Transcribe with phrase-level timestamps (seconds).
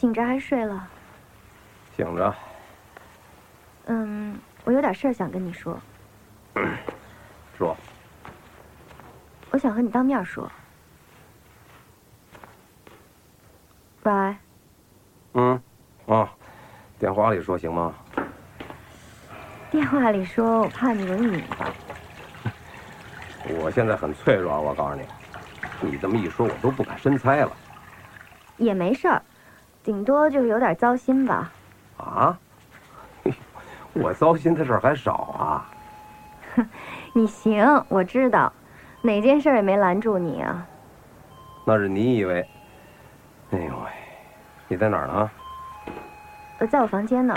[0.00, 0.88] 醒着还是睡了？
[1.94, 2.34] 醒着。
[3.84, 5.78] 嗯，我有点事儿想跟你说。
[7.58, 7.76] 说。
[9.50, 10.50] 我想和你当面说。
[14.04, 14.36] 喂。
[15.34, 15.62] 嗯，
[16.06, 16.30] 啊，
[16.98, 17.94] 电话里说行吗？
[19.70, 21.70] 电话里说，我怕你容易拧巴。
[23.60, 25.02] 我现在很脆弱，我告诉你，
[25.90, 27.54] 你这么一说，我都不敢深猜了。
[28.56, 29.22] 也没事儿，
[29.82, 31.50] 顶多就是有点糟心吧。
[31.96, 32.38] 啊？
[33.92, 35.66] 我糟心的事儿还少啊。
[37.12, 38.52] 你行，我知道，
[39.02, 40.66] 哪件事也没拦住你啊。
[41.64, 42.46] 那是你以为。
[43.50, 43.90] 哎呦喂，
[44.68, 45.30] 你在哪儿呢？
[46.58, 47.34] 呃在我房间呢。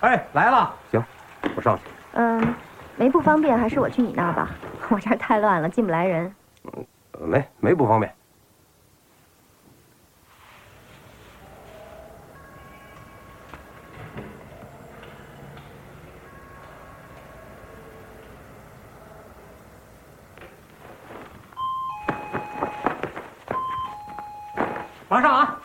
[0.00, 0.74] 哎，来了。
[0.90, 1.02] 行，
[1.56, 1.84] 我上去。
[2.12, 2.54] 嗯，
[2.96, 4.50] 没不方便，还是我去你那儿吧。
[4.90, 6.34] 我这儿太乱了，进不来人。
[6.64, 6.86] 嗯，
[7.20, 8.12] 没没不方便。
[25.08, 25.56] 马上啊！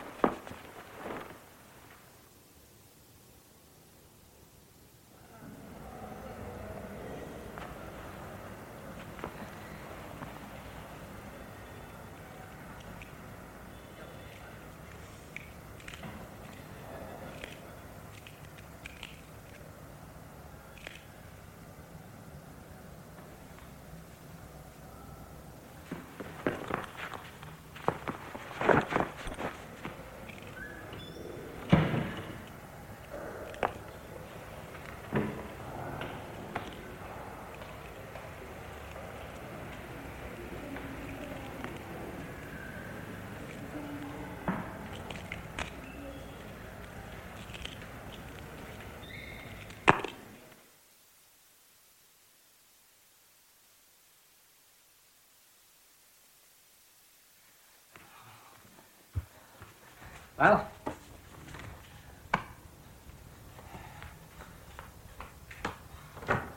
[60.36, 60.68] 来了，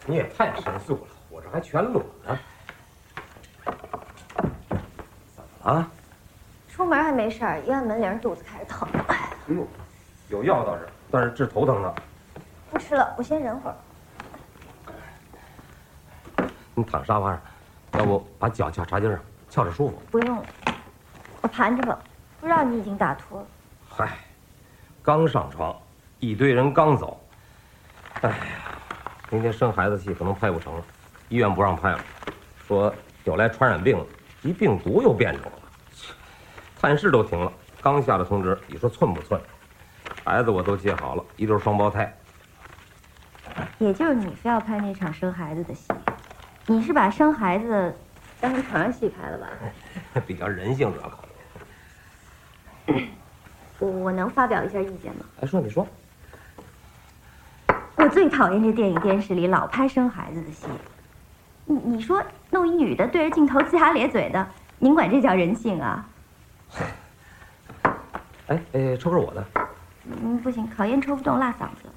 [0.09, 2.39] 你也太神速了，我这还全裸呢。
[5.35, 5.87] 怎么了？
[6.67, 8.87] 出门还没事儿，一按门铃肚子开始疼。
[9.07, 9.67] 哎呦，
[10.29, 11.95] 有药倒是，但是治头疼的。
[12.71, 13.75] 不吃了，我先忍会儿。
[16.73, 17.41] 你躺沙发上，
[17.99, 20.01] 要不把脚翘茶几上，翘着舒服。
[20.09, 20.45] 不用了，
[21.41, 21.99] 我盘着吧。
[22.41, 23.47] 不知道你已经打脱了。
[23.87, 24.17] 嗨，
[25.03, 25.79] 刚上床，
[26.17, 27.21] 一堆人刚走。
[28.21, 28.35] 哎呀，
[29.31, 30.83] 明天生孩子戏可能拍不成了，
[31.29, 31.99] 医院不让拍了，
[32.67, 32.93] 说
[33.25, 34.05] 有来传染病了，
[34.41, 35.59] 一病毒又变种了。
[36.81, 37.51] 探视都停了，
[37.81, 39.39] 刚下的通知，你说寸不寸？
[40.23, 42.11] 孩子我都接好了，一对双胞胎。
[43.77, 45.93] 也就是你非要拍那场生孩子的戏，
[46.65, 47.95] 你是把生孩子
[48.39, 49.47] 当成床上戏拍了吧？
[50.25, 51.23] 比较人性主要考
[52.87, 53.11] 虑。
[53.77, 55.25] 我我能发表一下意见吗？
[55.41, 55.85] 哎，说你说。
[57.99, 60.67] 我最讨厌这电影电视里老拍生孩子的戏。
[61.65, 66.07] 你你说弄一女的对着镜头龇牙咧嘴的，您管这叫人性啊？
[68.47, 69.45] 哎哎，抽根我的。
[70.05, 71.89] 嗯，不行，烤烟抽不动，辣嗓子。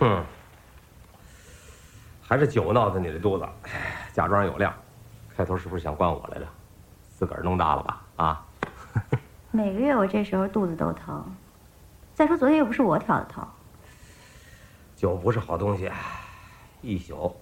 [0.00, 0.24] 嗯，
[2.20, 3.46] 还是酒闹的你这肚子，
[4.12, 4.74] 假装有量。
[5.36, 6.46] 开头是不是想灌我来着？
[7.16, 8.02] 自个儿弄大了吧？
[8.16, 8.44] 啊！
[9.52, 11.24] 每个月我这时候肚子都疼。
[12.16, 13.46] 再说昨天又不是我挑的头。
[14.96, 15.92] 酒不是好东西，
[16.80, 17.36] 一宿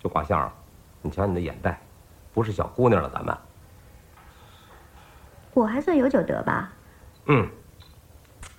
[0.00, 0.52] 就挂相了。
[1.00, 1.80] 你瞧你的眼袋，
[2.34, 3.32] 不是小姑娘了，咱们。
[5.54, 6.68] 我还算有酒德吧？
[7.26, 7.48] 嗯，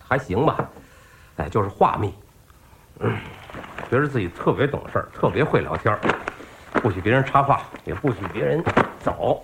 [0.02, 0.70] 还行吧。
[1.36, 2.14] 哎，就是话密。
[3.00, 3.18] 嗯，
[3.92, 6.00] 觉得自己特别懂事儿，特别会聊天儿，
[6.82, 8.64] 不许别人插话，也不许别人
[9.02, 9.44] 走，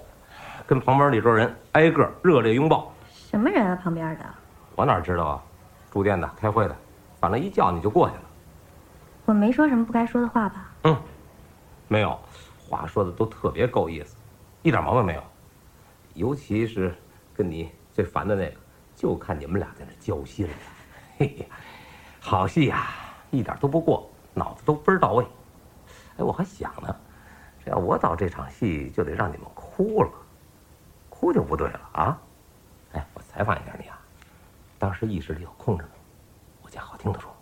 [0.65, 2.89] 跟旁边那桌人挨个热烈拥抱。
[3.11, 3.75] 什么人啊？
[3.75, 4.25] 旁边的？
[4.77, 5.43] 我哪知道啊？
[5.95, 6.75] 住店的、开会的，
[7.21, 8.21] 反正一叫你就过去了。
[9.23, 10.69] 我没说什么不该说的话吧？
[10.83, 11.01] 嗯，
[11.87, 12.19] 没有，
[12.67, 14.17] 话说的都特别够意思，
[14.61, 15.23] 一点毛病没有。
[16.13, 16.93] 尤其是
[17.33, 18.57] 跟你最烦的那个，
[18.93, 20.53] 就看你们俩在那交心了。
[21.17, 21.45] 嘿呀，
[22.19, 22.87] 好戏呀！
[23.31, 25.25] 一点都不过，脑子都倍儿到位。
[26.17, 26.93] 哎，我还想呢，
[27.63, 30.11] 这要我导这场戏，就得让你们哭了，
[31.09, 32.19] 哭就不对了啊！
[32.91, 33.94] 哎，我采访一下你啊，
[34.85, 35.89] 当时意识里有控制没？
[36.61, 37.35] 我讲好听的说，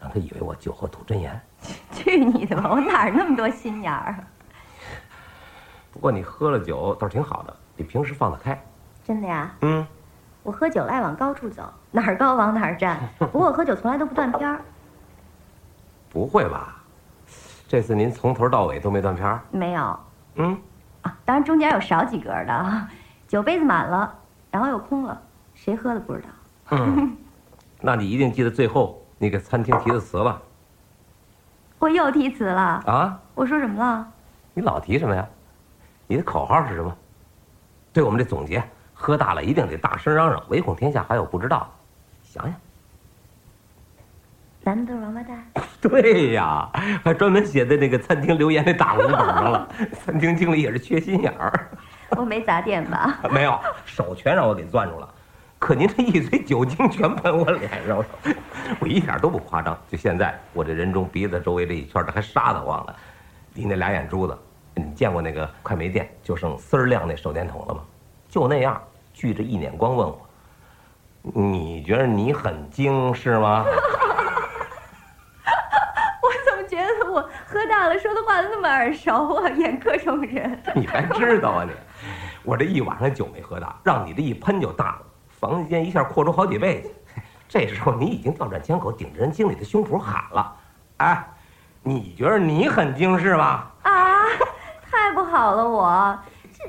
[0.00, 1.38] 让他以为我酒后吐真言。
[1.92, 2.70] 去你的吧！
[2.70, 4.16] 我哪那么多心眼儿？
[5.92, 8.58] 不过你喝了酒倒是挺好的，比平时放得开，
[9.04, 9.54] 真的呀？
[9.60, 9.86] 嗯，
[10.42, 12.98] 我喝酒爱往高处走，哪儿高往哪儿站。
[13.20, 14.58] 不过我喝酒从来都不断片儿。
[16.08, 16.82] 不会吧？
[17.68, 19.42] 这次您从头到尾都没断片儿？
[19.50, 20.00] 没有
[20.36, 20.58] 嗯，
[21.02, 22.88] 啊，当然中间有少几格的，
[23.28, 24.14] 酒杯子满了，
[24.50, 25.20] 然后又空了，
[25.52, 26.28] 谁喝的不知道。
[26.70, 27.16] 嗯，
[27.80, 30.40] 那你一定记得最后那个餐厅提的词了
[31.78, 33.20] 我又提词了，啊？
[33.34, 34.06] 我说什么了？
[34.54, 35.26] 你老提什么呀？
[36.06, 36.96] 你的口号是什么？
[37.92, 38.62] 对我们这总结，
[38.94, 41.66] 喝大了一定得大声嚷嚷，唯恐天下还有不知道的。
[42.22, 42.54] 想想。
[44.62, 45.46] 咱们都是王八蛋。
[45.80, 46.68] 对呀，
[47.04, 49.68] 还专门写在那个餐厅留言那大红本上了。
[50.04, 51.70] 餐厅经理也是缺心眼儿，
[52.16, 53.20] 我没砸店吧？
[53.30, 55.08] 没有手全让我给攥住了。
[55.66, 58.06] 可您这一嘴酒精全喷我脸上了，
[58.78, 59.76] 我一点都不夸张。
[59.90, 62.94] 就现在，我这人中鼻子周围这一圈，这还沙的慌呢，
[63.52, 64.38] 你那俩眼珠子。
[64.76, 67.80] 你见过那个快没电就剩丝儿亮那手电筒了吗？
[68.28, 68.80] 就那样，
[69.12, 70.28] 聚着一脸光问我
[71.34, 73.64] ：“你觉得你很精是吗？”
[76.22, 79.50] 我怎么觉得我喝大了说的话都那么耳熟啊？
[79.50, 80.62] 演各种人。
[80.76, 81.72] 你还知道啊你？
[82.44, 85.02] 我这一晚上酒没喝大，让你这一喷就大了，
[85.38, 86.90] 房间一下扩出好几倍去。
[87.48, 90.56] 这时候你已经调转枪口，顶着人经理的胸脯喊了
[90.98, 91.28] ：“哎，
[91.82, 93.72] 你觉得你很精是吧？
[93.82, 94.24] 啊，
[94.90, 96.18] 太不好了我，
[96.52, 96.64] 这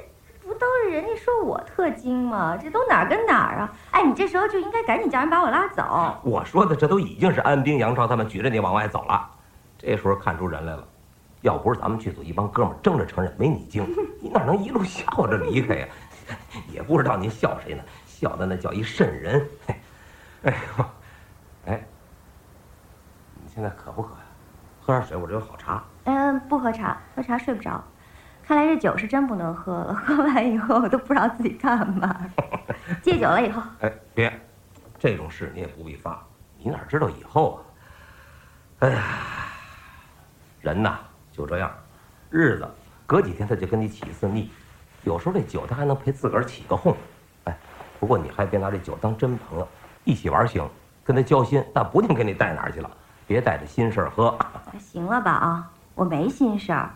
[0.47, 2.55] 不都是人家说我特精吗？
[2.61, 3.73] 这都哪儿跟哪儿啊？
[3.91, 6.15] 哎，你这时候就应该赶紧叫人把我拉走。
[6.23, 9.27] 我说的这都已经是安兵杨超他们举着你往外走了。
[9.79, 10.87] 这时候看出人来了，
[11.41, 13.83] 要不是咱们剧组一帮哥们儿争着承认没你精，
[14.21, 15.87] 你哪能一路笑着离开呀？
[16.71, 17.81] 也不知道您笑谁呢，
[18.19, 19.47] 笑的那叫一瘆人。
[19.67, 19.75] 嘿
[20.43, 20.85] 哎呦，
[21.67, 21.85] 哎，
[23.35, 24.21] 你现在渴不渴呀？
[24.81, 25.83] 喝点水，我这有好茶。
[26.05, 27.83] 嗯，不喝茶，喝茶睡不着。
[28.43, 32.25] 看来这酒是真不能喝了，喝完以后我都不知道自己干嘛。
[33.03, 34.33] 戒酒了以后，哎，别，
[34.97, 36.25] 这种事你也不必发，
[36.57, 37.59] 你哪知道以后啊？
[38.79, 39.03] 哎呀，
[40.61, 40.97] 人呐
[41.31, 41.71] 就这样，
[42.31, 42.67] 日子
[43.05, 44.49] 隔几天他就跟你起一次腻，
[45.03, 46.97] 有时候这酒他还能陪自个儿起个哄。
[47.97, 49.67] 哎，不过你还别拿这酒当真朋友，
[50.03, 50.67] 一起玩行，
[51.03, 52.89] 跟他交心，但不定给你带哪儿去了，
[53.25, 54.37] 别带着心事儿喝。
[54.79, 55.71] 行了吧啊？
[55.95, 56.89] 我没心事儿，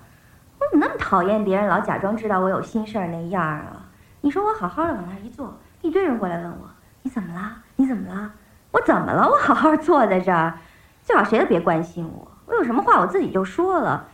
[0.59, 3.83] 我怎么那么讨厌别人老假装知道我有心事儿那样啊？
[4.21, 5.51] 你说我好好的往那儿一坐，
[5.81, 6.69] 一堆人过来问我
[7.01, 7.57] 你怎么了？
[7.75, 8.31] 你怎么了？
[8.71, 9.27] 我怎么了？
[9.27, 10.57] 我好好坐在这儿，
[11.03, 12.27] 最好谁都别关心我。
[12.45, 14.07] 我有什么话我自己就说了。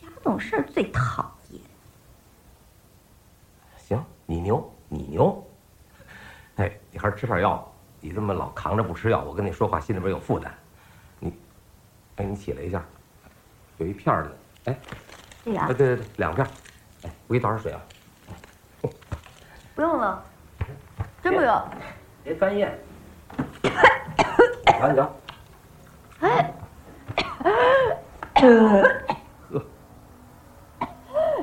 [0.00, 1.60] 假懂事儿最讨厌。
[3.76, 5.44] 行，你牛，你牛。
[6.56, 7.66] 哎，你还是吃点药吧。
[8.00, 10.52] 你这么老扛着不吃药，我跟你说话心里边有负担。
[11.18, 11.32] 你，
[12.16, 12.82] 哎，你起来一下，
[13.78, 14.36] 有一片儿的，
[14.66, 14.78] 哎，哎，
[15.44, 16.46] 这个啊对对对，两片。
[17.02, 17.80] 哎，我给你倒点水啊。
[19.74, 20.24] 不用了，
[21.22, 21.62] 真不用。
[22.24, 22.78] 别干咽。
[24.66, 25.14] 瞧你瞧，
[26.20, 26.54] 哎，
[28.40, 28.82] 喝。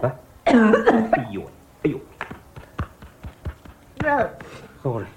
[0.01, 0.71] 来，哎呦喂，
[1.11, 1.41] 哎呦，
[4.03, 4.29] 这
[4.81, 5.07] 喝过来。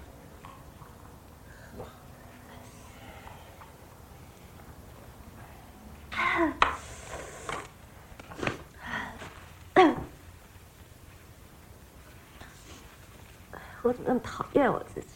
[13.83, 15.09] 我怎么那么讨厌我自己？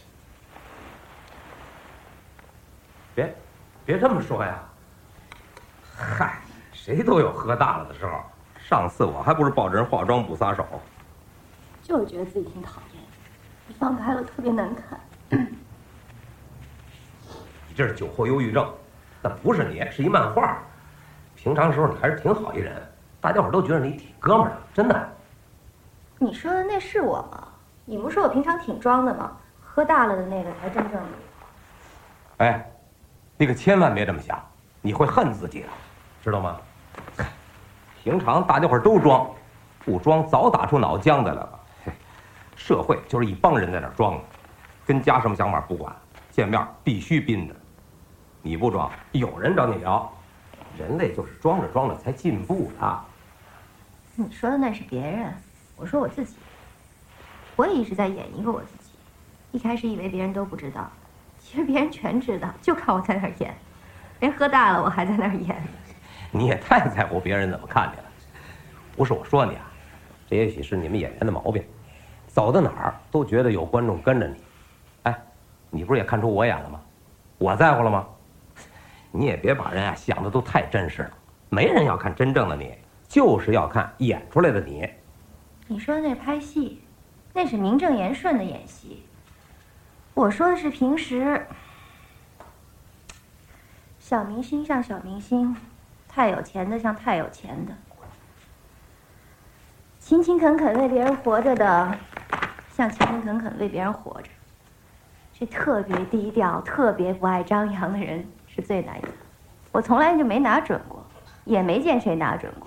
[3.15, 3.33] 别，
[3.87, 4.59] 别这么说呀。
[5.97, 6.41] 嗨，
[6.73, 8.21] 谁都有喝大了的时候。
[8.59, 10.67] 上次我还不是抱着人化妆不撒手。
[11.83, 12.90] 就是觉得自己挺讨厌，一
[13.79, 15.01] 放开了特别难看。
[17.69, 18.69] 你 这是酒后忧郁症，
[19.23, 20.59] 那不是你，是一漫画。
[21.37, 22.75] 平常时候你还是挺好一人，
[23.21, 25.09] 大家伙都觉得你挺哥们儿的，真的。
[26.19, 27.49] 你说的那是我吗？
[27.85, 29.33] 你不是说我平常挺装的吗？
[29.63, 31.09] 喝大了的那个才真正的。
[32.39, 32.71] 哎，
[33.37, 34.39] 你可千万别这么想，
[34.83, 35.69] 你会恨自己的，
[36.23, 36.57] 知道吗？
[38.03, 39.31] 平常大家伙都装，
[39.85, 41.60] 不装早打出脑浆子来了。
[42.61, 44.21] 嘿社会就是一帮人在那儿装，
[44.87, 45.95] 跟家什么想法不管，
[46.31, 47.55] 见面必须宾着。
[48.43, 50.11] 你不装，有人找你聊。
[50.79, 53.01] 人类就是装着装着才进步的。
[54.15, 55.35] 你说的那是别人，
[55.77, 56.37] 我说我自己。
[57.57, 58.91] 我也一直在演一个我自己。
[59.51, 60.89] 一开始以为别人都不知道，
[61.39, 63.55] 其实别人全知道，就看我在那儿演。
[64.21, 65.61] 连喝大了我还在那儿演。
[66.31, 68.05] 你也太在乎别人怎么看你了。
[68.97, 69.67] 不是我说你啊，
[70.29, 71.65] 这也许是你们演员的毛病，
[72.33, 74.37] 走到哪儿都觉得有观众跟着你。
[75.03, 75.23] 哎，
[75.71, 76.81] 你不是也看出我演了吗？
[77.39, 78.07] 我在乎了吗？
[79.13, 81.11] 你也别把人啊想的都太真实了，
[81.49, 82.73] 没人要看真正的你，
[83.09, 84.89] 就是要看演出来的你。
[85.67, 86.81] 你说那拍戏，
[87.33, 89.03] 那是名正言顺的演戏。
[90.15, 91.45] 我说的是平时，
[93.99, 95.57] 小明星像小明星，
[96.09, 97.73] 太有钱的像太有钱的，
[99.99, 101.99] 勤勤恳恳为别人活着的，
[102.81, 104.31] 像勤勤恳恳为别人活着。
[105.39, 109.05] 这特别低调、特别不爱张扬的人是最难演。
[109.71, 111.05] 我从来就没拿准过，
[111.45, 112.67] 也没见谁拿准过，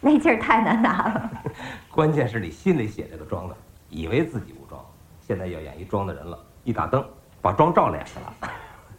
[0.00, 1.30] 那劲儿太难拿了。
[1.92, 3.56] 关键是你心里写这个装的，
[3.90, 4.82] 以为自己不装，
[5.20, 7.06] 现在要演一装的人了，一打灯
[7.42, 8.34] 把妆照脸上了。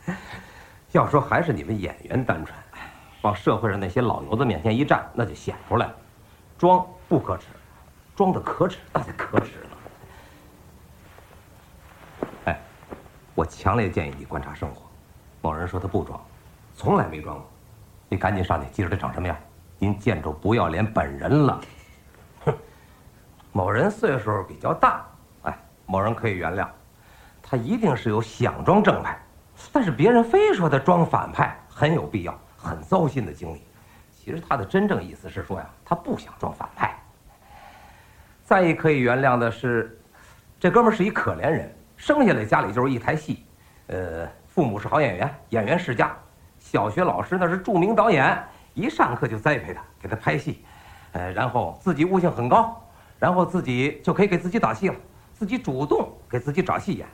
[0.93, 2.55] 要说还是你们演员单纯，
[3.23, 5.95] 往社会上那些老油子面前一站，那就显出来了。
[6.55, 7.47] 装不可耻，
[8.15, 9.65] 装的可耻那才可耻呢。
[12.45, 12.59] 哎，
[13.39, 14.81] 我强烈建议你观察生活。
[15.41, 16.19] 某人说他不装，
[16.75, 17.49] 从来没装过。
[18.09, 19.37] 你赶紧上去记着他长什么样。
[19.77, 21.61] 您见着不要脸本人了。
[22.43, 22.53] 哼，
[23.53, 25.05] 某人岁数比较大，
[25.43, 26.67] 哎，某人可以原谅，
[27.41, 29.17] 他一定是有想装正派，
[29.71, 33.63] 但是别人非说他装反派，很有必要，很糟心的经历。
[34.11, 36.93] 其实他的真正意思是说呀，他不想装反派。
[38.43, 39.97] 再一可以原谅的是，
[40.59, 43.45] 这哥们是一可怜人，生下来家里就是一台戏，
[43.87, 46.15] 呃，父母是好演员，演员世家，
[46.57, 48.41] 小学老师那是著名导演。
[48.73, 50.63] 一上课就栽培他，给他拍戏，
[51.11, 52.81] 呃，然后自己悟性很高，
[53.19, 54.95] 然后自己就可以给自己打戏了，
[55.33, 57.05] 自己主动给自己找戏演，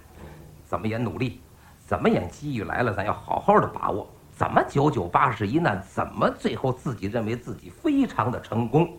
[0.63, 1.41] 怎么演努力，
[1.83, 8.95] 怎么演机遇来了咱要好好的把握，怎么九九八十一难，怎么最后自己认为自己非常的成功，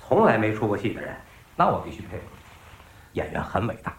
[0.00, 1.14] 从来没出过戏的人，
[1.54, 2.24] 那我必须佩服，
[3.12, 3.94] 演员很伟大，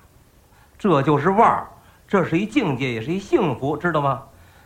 [0.78, 1.68] 这就是腕儿，
[2.08, 4.24] 这是一境界，也是一幸福，知道吗？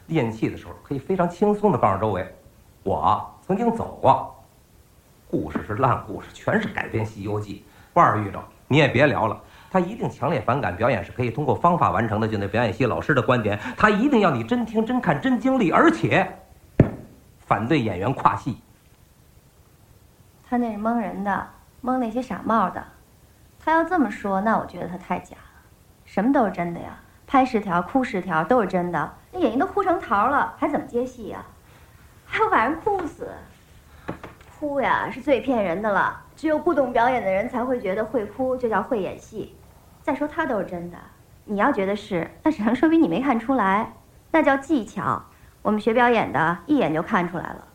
[0.07, 2.35] 练气的时候可以非常轻松的告诉周围。
[2.83, 4.35] 我曾经走过，
[5.29, 7.63] 故事是烂故事，全是改编《西游记》。
[7.93, 9.39] 腕儿遇着你也别聊了，
[9.69, 12.27] 他一定强烈反感表演是可以通过方法完成的。
[12.27, 16.29] 就那表演系老师的观点，他一定要你真听、真看、真经历，而且
[17.37, 18.57] 反对演员跨戏。
[20.49, 21.47] 他那是蒙人的，
[21.79, 22.83] 蒙那些傻帽的。
[23.63, 25.37] 他要这么说，那我觉得他太假。
[26.11, 29.13] 什么都是真的呀，拍十条、哭十条都是真的。
[29.31, 31.41] 那眼睛都哭成桃了，还怎么接戏呀？
[32.25, 33.29] 还要把人哭死，
[34.59, 36.21] 哭呀是最骗人的了。
[36.35, 39.55] 只有不懂表演的人才会觉得会哭就叫会演戏。
[40.01, 40.97] 再说他都是真的，
[41.45, 43.93] 你要觉得是，那只能说明你没看出来，
[44.31, 45.23] 那叫技巧。
[45.61, 47.67] 我们学表演的，一眼就看出来了。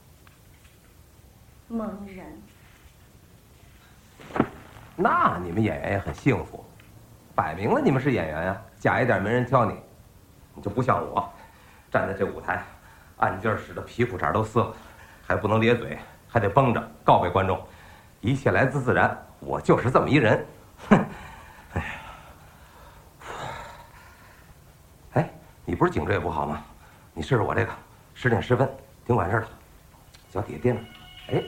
[1.68, 2.26] 蒙人。
[4.94, 6.62] 那你们演员也很幸福，
[7.36, 9.78] 摆明了你们是演员呀，假一点没人挑你。
[10.54, 11.30] 你就不像我，
[11.90, 12.64] 站在这舞台。
[13.18, 14.72] 按劲儿使得皮裤衩都撕了，
[15.26, 17.62] 还不能咧嘴，还得绷着告诉观众，
[18.20, 20.46] 一切来自自然，我就是这么一人。
[20.88, 21.04] 哼，
[21.74, 21.86] 哎呀，
[25.12, 25.30] 哎，
[25.64, 26.62] 你不是颈椎也不好吗？
[27.12, 27.72] 你试试我这个，
[28.14, 28.66] 十点十分，
[29.06, 29.46] 挺管事的，
[30.30, 30.82] 脚底下垫着，
[31.32, 31.42] 哎，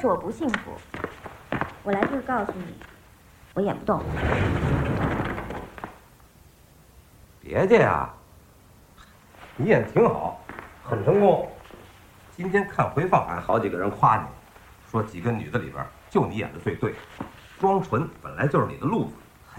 [0.00, 0.70] 是我不幸福。
[1.82, 2.74] 我来就是告诉你，
[3.52, 4.00] 我演不动。
[7.38, 8.08] 别介呀，
[9.56, 10.40] 你演挺好，
[10.82, 11.46] 很成功。
[12.34, 14.22] 今天看回放，还好几个人夸你，
[14.90, 16.94] 说几个女的里边就你演的最对。
[17.58, 19.12] 装纯本来就是你的路子。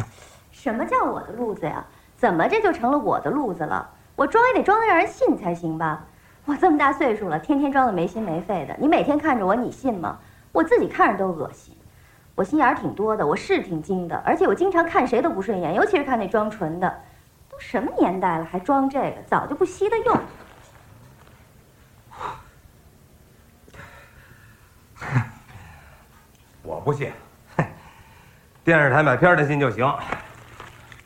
[0.50, 1.86] 什么叫我的路子呀？
[2.15, 3.88] 怎么这就成了我的路子了？
[4.15, 6.03] 我装也得装的让人信才行吧？
[6.45, 10.17] 我这么大岁数了，天天装的没心没肺的，你每天看着我，你信吗？
[10.51, 11.75] 我自己看着都恶心。
[12.34, 17.01] 我心眼儿挺多的，我是挺精的，而且我经常看谁都不顺眼，尤其是看那装纯的。
[17.50, 20.20] 都什么年代了，还装这个，早就不稀得用。
[26.63, 27.12] 我不信，
[28.63, 29.93] 电视台买片的信就行，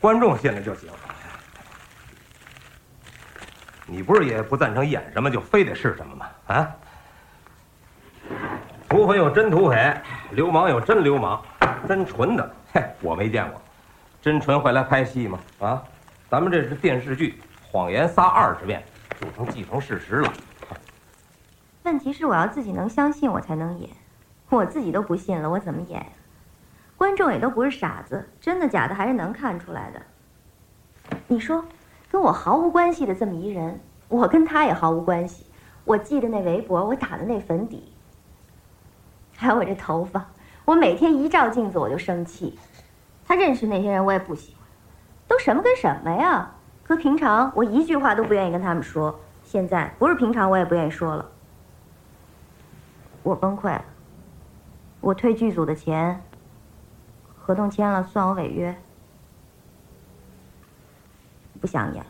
[0.00, 0.88] 观众信了就行。
[3.86, 6.28] 你不是也不赞成演什么就非得是什么吗？
[6.46, 6.76] 啊？
[8.88, 10.00] 土匪有真土匪，
[10.30, 11.42] 流氓有真流氓，
[11.88, 13.60] 真纯的，嘿，我没见过。
[14.22, 15.38] 真纯会来拍戏吗？
[15.58, 15.82] 啊，
[16.30, 17.40] 咱们这是电视剧，
[17.70, 18.82] 谎言撒二十遍
[19.20, 20.32] 就成既成事实了。
[21.82, 23.90] 问题是我要自己能相信我才能演，
[24.50, 26.06] 我自己都不信了，我怎么演呀？
[26.96, 30.00] 观众也都不是傻子，真的假的还是能看出来的。
[31.26, 31.64] 你说，
[32.08, 35.44] 跟我毫无关系的这么一人，我跟他也毫无关系。
[35.84, 37.92] 我系的那围脖，我打的那粉底。
[39.36, 40.26] 还有我这头发，
[40.64, 42.58] 我每天一照镜子我就生气。
[43.24, 44.66] 他认识那些人，我也不喜欢，
[45.28, 46.52] 都什么跟什么呀？
[46.84, 51.28] 和平常我一句话都不愿意跟他们说，现在不是平常，我也不愿意说了。
[53.24, 53.84] 我崩溃了，
[55.00, 56.22] 我退剧组的钱，
[57.36, 58.76] 合同签了，算我违约，
[61.60, 62.06] 不想演。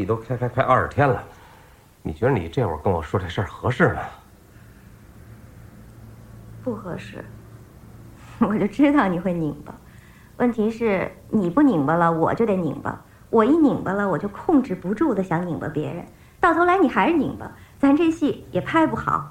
[0.00, 1.22] 你都开开快二十天了，
[2.02, 4.00] 你觉得你这会儿跟我说这事儿合适吗？
[6.64, 7.22] 不合适，
[8.40, 9.74] 我就知道你会拧巴。
[10.38, 12.98] 问题是你不拧巴了，我就得拧巴。
[13.28, 16.02] 我一拧巴了，我就控制不住的想拧巴别人，
[16.40, 19.30] 到头来你还是拧巴，咱这戏也拍不好。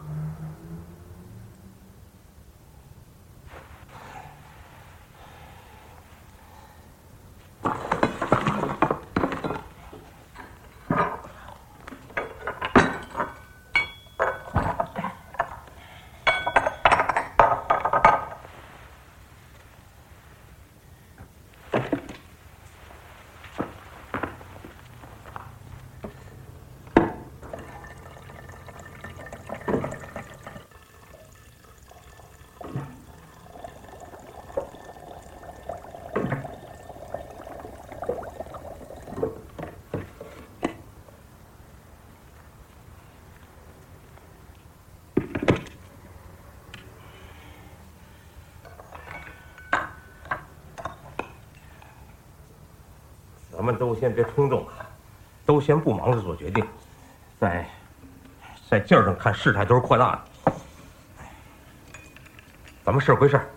[53.69, 54.81] 们都先别冲动啊，
[55.45, 56.65] 都先不忙着做决定，
[57.39, 57.63] 在
[58.67, 60.53] 在劲儿上看事态都是扩大的。
[62.83, 63.47] 咱们事儿归事儿，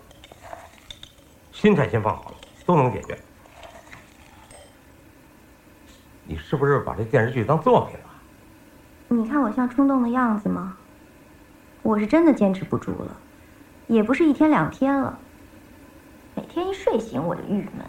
[1.51, 3.17] 心态先放好了，都能解决。
[6.25, 8.05] 你是不是把这电视剧当作品了？
[9.07, 10.77] 你看我像冲动的样子吗？
[11.81, 13.17] 我是真的坚持不住了，
[13.87, 15.17] 也不是一天两天了。
[16.35, 17.85] 每天一睡醒我就郁闷，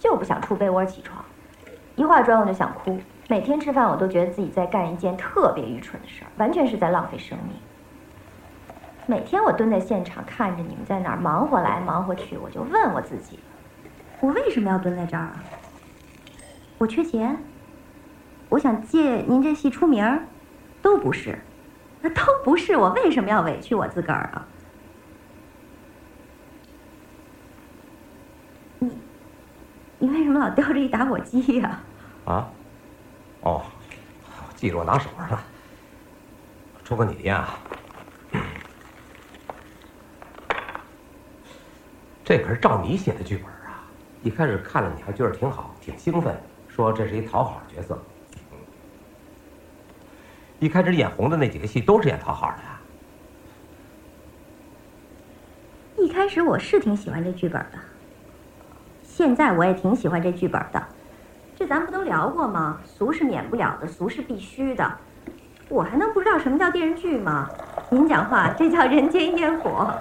[0.00, 1.19] 就不想出被窝起床，
[2.10, 2.98] 化妆我就想哭。
[3.28, 7.54] 每天吃饭我都觉得自己在干一件特别愚蠢的事儿，完全是在浪费生命。
[9.06, 13.38] 每天我蹲在现场看着你们在那儿忙活来忙活去，我就问我自己：
[14.18, 15.36] 我为什么要蹲在这儿啊？
[16.78, 17.38] 我缺钱？
[18.48, 20.22] 我想借您这戏出名？
[20.82, 21.38] 都不是，
[22.00, 22.76] 那都不是。
[22.76, 24.48] 我为什么要委屈我自个儿啊？
[28.80, 28.98] 你，
[30.00, 31.78] 你为什么老叼着一打火机呀、
[34.60, 35.42] 记着我拿手上了。
[36.84, 37.48] 初哥，你呀，
[42.22, 43.88] 这可是照你写的剧本啊！
[44.22, 47.98] 一开始看了你还觉得挺好，挺兴奋，说这是一讨好角色。
[50.58, 52.80] 一开始演红的那几个戏都是演讨好的呀。
[55.96, 57.78] 一开始我是挺喜欢这剧本的，
[59.02, 60.86] 现在我也挺喜欢这剧本的。
[61.60, 62.78] 这咱不都聊过吗？
[62.86, 64.90] 俗是免不了的，俗是必须的。
[65.68, 67.50] 我还能不知道什么叫电视剧吗？
[67.90, 69.92] 您讲话，这叫人间烟火。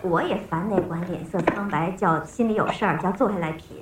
[0.00, 3.76] 我也烦那管脸色苍白，叫心里有事儿，叫坐下来品。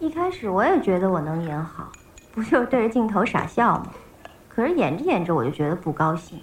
[0.00, 1.92] 一开始我也觉得我能演好，
[2.32, 3.86] 不就是对着镜头傻笑吗？
[4.48, 6.40] 可是演着演着我就觉得不高兴。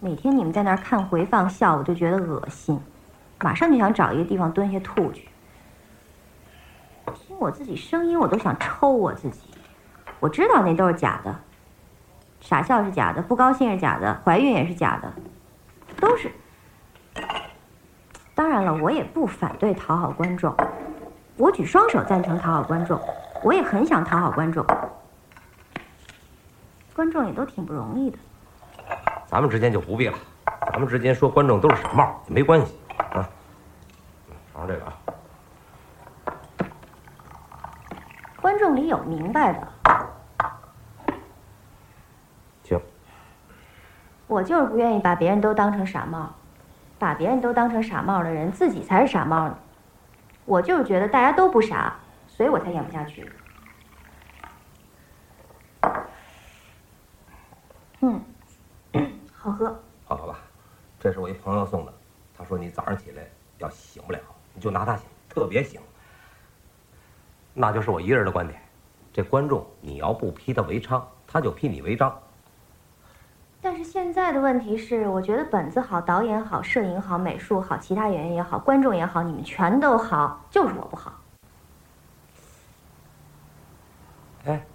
[0.00, 2.80] 每天你们在那儿看回放笑，我就觉得恶心，
[3.40, 5.28] 马上就想找一个地方蹲下吐去。
[7.42, 9.40] 我自己声音，我都想抽我自己。
[10.20, 11.34] 我知道那都是假的，
[12.40, 15.12] 傻笑是假的，不高兴是假的，怀孕也是假的，
[16.00, 16.30] 都是。
[18.32, 20.56] 当然了，我也不反对讨好观众，
[21.36, 23.00] 我举双手赞成讨好观众，
[23.42, 24.64] 我也很想讨好观众。
[26.94, 28.18] 观众也都挺不容易的。
[29.26, 30.16] 咱们之间就不必了，
[30.70, 32.78] 咱们之间说观众都是傻帽也没关系
[33.10, 33.28] 啊。
[34.52, 34.92] 尝尝这个啊，
[38.42, 39.68] 观众里有明白的，
[42.64, 42.80] 行，
[44.26, 46.28] 我就是不愿意把别人都当成傻帽，
[46.98, 49.56] 把别人都当成傻帽的人，自己才是傻帽呢。
[50.44, 51.94] 我就是觉得大家都不傻，
[52.26, 53.32] 所以我才演不下去。
[58.00, 58.20] 嗯，
[59.32, 59.80] 好喝。
[60.04, 60.40] 好了吧，
[60.98, 61.94] 这是我一朋友送的，
[62.36, 63.22] 他说你早上起来
[63.58, 64.18] 要醒不了，
[64.52, 65.80] 你就拿它醒，特别醒。
[67.54, 68.60] 那就是我一个人的观点，
[69.12, 72.12] 这观众你要不批他为娼，他就批你为娼。
[73.60, 81.12] 但是现在的问题是，我觉得本子好，导演好，摄影好，美术好，其他演员也好，观众也好，你们全都好，就是我不好。
[84.44, 84.66] 哎，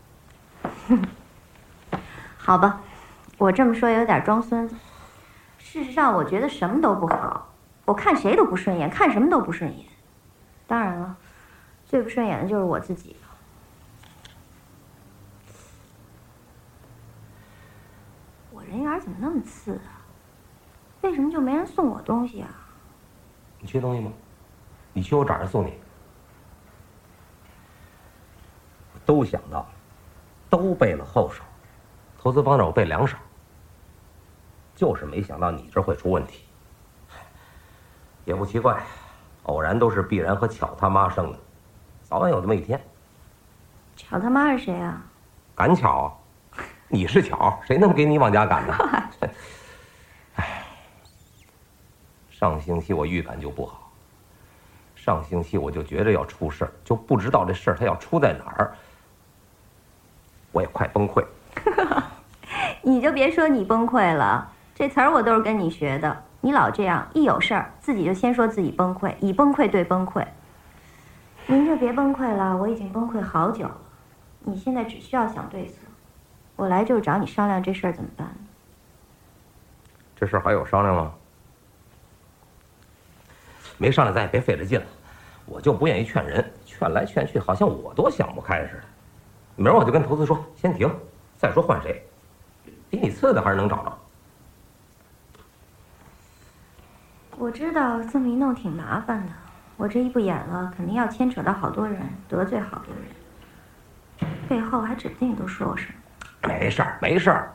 [2.38, 2.80] 好吧，
[3.38, 4.76] 我这么说有点装孙子。
[5.58, 7.50] 事实上，我觉得什么都不好，
[7.84, 9.86] 我看谁都不顺眼，看什么都不顺眼。
[10.66, 11.18] 当然了，
[11.88, 13.16] 最不顺眼的就是我自己。
[18.52, 20.04] 我人缘怎么那么次啊？
[21.02, 22.50] 为什么就没人送我东西啊？
[23.60, 24.12] 你缺东西吗？
[24.92, 25.74] 你缺我找人送你。
[29.06, 29.68] 都想到了，
[30.50, 31.42] 都备了后手，
[32.20, 33.16] 投资方那我备两手，
[34.76, 36.46] 就是没想到你这会出问题。
[38.26, 38.84] 也不奇怪，
[39.44, 41.40] 偶然都是必然和巧他妈生的，
[42.10, 42.80] 早晚有这么一天。
[43.98, 45.02] 巧他妈是谁啊？
[45.54, 46.18] 赶巧，
[46.88, 48.74] 你是巧，谁能给你往家赶呢？
[50.36, 50.64] 哎，
[52.30, 53.92] 上星期我预感就不好，
[54.96, 58.74] 上星期我就觉着要出事儿，就不知道这事儿它要出在哪儿。
[60.54, 61.26] 我也快崩溃，
[62.82, 66.24] 你就别说你崩溃了，这词儿我都是跟你学的。
[66.40, 70.26] 你老这样，一有事儿自己就先说自己崩溃，以崩溃对崩溃。
[71.48, 73.78] 您就别崩溃了，我已经崩溃好久了。
[74.42, 75.76] 你现在只需要想对策，
[76.58, 78.28] 我来就是找你商量这事儿怎么办。
[80.16, 81.14] 这事儿还有商量吗？
[83.78, 84.86] 没商量，咱也别费这劲了。
[85.46, 88.84] 我就不愿意劝人，劝来劝去，好像我多想不开似的。
[89.56, 90.94] 明儿我就跟投资说，先停，
[91.38, 92.06] 再说换谁，
[92.90, 93.98] 比你次的还是能找着。
[97.38, 99.32] 我知道这么一弄挺麻烦的，
[99.78, 105.94] 我这一不演了，肯定要牵扯到好多人，得罪好多人，背后还指不定都说我什么。
[106.50, 107.54] 没事儿，没事儿，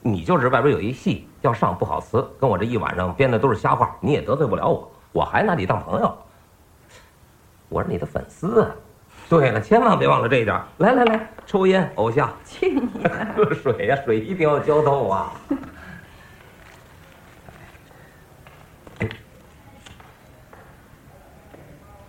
[0.00, 6.12] 你就是外边有一戏要上不好词，跟我这一晚上编的都是瞎话，你也得罪不了我，我还拿你当朋友。
[7.68, 8.70] 我是你的粉丝啊。
[9.28, 10.60] 对了，千万别忘了这一点。
[10.78, 12.28] 来来来，抽烟，偶像。
[12.44, 13.26] 去你的！
[13.36, 15.32] 喝水呀，水一定要浇透啊。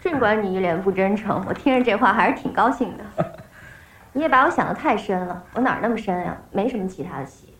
[0.07, 3.43] 尽管你一脸不真诚，我听着这话还是挺高兴的。
[4.13, 6.37] 你也把我想的太深了，我哪儿那么深呀？
[6.49, 7.53] 没什么其他的戏。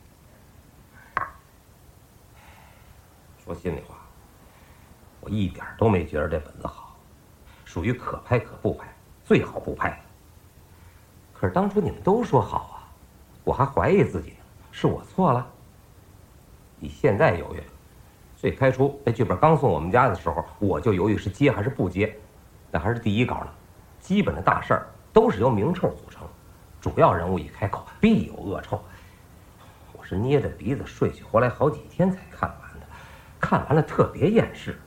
[3.44, 3.98] 说心里话，
[5.20, 6.96] 我一点都没觉得这本子好，
[7.66, 8.88] 属于可拍可不拍。
[9.26, 10.00] 最好不拍。
[11.34, 12.88] 可是当初你们都说好啊，
[13.44, 14.38] 我还怀疑自己呢，
[14.72, 15.46] 是我错了。
[16.80, 17.66] 你现在犹豫了，
[18.38, 22.18] 最开初那剧本刚送我们家的时候，我就犹豫是接还是不接。
[22.72, 23.48] 那还是第一稿呢，
[24.00, 26.28] 基本的大事儿都是由名臭组成，
[26.82, 28.82] 主要人物一开口必有恶臭。
[29.94, 32.86] 我是捏着鼻子睡去活来好几天才看完的，
[33.40, 34.80] 看完了特别厌世，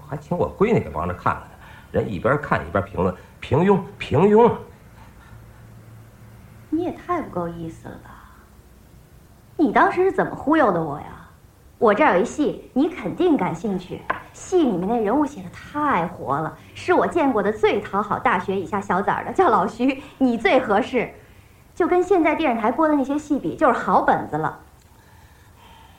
[0.00, 1.50] 我还请我闺女给帮着看了呢。
[1.90, 3.14] 人一边看一边评论。
[3.38, 4.50] 平庸，平庸。
[6.70, 8.10] 你也太不够意思了吧！
[9.56, 11.28] 你当时是怎么忽悠的我呀？
[11.78, 14.00] 我这儿有一戏，你肯定感兴趣。
[14.32, 21.12] 戏里面那人物写的太活了，是我见过的最讨好大学以下小崽儿的，叫老徐，你最合适。
[21.74, 24.60] 就跟现在电视台播的那些戏比，就是好本子了。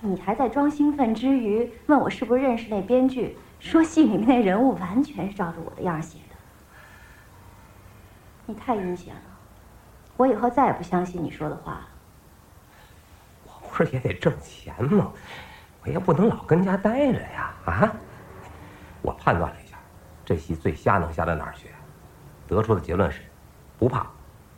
[0.02, 6.36] 你还在装兴奋之余问我是不是认识那编剧，说戏里面那人物完全是照着我的样写的。
[8.46, 9.22] 你太阴险了，
[10.18, 11.88] 我以后再也不相信你说的话了。
[13.46, 15.12] 我不是也得挣钱吗？
[15.84, 17.54] 我也不能老跟家待着呀！
[17.66, 17.94] 啊！
[19.04, 19.78] 我判断了一下，
[20.26, 21.70] 这戏最瞎能瞎到哪儿去？
[22.48, 23.22] 得出的结论是：
[23.78, 24.08] 不怕，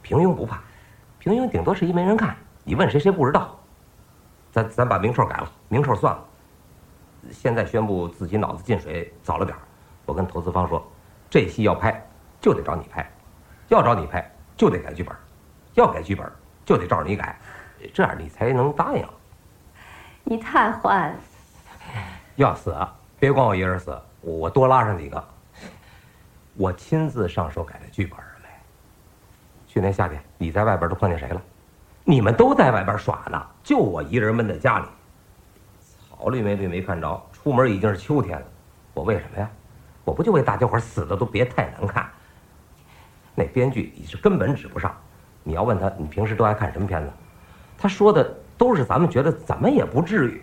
[0.01, 0.61] 平庸不怕，
[1.19, 3.59] 平庸顶多是一没人看，你问谁谁不知道。
[4.51, 6.23] 咱咱把名臭改了，名臭算了。
[7.31, 9.57] 现在宣布自己脑子进水早了点
[10.05, 10.85] 我跟投资方说，
[11.29, 12.01] 这戏要拍，
[12.39, 13.11] 就得找你拍。
[13.67, 15.11] 要找你拍，就得改剧本；
[15.73, 16.31] 要改剧本，
[16.63, 17.35] 就得照着你改，
[17.91, 19.03] 这样你才能答应。
[20.23, 21.15] 你太坏了！
[22.35, 22.75] 要死，
[23.19, 25.23] 别光我一人死，我多拉上几个。
[26.55, 28.49] 我亲自上手改的剧本嘞。
[29.67, 31.39] 去年夏天你在外边都碰见谁了？
[32.03, 34.85] 你们都在外边耍呢，就我一人闷在家里。
[36.09, 38.45] 草绿没绿没看着，出门已经是秋天了。
[38.95, 39.47] 我为什么呀？
[40.03, 42.09] 我不就为大家伙死的都别太难看。
[43.35, 44.95] 那编剧你是根本指不上，
[45.43, 47.11] 你要问他你平时都爱看什么片子，
[47.77, 50.41] 他说的都是咱们觉得怎么也不至于，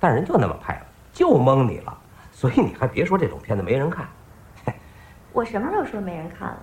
[0.00, 1.98] 但人就那么拍了，就蒙你了。
[2.46, 4.06] 所以你还别说这种片子没人看，
[5.32, 6.58] 我什么时候说没人看了？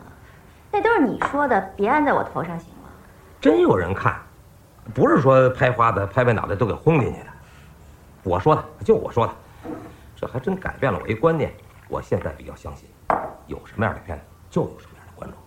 [0.71, 2.89] 那都是你说的，别安在我头上行吗？
[3.41, 4.17] 真有人看，
[4.93, 7.25] 不是说拍花子、拍拍脑袋都给轰进去的。
[8.23, 9.33] 我说的，就我说的，
[10.15, 11.51] 这还真改变了我一观念。
[11.89, 12.87] 我现在比较相信，
[13.47, 15.37] 有什么样的片子就有什么样的观众，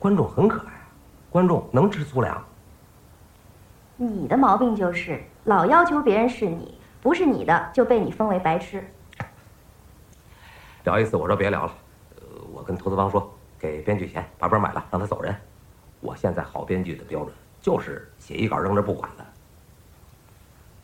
[0.00, 0.72] 观众很可爱，
[1.30, 2.44] 观众能吃粗粮。
[3.96, 8.84] 你的毛病就是老要求别人是你，不是你的就被你封为白痴。
[10.84, 11.74] 聊一次，我说别聊了，
[12.16, 15.34] 呃，我跟投资方说，给编剧钱，把本买了，让他走人。
[16.00, 19.26] 我现在好编剧的标准就是写一稿扔这不管了。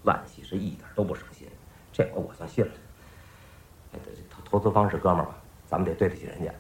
[0.03, 1.49] 万喜是一点都不省心，
[1.93, 2.71] 这回我算信了。
[4.29, 5.35] 投投资方是哥们儿吧？
[5.67, 6.53] 咱们得对得起人家。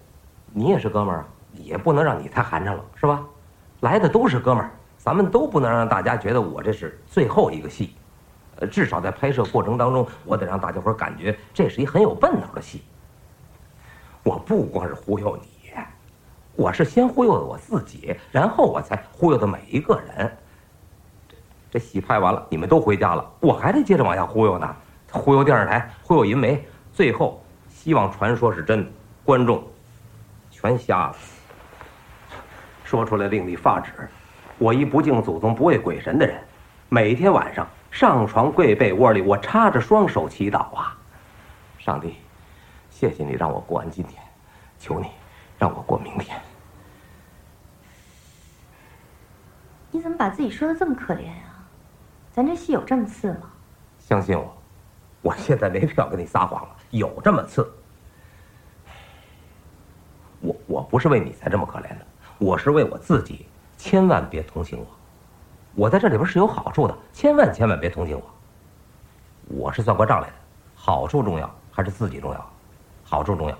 [0.52, 3.22] 你也是哥们儿啊，也不能让你太寒碜了，是吧？
[3.80, 7.94] 来的都是哥们儿，咱们都不能让大家觉得我这是最后一个戏。
[8.58, 12.80] 呃，至少在拍摄过程当中，我得让大家伙感觉这是一很有奔头的戏。
[14.26, 15.70] 我不光是忽悠你，
[16.56, 20.36] 我是先忽悠的我自己，然后我才忽悠的每一个人。
[21.28, 21.36] 这
[21.70, 24.76] 这戏拍完了，你们都回家了，我还得接着往下忽悠呢，
[25.12, 28.90] 忽悠电视台，忽悠银媒，最后希望传说是真的，
[29.24, 29.62] 观众
[30.50, 31.14] 全瞎了。
[32.82, 33.92] 说出来令你发指，
[34.58, 36.36] 我一不敬祖宗、不畏鬼神的人，
[36.88, 40.98] 每天晚上上床跪被窝里，我插着双手祈祷啊，
[41.78, 42.16] 上帝。
[42.98, 44.22] 谢谢你让我过完今天，
[44.78, 45.08] 求你
[45.58, 46.40] 让我过明天。
[49.90, 51.62] 你怎么把自己说的这么可怜啊？
[52.32, 53.50] 咱这戏有这么次吗？
[53.98, 54.56] 相信我，
[55.20, 57.70] 我现在没必要跟你撒谎了，有这么次。
[60.40, 62.06] 我我不是为你才这么可怜的，
[62.38, 64.86] 我是为我自己，千万别同情我。
[65.74, 68.34] 我在这里边是有好处的，千万千万别同情我。
[69.48, 70.34] 我是算过账来的，
[70.74, 72.52] 好处重要还是自己重要？
[73.08, 73.56] 好处重要，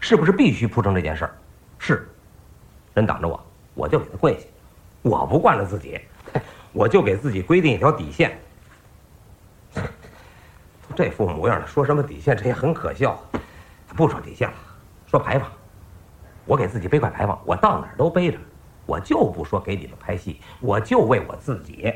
[0.00, 1.36] 是不是必须铺成这件事儿？
[1.78, 2.08] 是，
[2.94, 3.38] 人挡着我，
[3.74, 4.46] 我就给他跪下。
[5.02, 6.00] 我不惯着自己，
[6.72, 8.38] 我就给自己规定一条底线。
[10.94, 13.20] 这副模样了，说什么底线，这也很可笑。
[13.94, 14.56] 不说底线了，
[15.06, 15.46] 说牌坊。
[16.46, 18.38] 我给自己背块牌坊，我到哪儿都背着。
[18.86, 21.92] 我就不说给你们拍戏，我就为我自己，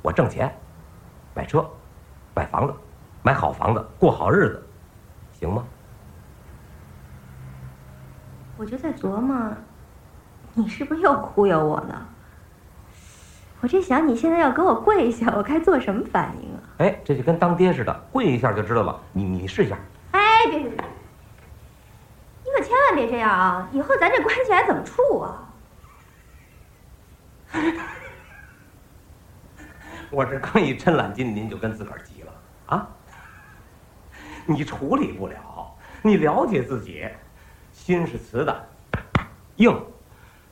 [0.00, 0.50] 我挣钱，
[1.34, 1.68] 买车，
[2.34, 2.72] 买房子，
[3.22, 4.66] 买好房子，过好日子，
[5.38, 5.64] 行吗？
[8.58, 9.56] 我就在琢磨，
[10.52, 11.94] 你是不是又忽悠我呢？
[13.60, 16.62] 我这想，你现在要给我跪下，我该做什么反应啊？
[16.78, 19.00] 哎，这就跟当爹似的，跪一下就知道了。
[19.12, 19.78] 你你试一下。
[20.10, 20.84] 哎，别别别！
[22.44, 23.68] 你可千万别这样啊！
[23.72, 25.48] 以后咱这关系还怎么处啊？
[30.10, 32.32] 我这刚一抻懒筋，您就跟自个儿急了
[32.66, 32.88] 啊？
[34.46, 35.36] 你处理不了，
[36.02, 37.08] 你了解自己。
[37.78, 38.68] 心是瓷的，
[39.56, 39.74] 硬，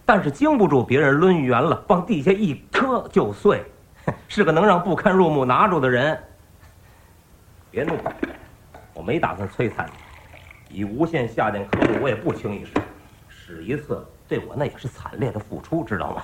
[0.07, 3.63] 但是经不住别人抡圆了，往地下一磕就碎，
[4.27, 6.19] 是个能让不堪入目拿住的人。
[7.71, 7.95] 别怒，
[8.95, 9.87] 我没打算摧残
[10.71, 12.73] 你，以无限下贱可辱，我也不轻易使。
[13.29, 16.23] 使一次，对我那也是惨烈的付出，知道吗？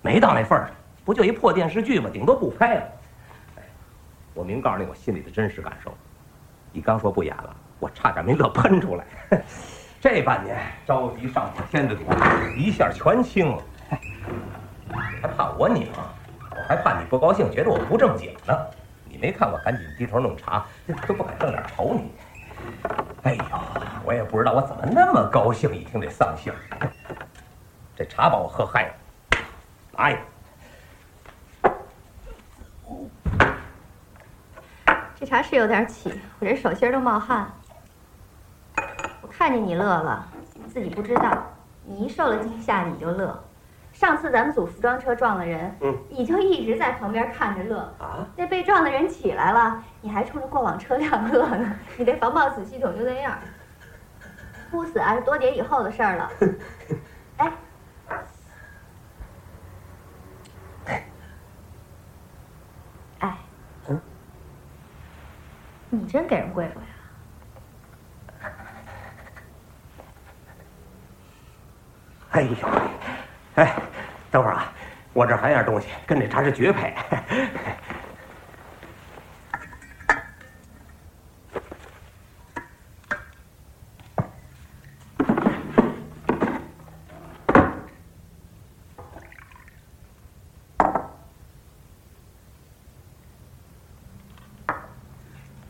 [0.00, 2.08] 没到那份儿上，不就一破电视剧吗？
[2.10, 2.82] 顶多不拍了。
[4.32, 5.92] 我明告诉你我心里的真实感受。
[6.72, 9.04] 你刚说不演了，我差点没乐喷出来。
[10.00, 10.56] 这半年
[10.86, 12.04] 着急上火添的堵，
[12.56, 13.62] 一下全清了。
[15.20, 15.88] 还怕我拧？
[16.50, 18.56] 我还怕你不高兴，觉得我不正经呢。
[19.04, 20.64] 你没看我赶紧低头弄茶，
[21.06, 22.12] 都不敢正脸瞅你。
[23.24, 23.44] 哎呦，
[24.04, 26.88] 我也不知道我怎么那么高兴，一听这丧信儿，
[27.96, 28.94] 这茶把我喝嗨了。
[29.92, 30.20] 拿一个。
[35.18, 37.50] 这茶是有点起，我这手心都冒汗。
[39.38, 40.26] 看见你乐了，
[40.66, 41.46] 自己不知道。
[41.84, 43.40] 你一受了惊吓，你就乐。
[43.92, 47.78] 上次咱们组服装车撞了人，嗯，你就一直在旁边看着乐。
[48.00, 51.72] 啊，那被撞的人起来了，你还冲着过往车辆乐呢。
[51.96, 53.38] 你这防抱死系统就那样。
[54.72, 56.30] 不死啊是多年以后的事儿了。
[57.38, 57.52] 哎，
[63.20, 63.38] 哎，
[63.86, 64.00] 嗯，
[65.90, 66.88] 你真给人跪过呀？
[72.30, 72.68] 哎呦
[73.54, 73.74] 哎
[74.30, 74.72] 等会儿啊
[75.12, 76.94] 我这儿还有点东西跟这茶是绝配。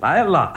[0.00, 0.54] 来了。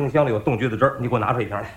[0.00, 1.70] 冰箱里有冻橘子汁儿，你给我拿出一瓶来。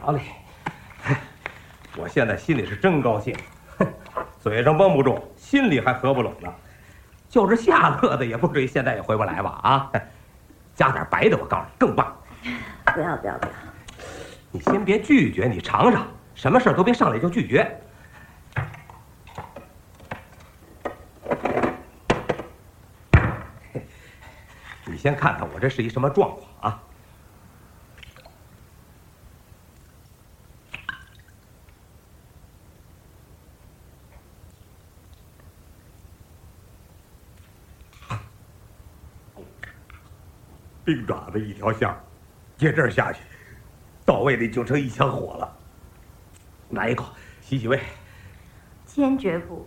[0.00, 0.22] 好嘞，
[1.98, 3.36] 我现在心里是真高兴，
[4.40, 6.50] 嘴上绷不住，心里还合不拢呢。
[7.28, 9.60] 就是下乐的，也不至于现在也回不来吧？
[9.62, 9.92] 啊，
[10.74, 12.16] 加点白的，我告诉你更棒。
[12.86, 13.52] 不要不要不要！
[14.50, 17.78] 你先别拒绝，你尝尝，什么事儿都别上来就拒绝。
[25.00, 26.82] 先看看我这是一什么状况啊？
[40.84, 41.98] 冰爪子一条线儿，
[42.58, 43.22] 接这儿下去，
[44.04, 45.56] 到胃里就成一腔火了。
[46.72, 47.06] 来一口，
[47.40, 47.80] 洗洗胃。
[48.84, 49.66] 坚决不。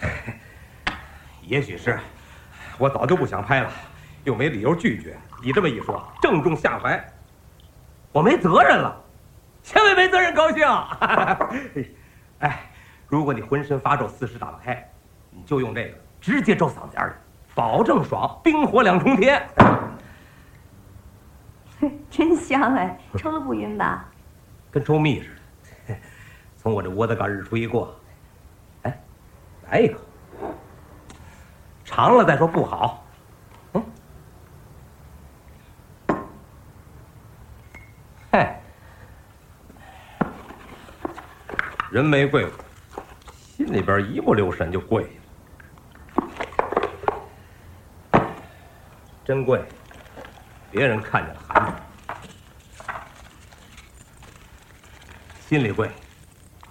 [1.42, 1.98] 也许是，
[2.78, 3.70] 我早就不想拍了，
[4.26, 5.16] 又没理由拒绝。
[5.40, 7.02] 你这么一说，正中下怀，
[8.10, 9.00] 我没责任了，
[9.62, 10.66] 千万没责任高兴。
[12.40, 12.68] 哎，
[13.06, 14.90] 如果你浑身发皱，四肢打不开，
[15.30, 17.12] 你就用这个直接皱嗓子眼里，
[17.54, 19.48] 保证爽，冰火两重天。
[22.10, 24.08] 真香哎，抽了不晕吧？
[24.72, 25.28] 跟抽蜜似
[25.86, 25.94] 的。
[26.56, 27.94] 从我这窝子盖日出一过，
[28.82, 29.00] 哎，
[29.70, 30.00] 来一口，
[31.84, 33.05] 尝了再说不好。
[41.96, 42.52] 人没跪过，
[43.56, 45.08] 心里边一不留神就跪下
[48.18, 48.26] 了，
[49.24, 49.64] 真跪。
[50.70, 51.72] 别人看见了寒碜，
[55.48, 55.90] 心里贵，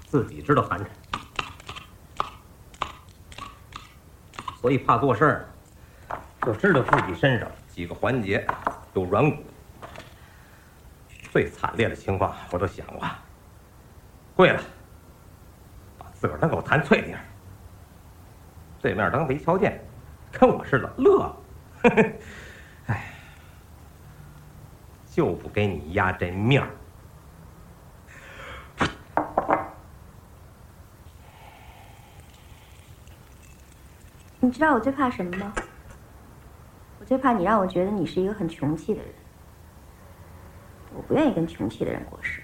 [0.06, 0.86] 自己知道寒碜，
[4.62, 5.50] 所以怕做事儿，
[6.44, 8.46] 就知道自己身上几个环节
[8.94, 9.44] 有软骨。
[11.32, 13.04] 最惨烈的情况我都想过，
[14.36, 14.62] 跪了，
[16.16, 17.16] 自个儿当狗弹脆丁，
[18.82, 19.80] 对面当没瞧见，
[20.32, 21.36] 跟我似的乐，
[22.88, 23.12] 哎。
[25.12, 26.70] 就不给你压这面儿。
[34.42, 35.54] 你知道我最怕什么吗？
[37.00, 39.10] 我最怕你让我觉得你是一个很穷气的人。
[40.94, 42.42] 我不愿意跟穷气的人过世。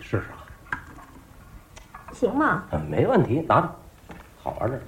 [0.00, 2.64] 试试啊，行吗？
[2.72, 3.76] 嗯，没问题，拿着，
[4.42, 4.80] 好玩着。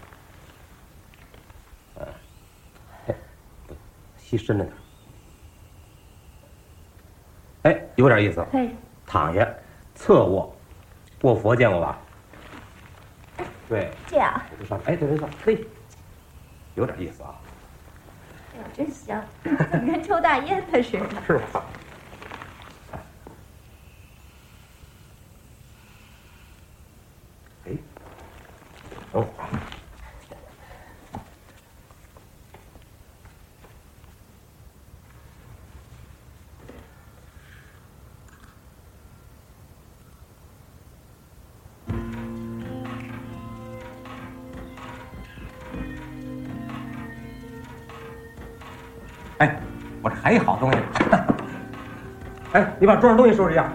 [1.96, 2.06] 嗯，
[3.06, 3.14] 嘿，
[4.16, 4.76] 吸深了点。
[7.64, 8.44] 哎，有点意思。
[8.50, 8.70] 嘿，
[9.06, 9.46] 躺下，
[9.94, 10.56] 侧卧，
[11.22, 11.98] 卧佛见过吧？
[13.68, 13.90] 对。
[14.06, 14.40] 这样。
[14.50, 15.66] 我就上，哎，对对对，嘿，
[16.74, 17.34] 有点意思啊。
[18.54, 21.22] 哎呦，真香， 跟抽大烟的似的。
[21.26, 21.62] 是吧？
[27.66, 27.72] 哎
[29.12, 29.26] 哦，
[49.38, 49.60] 哎，
[50.02, 50.78] 我这还有好东西。
[52.52, 53.68] 哎，你把桌上东西收拾一下。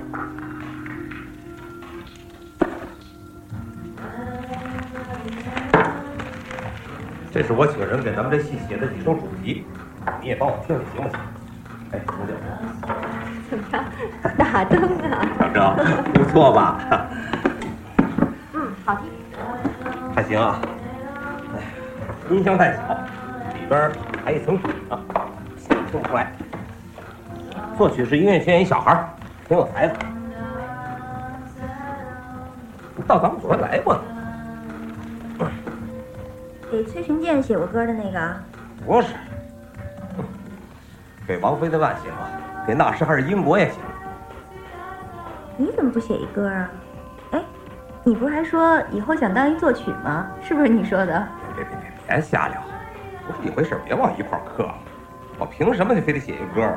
[7.41, 9.65] 这是我请人给咱们这戏写的几首主题，
[10.21, 11.19] 你也帮我听听行不行？
[11.91, 13.83] 哎，怎么样？
[14.37, 14.79] 打灯
[15.09, 15.25] 啊？
[15.39, 15.75] 怎么着？
[16.13, 16.77] 不错吧？
[18.53, 19.05] 嗯，好听。
[20.13, 20.61] 还行啊。
[21.55, 21.61] 哎，
[22.29, 22.79] 音箱太小，
[23.55, 23.91] 里边
[24.23, 24.99] 还一层纸呢，
[25.67, 26.31] 听不出来。
[27.75, 29.03] 作曲是音乐学院一小孩，
[29.47, 29.95] 挺有才的。
[37.41, 38.35] 写过歌的那个？
[38.85, 39.13] 不是，
[41.27, 42.17] 给王菲的万写过，
[42.67, 43.81] 给那时还是英国也写过。
[45.57, 46.69] 你怎么不写一歌啊？
[47.31, 47.43] 哎，
[48.03, 50.27] 你不是还说以后想当一作曲吗？
[50.41, 51.27] 是不是你说的？
[51.55, 52.61] 别别别别别瞎聊，
[53.27, 54.69] 不是一回事，别往一块儿刻。
[55.37, 56.67] 我凭什么就非得写一歌？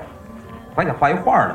[0.74, 1.54] 我还想画一画呢。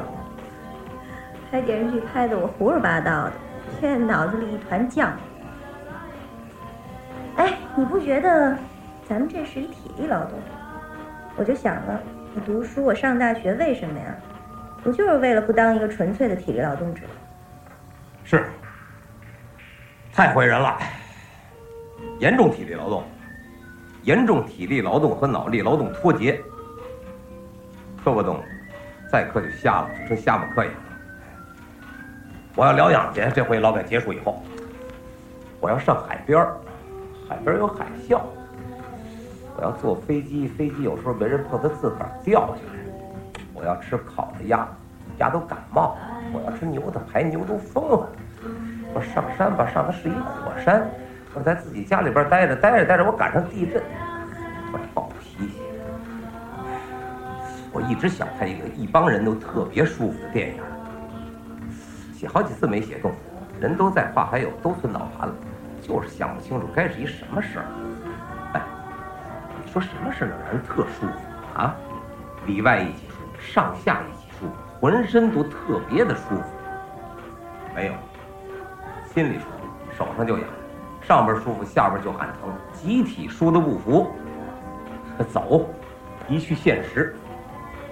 [1.51, 3.34] 拍电视剧拍的我胡说八道的，
[3.80, 5.10] 现在脑子里一团浆。
[7.36, 8.57] 哎，你不觉得
[9.10, 10.38] 咱们这是一体力劳动？
[11.36, 11.99] 我就想了，
[12.36, 14.16] 我读书，我上大学，为什么呀？
[14.84, 17.01] 不就是为了不当一个纯粹的体力劳动者？
[18.24, 18.45] 是，
[20.14, 20.78] 太毁人了，
[22.20, 23.03] 严重体力劳动，
[24.03, 26.39] 严重体力劳动和脑力劳动脱节，
[28.03, 28.39] 磕不动，
[29.12, 30.76] 再磕就瞎了，就成瞎巴磕一样。
[32.55, 34.43] 我要疗养去，这回劳改结束以后，
[35.60, 36.55] 我要上海边儿，
[37.28, 38.22] 海边有海啸，
[39.60, 42.80] 我要坐飞机，飞机有时候没人碰，它自个儿掉下来。
[43.53, 44.66] 我要吃烤的鸭，
[45.18, 45.97] 鸭都感冒；
[46.32, 48.07] 我要吃牛的排，牛都疯了。
[48.93, 50.89] 我上山吧，上的是一火山。
[51.34, 53.84] 我在自己家里边待着，待着待着，我赶上地震，
[54.72, 55.60] 我暴脾气。
[57.74, 60.64] 我一直想拍一个一帮人都特别舒服的电影，
[62.14, 63.12] 写好几次没写动，
[63.60, 65.36] 人都在，话还有，都存脑盘了，
[65.82, 67.66] 就是想不清楚该是一什么事儿。
[69.72, 71.76] 说什么事儿能让人特舒服啊？
[72.46, 76.44] 里外一起舒服，上下一起舒服，浑身都特别的舒服。
[77.76, 77.94] 没有，
[79.14, 80.48] 心里舒服，手上就痒，
[81.02, 84.12] 上边舒服，下边就喊疼，集体输的不服。
[85.28, 85.70] 走，
[86.28, 87.14] 一去现实，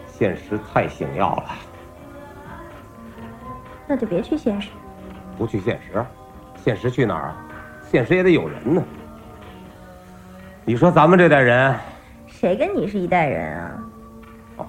[0.08, 1.50] 现实太醒药了，
[3.86, 4.70] 那就别去现实。
[5.38, 6.04] 不去现实，
[6.56, 7.36] 现实去哪儿啊？
[7.84, 8.82] 现实也得有人呢。
[10.68, 11.74] 你说咱们这代人，
[12.28, 13.84] 谁跟你是一代人啊？
[14.58, 14.66] 哦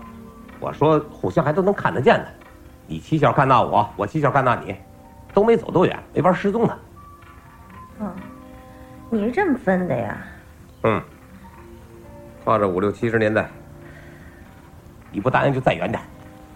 [0.60, 2.28] 我说互相还都能看得见的，
[2.86, 4.76] 你七小看大我，我七小看大你，
[5.34, 6.78] 都没走多远，没法失踪的。
[7.98, 8.14] 嗯，
[9.10, 10.16] 你是这么分的呀？
[10.84, 11.02] 嗯，
[12.44, 13.50] 放着五六七十年代，
[15.10, 16.00] 你不答应就再远点，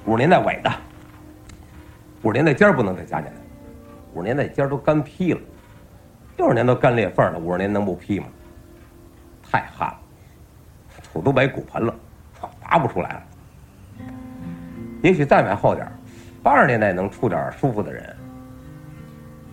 [0.04, 0.70] 五十年代尾的，
[2.22, 3.36] 五十年代尖儿不能再加进来，
[4.14, 5.40] 五十年代尖儿都干劈了，
[6.36, 8.26] 六十年都干裂缝了，五十年能不劈吗？
[9.52, 9.98] 太旱了，
[11.12, 11.94] 土都埋骨盆了，
[12.58, 13.22] 拔不出来了。
[15.02, 15.92] 也许再买厚点儿，
[16.42, 18.16] 八十年代能出点舒服的人。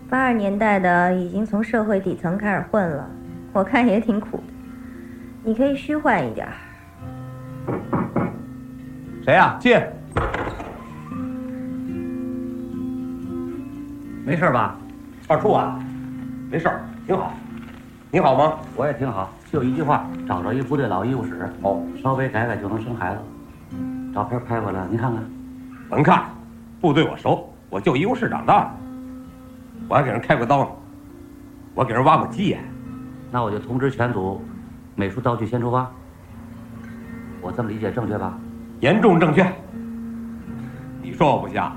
[0.09, 3.09] 八十年代的已经从社会底层开始混了，
[3.51, 4.43] 我看也挺苦的。
[5.43, 6.47] 你可以虚幻一点。
[9.25, 9.77] 谁呀、进。
[14.25, 14.77] 没事吧？
[15.27, 15.77] 二处啊，
[16.49, 16.71] 没事，
[17.05, 17.33] 挺好。
[18.11, 18.59] 你好吗？
[18.77, 23.21] 我也挺好，就一句话，找着一部队老医务室，哦，稍微改改就能生孩子。
[24.13, 25.23] 照片拍过来，您看看。
[25.89, 26.25] 甭看，
[26.79, 28.71] 部队我熟，我就医务室长大的，
[29.87, 30.69] 我还给人开过刀呢，
[31.73, 32.59] 我给人挖过鸡眼。
[33.31, 34.39] 那我就通知全组，
[34.95, 35.89] 美术道具先出发。
[37.41, 38.37] 我这么理解正确吧？
[38.81, 39.43] 严重正确。
[41.01, 41.75] 你说我不像，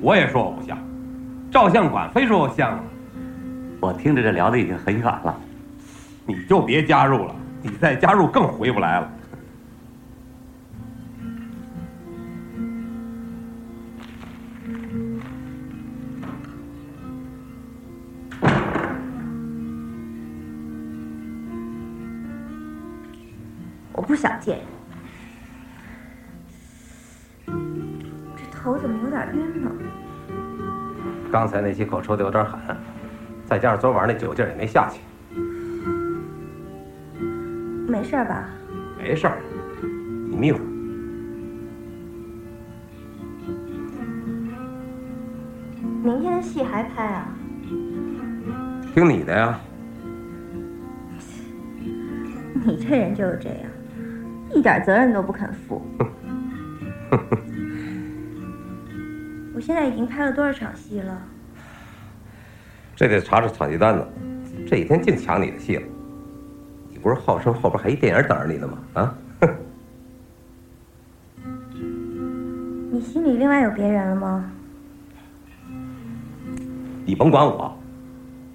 [0.00, 0.76] 我也说我不像，
[1.50, 2.78] 照相馆非说我像，
[3.80, 5.34] 我听着这聊的已经很远了。
[6.26, 9.08] 你就别加入了，你再加入更回不来了。
[23.92, 24.64] 我不想见你。
[28.36, 29.70] 这头怎么有点晕呢？
[31.30, 32.76] 刚才那几口抽的有点狠，
[33.44, 35.00] 再加上昨晚那酒劲儿也没下去，
[37.86, 38.48] 没事吧？
[38.98, 39.38] 没事儿，
[40.28, 40.62] 你眯会儿。
[46.02, 47.26] 明天的戏还拍啊？
[48.94, 49.60] 听你的呀。
[52.66, 53.70] 你这人就是这样，
[54.54, 55.80] 一点责任都不肯负。
[59.54, 61.22] 我现在已经拍了多少场戏了？
[62.94, 64.06] 这得查查场记单子，
[64.66, 65.82] 这几天净抢你的戏了。
[67.06, 68.78] 你不是号称后边还一电影等着你呢吗？
[68.94, 69.14] 啊，
[72.90, 74.44] 你心里另外有别人了吗？
[77.04, 77.72] 你甭管我，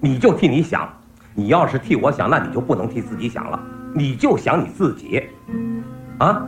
[0.00, 0.86] 你就替你想。
[1.34, 3.58] 你要是替我想，那你就不能替自己想了，
[3.94, 5.22] 你就想你自己，
[6.18, 6.46] 啊，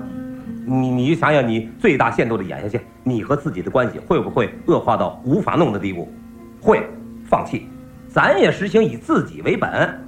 [0.66, 6.12] 你你想想，你最大限度的演下去，你和自己的关系会不会恶化到无法弄的地步？
[6.60, 6.86] 会，
[7.24, 7.66] 放弃。
[8.08, 9.98] 咱也实行以自己为本，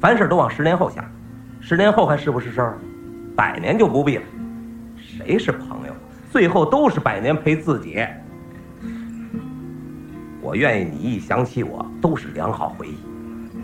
[0.00, 1.04] 凡事都往十年后想，
[1.62, 2.78] 十年后还是不是事儿？
[3.34, 4.22] 百年就不必了。
[4.96, 5.94] 谁是朋友？
[6.30, 8.04] 最后都是百年陪自己。
[10.40, 12.96] 我愿意你一想起我都是良好回忆。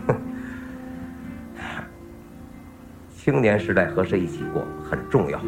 [0.07, 0.15] 哼
[3.13, 5.39] 青年时代和谁一起过很重要。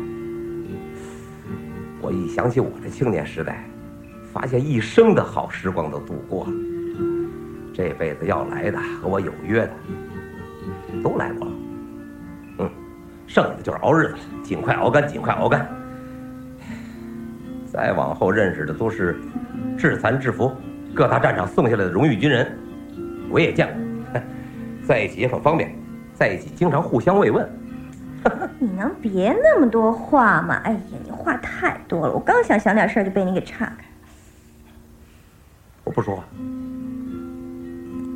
[2.01, 3.63] 我一想起我的青年时代，
[4.33, 6.51] 发现一生的好时光都度过了。
[7.73, 9.71] 这辈子要来的和我有约的，
[11.01, 11.50] 都来过了。
[13.31, 15.65] 嗯，剩下的就是熬日子了，尽快熬干，尽快熬干。
[17.65, 19.17] 再往后认识的都是
[19.77, 20.51] 致残致富，
[20.93, 22.51] 各大战场送下来的荣誉军人，
[23.29, 23.67] 我也见
[24.13, 24.21] 过，
[24.85, 25.73] 在一起也很方便，
[26.13, 27.49] 在一起经常互相慰问。
[28.59, 30.61] 你能别那么多话吗？
[30.63, 33.85] 哎呀，你话太多了，我刚想想点事儿就被你给岔开。
[35.85, 36.23] 我不说话，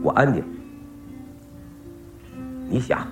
[0.04, 0.44] 我安静。
[2.70, 3.08] 你想，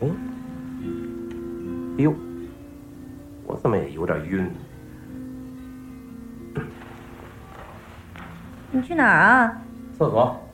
[0.00, 2.14] 嗯，哎呦，
[3.46, 4.50] 我怎么也有点晕？
[8.70, 9.62] 你去哪儿啊？
[9.98, 10.47] 厕所。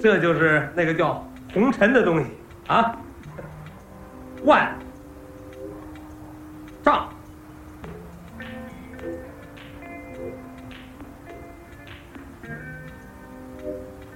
[0.00, 2.26] 这就是那个叫红尘的东西
[2.66, 2.96] 啊。
[4.44, 4.76] 万
[6.82, 7.08] 丈。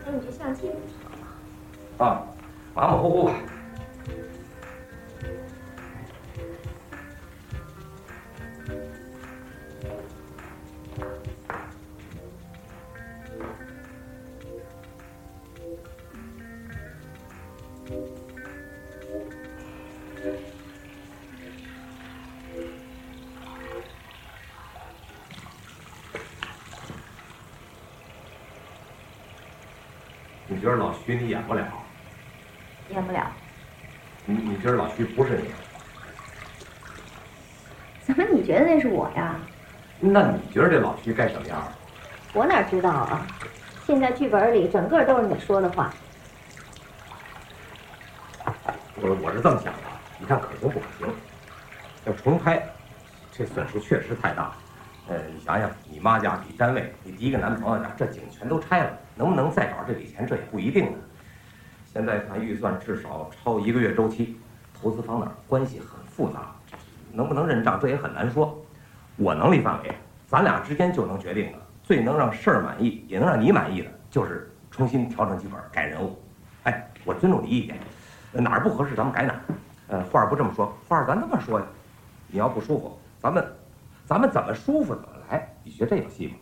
[0.04, 0.70] 哎，你这相机
[1.98, 2.22] 啊，
[2.74, 3.32] 马马虎虎吧。
[3.44, 3.51] 你
[31.14, 31.64] 你演不了？
[32.90, 33.30] 演不了。
[34.24, 35.50] 你你觉得老徐不是你？
[38.04, 39.36] 怎么你觉得那是我呀？
[40.00, 41.62] 那你觉得这老徐该什么样？
[42.34, 43.26] 我哪知道啊！
[43.86, 45.92] 现在剧本里整个都是你说的话。
[48.96, 49.80] 我我是这么想的，
[50.18, 51.14] 你看可行不可行？
[52.06, 52.62] 要重拍，
[53.32, 54.52] 这损失确实太大。
[55.08, 60.98] 呃，你想想，你妈家你单位，你第一个男朋友家，这景全都拆了，能不能再找这笔钱，这也不一定呢。
[61.92, 64.36] 现在看预算至少超一个月周期，
[64.72, 66.52] 投资方那儿关系很复杂，
[67.12, 68.58] 能不能认账这也很难说。
[69.16, 69.94] 我能力范围，
[70.26, 71.58] 咱俩之间就能决定的。
[71.82, 76.18] 最能让事儿满意，也能让你满意的，就是重新调整剧本，改人物。
[76.62, 77.76] 哎，我尊重你意见，
[78.32, 79.40] 哪儿不合适咱们改哪儿。
[79.88, 81.66] 呃，话不这么说，话咱这么说呀。
[82.28, 83.44] 你要不舒服，咱们，
[84.06, 85.46] 咱们怎么舒服怎么来。
[85.62, 86.34] 你学这有戏吗？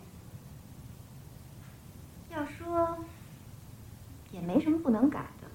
[2.40, 2.96] 要说，
[4.30, 5.46] 也没什么不能改的。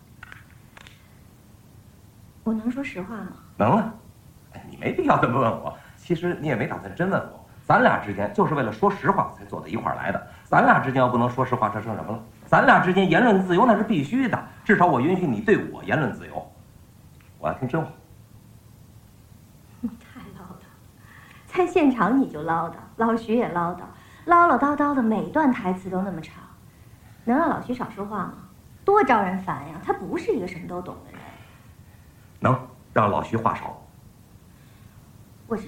[2.44, 3.30] 我能说实话吗？
[3.58, 3.94] 能啊。
[4.54, 5.76] 哎，你没必要这么问我。
[5.98, 7.44] 其实你也没打算真问我。
[7.64, 10.28] 咱俩之间就是为了说实话才坐到一块儿来的。
[10.44, 12.24] 咱俩之间要不能说实话，这剩什么了？
[12.46, 12.62] 咱。
[12.62, 16.52] 咱俩之间言论自由那是必须的，至少我允许你对我言论自由。
[17.40, 17.88] 我要听真话。
[19.82, 20.66] 你 太唠叨，
[21.48, 23.82] 在现场你就唠叨，老徐也唠叨，
[24.26, 26.36] 唠唠叨叨的，每段台词都那么长，
[27.26, 28.34] 能让老徐少说话吗？
[28.86, 29.82] 多招人烦呀！
[29.84, 31.20] 他不是一个什么都懂的人。
[32.40, 33.82] 能让老徐话少。
[35.48, 35.68] 我是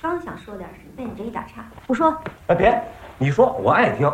[0.00, 2.16] 刚想说点什么，被你这一打岔，不说。
[2.46, 2.80] 哎，别，
[3.18, 4.08] 你说，我爱听。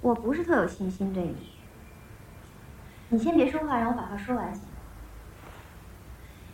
[0.00, 1.52] 我不是特有信心对你。
[3.08, 4.68] 你先别说话，让我把话说完行吗？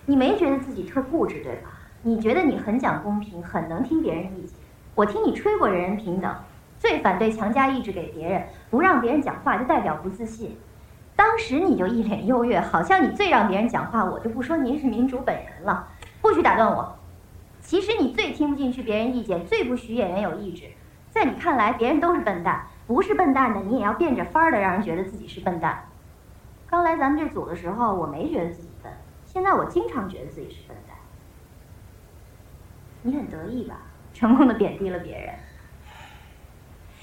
[0.05, 1.72] 你没觉得自己特固执对吧？
[2.05, 4.57] 你觉得你很讲公平，很能听别人意见。
[4.95, 6.35] 我听你吹过人人平等，
[6.77, 10.59] 最反对强加意志给别人，不让别人讲话就代表不自信。
[11.15, 14.05] 当时你就一脸优越，好像你最让别人讲话。
[14.05, 15.87] 我就不说您是民主本人了，
[16.21, 16.93] 不许打断我。
[17.61, 20.65] 其实你最听不进去别人意见，最不许演员有意志。
[21.09, 25.85] 在你看来，别人都是笨蛋，不是笨蛋的你也要变着法儿的让人觉得自己是笨蛋。
[26.67, 28.91] 刚来咱们这组的时候，我没觉得自己笨，
[29.25, 30.92] 现在我经常觉得自己是笨蛋。
[33.03, 33.77] 你很得意吧？
[34.15, 35.35] 成功的贬低了别人。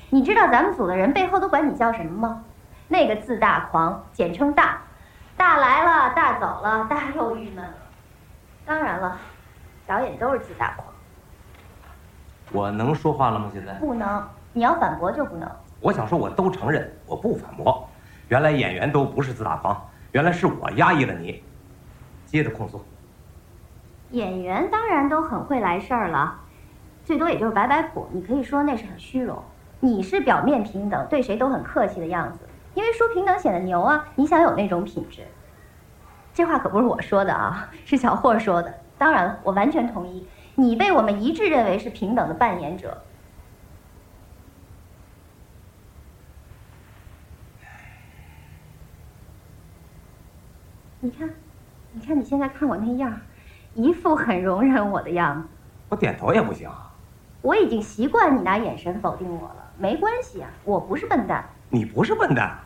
[0.09, 2.43] 你知道咱们组的人背后都管你叫什么吗？
[2.87, 4.81] 那个自大狂，简称大，
[5.37, 7.73] 大来了，大走了，大又郁闷了。
[8.65, 9.17] 当然了，
[9.85, 10.87] 导演都是自大狂。
[12.51, 13.49] 我能说话了吗？
[13.53, 15.47] 现在不能，你要反驳就不能。
[15.81, 17.87] 我想说，我都承认，我不反驳。
[18.27, 19.79] 原来演员都不是自大狂，
[20.11, 21.43] 原来是我压抑了你。
[22.25, 22.83] 接着控诉。
[24.11, 26.39] 演员当然都很会来事儿了，
[27.05, 28.07] 最多也就是摆摆谱。
[28.11, 29.41] 你可以说那是很虚荣。
[29.79, 32.39] 你是表面平等，对谁都很客气的样子。
[32.73, 34.07] 因为说平等显得牛啊！
[34.15, 35.21] 你想有那种品质，
[36.33, 38.73] 这话可不是我说的啊， 是小霍说的。
[38.97, 40.27] 当然了，我完全同意。
[40.55, 43.01] 你被我们一致认为是平等的扮演者。
[50.99, 51.29] 你看，
[51.93, 53.19] 你看你现在看我那样，
[53.81, 55.47] 一副很容忍我的样子。
[55.87, 56.69] 我点头也不行。
[57.41, 61.45] 我已经习惯你拿眼神否定我了，没关系啊，我不是笨蛋。
[61.69, 62.57] 你不是笨蛋，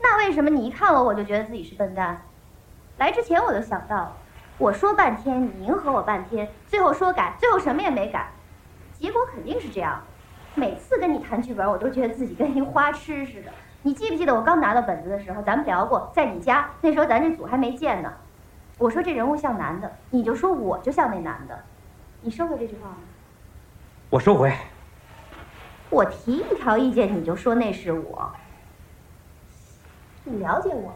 [0.00, 2.22] 那为什么你一看我我就觉得自己是笨蛋？
[2.96, 4.12] 来之前我就想到了，
[4.56, 8.30] 我说半天，你迎合我半天，最后说改，最后什么也没改，
[8.92, 10.00] 结果肯定是这样。
[10.54, 13.50] 每次跟你谈剧本，我都觉得自己跟一花痴似的。
[13.82, 18.10] 你记不记得我刚拿到本子的时候，咱们聊过，在你家那时候咱这组还没见呢。
[18.84, 21.58] 我说这人物像男的，你就说我就像那男的，
[22.20, 22.96] 你收回这句话吗？
[24.10, 24.52] 我收回。
[25.88, 28.30] 我提一条意见，你就说那是我。
[30.24, 30.94] 你了解我吗？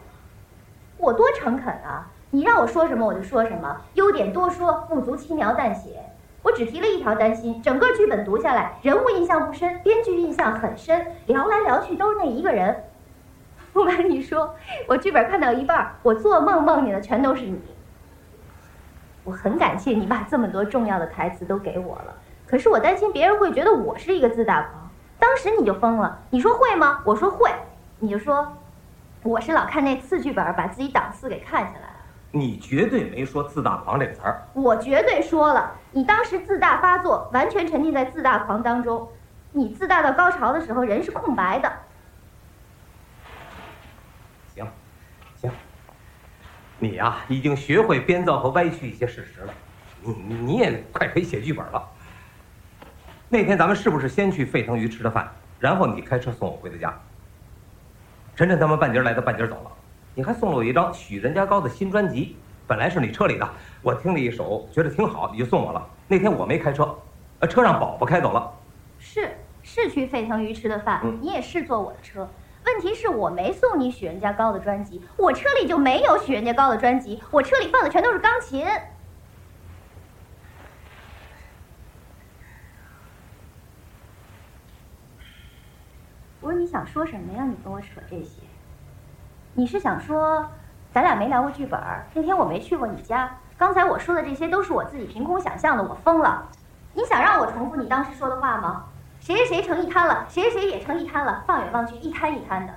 [0.98, 2.06] 我多诚恳啊！
[2.30, 5.98] 你让我说什么我就说什么，优点多说，不足轻描淡写。
[6.42, 12.84] 我只提了一条担心：整个剧本读下来，人物印象不深，编剧印象很深，聊来聊去都是那一个人。
[13.72, 14.54] 不瞒你说，
[14.86, 17.58] 我剧本看到一半，我做梦梦见的全都是你。
[19.28, 22.14] 我很感谢你把这么多重要的台词都给我了，
[22.46, 24.90] 可是我担心别人会觉得我是一个自大狂。
[25.18, 27.02] 当时你就疯了，你说会吗？
[27.04, 27.50] 我说会，
[27.98, 28.50] 你就说。
[29.22, 31.96] 我是老看那次剧本，把自己档次给看下来了。
[32.30, 34.40] 你绝对没说“自大狂”这个词儿。
[34.54, 39.06] 我绝对说了，你当时自大发作，完全沉浸在自大狂当中。
[39.52, 41.70] 你自大到高潮的时候，人是空白的。
[44.54, 44.66] 行，
[45.36, 45.50] 行。
[46.80, 49.52] 你呀，已经学会编造和歪曲一些事实了。
[50.00, 51.82] 你你也快可以写剧本了。
[53.28, 56.96] 那天咱们是不是先去沸腾鱼吃的饭，然后你开车送我回的家？
[58.36, 59.70] 晨晨他们半截来的，半截走了。
[60.14, 63.48] 你还送了我一张许任家高的新专辑，本来是你车里的，
[63.82, 65.84] 我听了一首，觉得挺好，你就送我了。
[66.06, 66.96] 那天我没开车，
[67.40, 68.52] 呃，车让宝宝开走了。
[69.00, 72.28] 是是去沸腾鱼吃的饭，你也是坐我的车。
[72.66, 78.66] 问题是我没送你许人家高的专辑，我车里就没有许人家高的专辑，我车里放的全都是钢琴。
[86.40, 87.44] 我说你想说什么呀？
[87.44, 88.42] 你跟我扯这些，
[89.54, 90.48] 你是想说，
[90.92, 91.80] 咱俩没聊过剧本
[92.14, 96.46] 那天我没去过你家，刚才我说的这些都是我自己凭空想象的，我疯了。
[96.94, 98.84] 你想让我重复你当时说的话吗？
[99.20, 102.72] 谁谁谁成一摊了，谁谁也成一摊了，放眼望去一摊一摊的，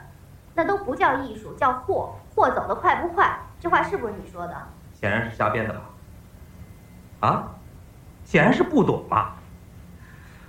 [0.53, 2.13] 那都不叫艺术，叫货。
[2.33, 3.37] 货走得快不快？
[3.59, 4.55] 这话是不是你说的？
[4.93, 5.81] 显然是瞎编的吧？
[7.27, 7.47] 啊？
[8.23, 9.31] 显然是不懂嘛。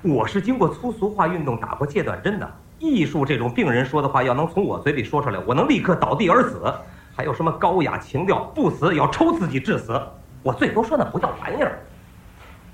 [0.02, 2.50] 我是经过粗俗化运动打过戒断针的。
[2.78, 6.72] 艺术这种病人说的话，要能从我嘴里说出来，我能立刻倒地而死。
[7.14, 10.00] 还有什么高雅情调，不死要抽自己致死，
[10.42, 11.78] 我最多说那不叫玩意儿。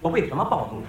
[0.00, 0.82] 我为什么暴怒？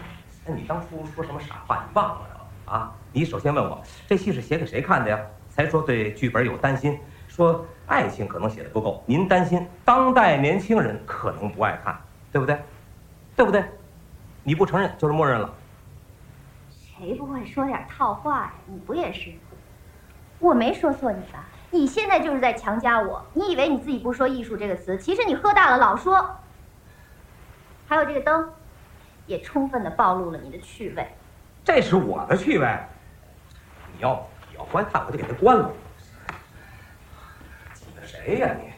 [0.50, 1.86] 哎，你当初说什么傻话？
[1.88, 2.28] 你忘了
[2.66, 2.92] 啊？
[3.12, 5.20] 你首先问我这戏是写给谁看的呀？
[5.50, 11.96] 才说对剧本有担心，说爱情可能写的不够，您担心当代年轻人可能不爱看，
[12.32, 12.60] 对不对？
[13.36, 13.64] 对不对？
[14.44, 15.54] 你不承认就是默认了。
[16.70, 18.54] 谁不会说点套话呀？
[18.66, 19.32] 你不也是？
[20.40, 21.46] 我没说错你吧？
[21.70, 23.24] 你现在就是在强加我。
[23.34, 26.36] 你以为你自己不说“艺术”这个词，其实你喝大了老说。
[27.88, 28.50] 还有这个灯，
[29.30, 31.08] 也充分的暴露了你的趣味。
[31.64, 32.68] 这是我的趣味。
[33.94, 35.72] 你要你要观看，我就给他关了。
[38.04, 38.74] 谁呀你？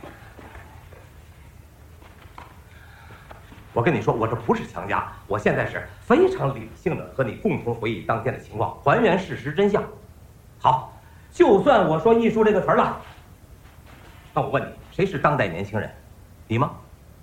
[3.72, 9.82] 我跟你说，我这不是强加，我现在是非常理性的和你共同回忆当天的情况，还原事实真相。
[10.60, 10.92] 好，
[11.32, 13.02] 就算我说“艺术”这个词儿了，
[14.34, 15.90] 那我问你，谁是当代年轻人？
[16.46, 16.76] 你吗？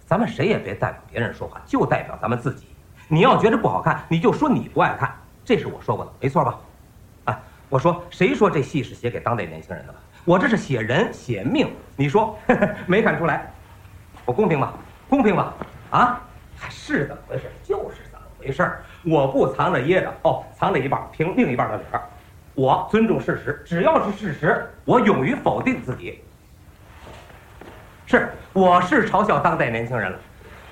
[0.07, 2.68] 咱们谁也别代表别人说话，就代表咱们自己。
[3.09, 5.11] 你要觉得不好看，你就说你不爱看，
[5.45, 6.59] 这是我说过的，没错吧？
[7.25, 9.99] 啊，我说谁说这戏是写给当代年轻人的了？
[10.25, 12.39] 我这是写人写命，你说
[12.87, 13.51] 没看出来？
[14.27, 14.75] 我公平吧？
[15.09, 15.55] 公平吧？
[15.91, 16.21] 啊？
[16.69, 17.45] 是怎么回事？
[17.63, 18.71] 就是怎么回事？
[19.05, 22.03] 我不藏着掖着哦，藏着一半，凭另一半的理儿。
[22.55, 26.23] 我尊重事实，只要是事实，我勇于否定自己。
[28.05, 30.19] 是，我是嘲笑当代年轻人了。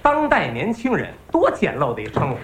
[0.06, 2.36] 当代年轻人多简陋的一称呼。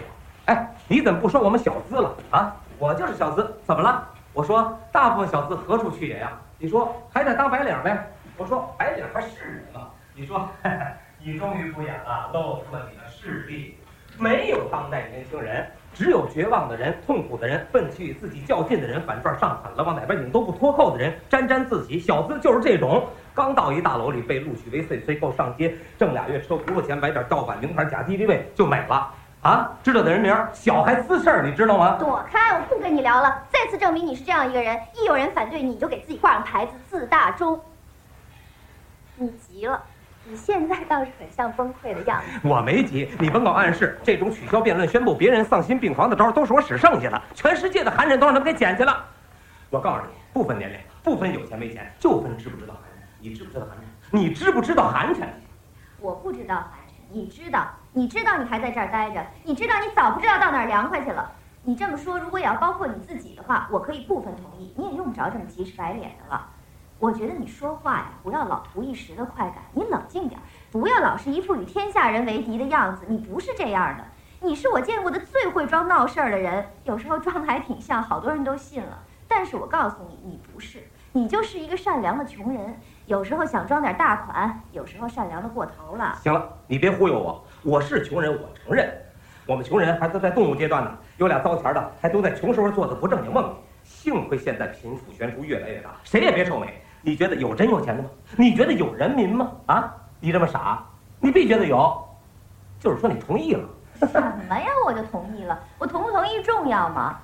[0.46, 2.56] 哎，你怎么不说我们小资了啊？
[2.76, 4.04] 我就是小资，怎么了？
[4.32, 6.32] 我说大部分小资何处去也呀？
[6.58, 8.04] 你说还得当白领呗？
[8.36, 9.90] 我说白领还是人吗？
[10.12, 10.48] 你说。
[11.24, 13.78] 你终于不演了，露出了你的势力。
[14.18, 21.96] 没有当代年轻人，只有绝望的人、痛苦的人、奋起与自己较劲的人、反转上狠了往哪边拧都不脱扣的人、沾沾自喜。
[21.96, 29.10] 小资就是这种，刚到一大楼里被录取为 C，随够上街挣俩月车轱辘钱，买点盗版名牌假敌敌畏就美了
[29.42, 29.70] 啊！
[29.82, 31.96] 知道的人名小还滋事儿，你知道吗？
[31.98, 33.42] 躲开，我不跟你聊了。
[33.50, 37.60] 再次证明你是这样一个人，一有人反对你就给自己挂上牌子，自大中。
[39.16, 39.82] 你急了。
[40.24, 42.48] 你现在倒是很像崩溃的样子。
[42.48, 43.98] 我没急，你甭搞暗示。
[44.04, 47.20] 这种取消辩论、宣布别人丧心病狂的招，都是我使剩下的。
[47.34, 49.04] 全世界的寒碜都让他们给捡去了。
[49.68, 52.74] 我告诉你，不分年龄，不分有钱没钱，就分知不知道。
[53.22, 53.82] 你知不知道寒碜？
[54.10, 55.28] 你知不知道寒碜？
[56.00, 57.68] 我不知道寒碜，你知道？
[57.92, 59.24] 你知道你还在这儿待着？
[59.44, 61.30] 你知道你早不知道到哪儿凉快去了？
[61.62, 64.74] 你这么说，如果也要包括你自己的话，我可以部分同意。
[64.76, 66.48] 你也用不着这么急赤白脸的了。
[66.98, 70.40] 我觉得你说话呀，不要老图一时的快感，你冷静点，
[70.72, 73.04] 不要老是一副与天下人为敌的样子。
[73.06, 74.04] 你不是这样的，
[74.40, 78.98] 你是我见过的最会装闹事儿的人，有时候装的还挺像，好多人都信了。
[79.28, 86.16] 但是我告诉你，你不是，你就是一个善良的穷人，有时候想装点大款，有时候善良的过头了。
[86.22, 88.92] 行了，你别忽悠我，我是穷人，我承认，
[89.44, 93.52] 我们穷人还都在动物阶段呢，有俩糟钱的，还都在穷时候做的不正经梦。
[93.82, 96.80] 幸亏现在贫富悬殊越来越大，谁也别臭美。
[97.00, 98.08] 你觉得有真有钱的吗？
[98.36, 99.50] 你觉得有人民吗？
[99.66, 100.80] 啊，你这么傻，
[101.18, 102.00] 你必觉得有，
[102.78, 103.68] 就是说你同意了。
[103.98, 104.66] 什么呀？
[104.86, 105.58] 我就同意了。
[105.78, 107.18] 我同不同意重要吗？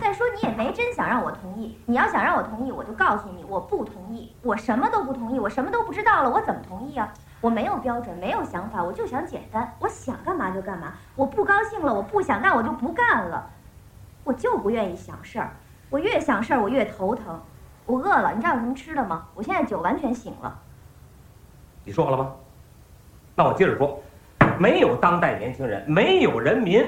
[0.00, 1.78] 再说你也没真想让我同意。
[1.86, 4.34] 你要想让我同意，我就告诉你，我不同意。
[4.42, 7.12] 我什么都不同意，我什么都不知道了，我怎么同意啊？
[7.40, 9.74] 我没有标准，没有想法，我就想简单。
[9.78, 10.94] 我想干嘛就干嘛。
[11.14, 13.50] 我不高兴了，我不想干，我就不干了。
[14.24, 15.50] 我就不愿意想事儿。
[15.90, 17.40] 我越想事儿，我越头疼。
[17.84, 19.26] 我饿了，你知道有什么吃的吗？
[19.34, 20.58] 我现在酒完全醒了。
[21.84, 22.32] 你说好了吗？
[23.34, 24.00] 那我接着说，
[24.58, 26.84] 没有当代年轻人，没有人民，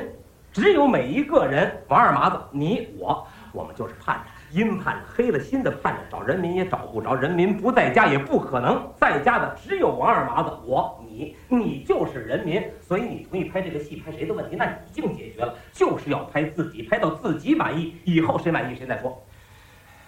[0.55, 1.82] 只有每一个人。
[1.88, 19.20] 王二麻子，你我，我们就是盼着，阴盼着，黑了心的盼着，找人民也找不着，人民不在家也不可能在家的，只有王二麻子，我你，你就是人民，所以你同意拍这个戏，拍谁的问题那已经解决了，就是要拍自己，拍到自己满意，以后谁满意谁再说。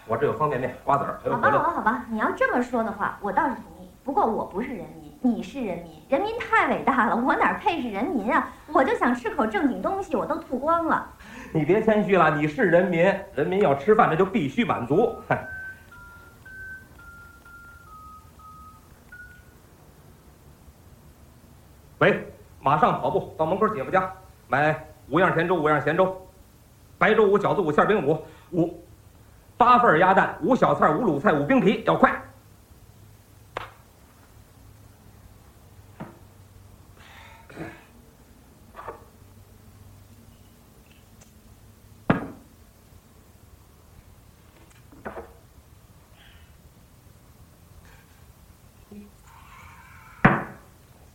[0.07, 3.91] 我这有方便面、瓜子儿，还有好吧，好吧，好吧，你要这么说的话，我倒是同意。
[4.05, 8.49] 不过我不是人民，你是人民，人民太伟大了， 我哪配是人民啊？
[8.73, 11.09] 我就想吃口正经东西，我都吐光了。
[11.53, 13.03] 你别谦虚了，你是人民，
[13.35, 15.21] 人民要吃饭，那就必须满足。
[21.99, 24.13] 喂，马上跑步到门口姐夫家，
[24.49, 26.29] 买五样甜粥，五样咸粥，
[26.99, 28.85] 白粥五，饺子五，馅饼五五。
[29.57, 32.13] 八份鸭蛋，五小菜，五卤菜，五冰皮，要快。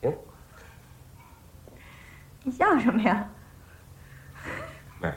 [0.01, 0.17] 行。
[2.43, 3.29] 你笑什么呀？
[4.99, 5.13] 没，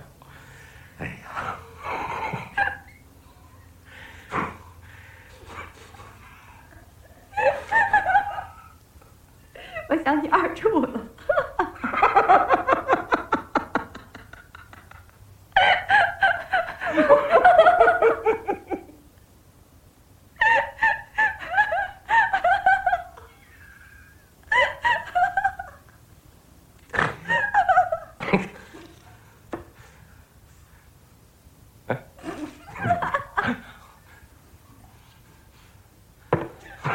[10.05, 11.01] 想起二处了。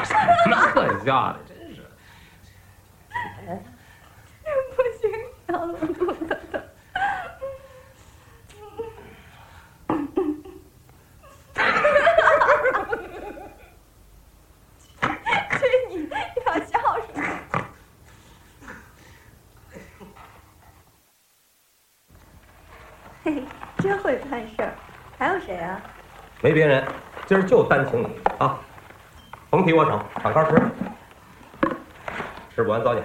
[0.05, 0.15] 什
[0.49, 1.81] 么可笑的，真是。
[4.75, 5.09] 不行，
[5.47, 6.69] 要冷肚子的。
[15.57, 15.97] 去你！
[15.97, 16.09] 你
[16.45, 17.25] 要笑什么？
[23.23, 23.43] 嘿嘿，
[23.79, 24.75] 真会办事儿。
[25.17, 25.81] 还有谁啊？
[26.41, 26.87] 没别人，
[27.25, 28.59] 今儿就单请你啊！
[29.49, 30.51] 甭提我省，敞开吃。
[32.59, 33.01] 吃不完糟践，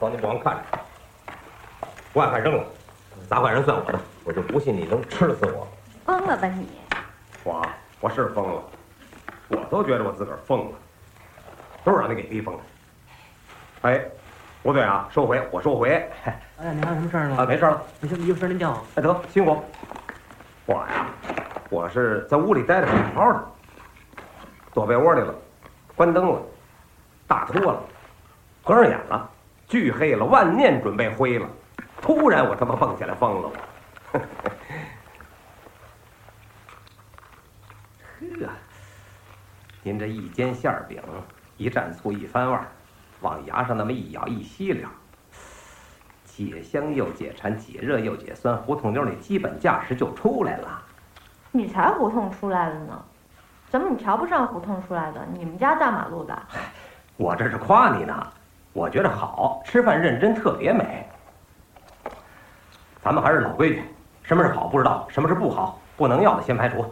[0.00, 1.38] 糟践不完看着，
[2.12, 2.64] 不爱看扔了，
[3.30, 5.64] 砸坏人算我的，我就不信你能吃死我。
[6.04, 6.66] 疯了吧你？
[7.44, 7.64] 我
[8.00, 8.62] 我是疯了，
[9.46, 10.76] 我都觉得我自个儿疯了，
[11.84, 12.60] 都是让你给逼疯的。
[13.82, 14.04] 哎，
[14.64, 15.90] 不对啊，收回，我收回。
[16.24, 17.80] 哎呀，您还有什么事儿啊，没事了。
[18.00, 18.84] 有什么有事儿您叫我。
[18.96, 19.62] 哎，得辛苦。
[20.66, 21.06] 我呀，
[21.70, 23.44] 我是在屋里待着好好的，
[24.72, 25.32] 躲被窝里了，
[25.94, 26.42] 关灯了，
[27.28, 27.80] 大脱了，
[28.64, 29.30] 合上眼了，
[29.74, 31.48] 巨黑了，万念准备灰了，
[32.00, 34.18] 突然我他妈蹦起来疯了我。
[38.20, 38.48] 呵，
[39.82, 41.02] 您这一煎馅儿饼，
[41.56, 42.68] 一蘸醋，一翻腕儿，
[43.20, 44.86] 往牙上那么一咬一吸溜，
[46.24, 50.80] 解香又解馋，解热又解酸，胡同妞那基本架势就出来了。
[51.50, 53.04] 你才胡同出来的呢，
[53.68, 55.26] 怎么你瞧不上胡同出来的？
[55.32, 56.42] 你们家大马路的。
[57.16, 58.32] 我这是夸你呢，
[58.74, 61.08] 我觉得好，吃饭认真特别美。
[63.00, 63.82] 咱们还是老规矩，
[64.24, 66.84] 什么是好不知道，什么是不好不能要的先排除，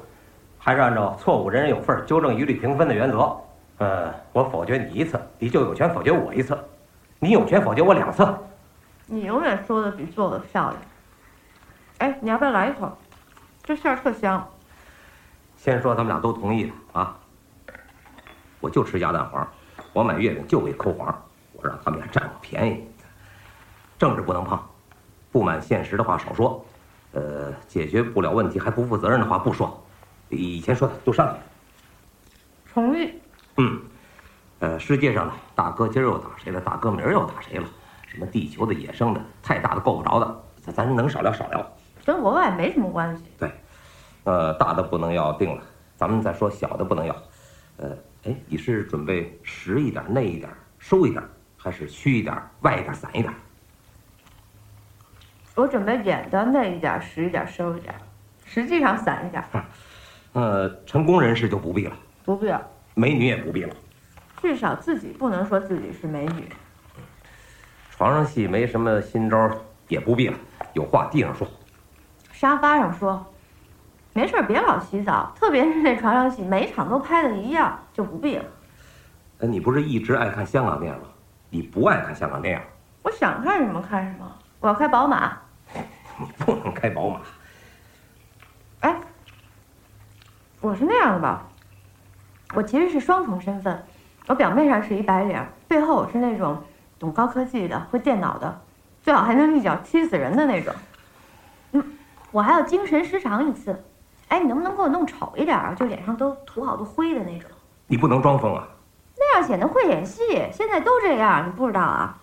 [0.58, 3.36] 还是按照错误人人有份儿，纠正一律平分的原则。
[3.78, 6.56] 呃，我否决你一次，你就有权否决我一次，
[7.18, 8.24] 你有权否决我两次。
[9.06, 10.76] 你永远说的比做的漂亮。
[11.98, 12.96] 哎，你要不要来一口？
[13.64, 14.48] 这馅儿特香。
[15.56, 17.16] 先说咱们俩都同意的啊，
[18.60, 19.48] 我就吃鸭蛋黄，
[19.92, 21.14] 我买月饼就给抠黄，我
[21.68, 22.84] 让他们俩占我便宜。
[23.98, 24.58] 政治不能碰，
[25.30, 26.64] 不满现实的话少说，
[27.12, 29.82] 呃，解决不了问题还不负责任的话不说，
[30.28, 31.38] 以前说的都删了。
[32.72, 33.12] 同意。
[33.58, 33.80] 嗯，
[34.60, 36.60] 呃，世界上呢大哥今儿又打谁了？
[36.60, 37.68] 大哥明儿又打谁了？
[38.06, 41.66] 什么地球的、野生的，太大的够不着的，咱咱能少聊少聊。
[42.04, 43.24] 跟国外没什么关系。
[43.38, 43.50] 对，
[44.24, 45.62] 呃，大的不能要定了，
[45.96, 47.14] 咱们再说小的不能要。
[47.76, 51.22] 呃，哎，你是准备实一点、内一点、收一点，
[51.62, 53.32] 还是虚一点、外一点、散一点？
[55.54, 57.94] 我准备演的内一点、实一点、收一点，
[58.44, 59.44] 实际上散一点。
[60.32, 62.60] 呃，成功人士就不必了，不必了，
[62.94, 63.72] 美女也不必了。
[64.40, 66.48] 至少自己不能说自己是美女。
[67.92, 69.48] 床上戏没什么新招，
[69.86, 70.36] 也不必了，
[70.72, 71.46] 有话地上说。
[72.32, 73.24] 沙发上说，
[74.14, 78.44] 没事儿别老洗澡，特别是那床上戏，每场都拍的一样，就不必了。
[79.38, 81.08] 哎，你不是一直爱看香港电影吗？
[81.54, 82.62] 你不爱看香港电影，
[83.02, 84.26] 我想看什么看什么，
[84.58, 85.36] 我要开宝马。
[86.18, 87.20] 你不能开宝马。
[88.80, 88.96] 哎，
[90.62, 91.46] 我是那样的吧？
[92.54, 93.84] 我其实是双重身份，
[94.28, 95.38] 我表面上是一白领，
[95.68, 96.58] 背后我是那种
[96.98, 98.60] 懂高科技的、会电脑的，
[99.02, 100.74] 最好还能一脚踢死人的那种。
[101.72, 101.98] 嗯，
[102.30, 103.84] 我还要精神失常一次。
[104.28, 105.74] 哎，你能不能给我弄丑一点啊？
[105.74, 107.50] 就脸上都涂好多灰的那种，
[107.86, 108.66] 你不能装疯啊！
[109.16, 110.22] 那样显得会演戏。
[110.52, 112.18] 现在都这样，你不知道啊？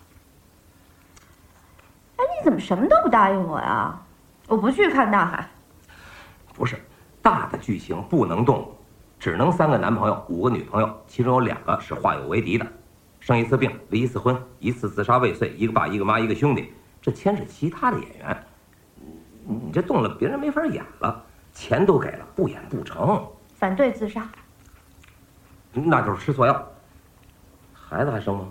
[2.16, 3.98] 哎，你怎么什么都不答应我呀？
[4.46, 5.48] 我不去看大海。
[6.54, 6.76] 不是，
[7.22, 8.70] 大的剧情不能动，
[9.18, 12.66] 只能三个男朋友，五个女朋友，其中有两个是化有为敌的，
[13.20, 18.44] 生一次病，离一次婚，一次自杀未遂，一个爸，一个妈，一个兄弟，这牵扯其他的演员，
[19.46, 21.24] 你你这动了，别人没法演了，
[21.54, 24.28] 钱都给了，不演不成，反对自杀。
[25.72, 26.66] 那就是吃错药。
[27.90, 28.46] 孩子还生吗？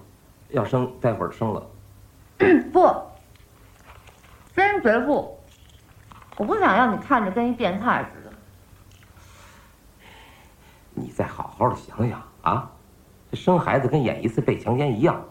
[0.50, 1.66] 要生，待会儿生了，
[2.74, 2.94] 不，
[4.54, 5.40] 坚决不！
[6.36, 8.34] 我不想让你看着跟一变态似的。
[10.94, 12.70] 你再好好的想想啊，
[13.32, 15.24] 这生孩子跟演一次被强奸一样，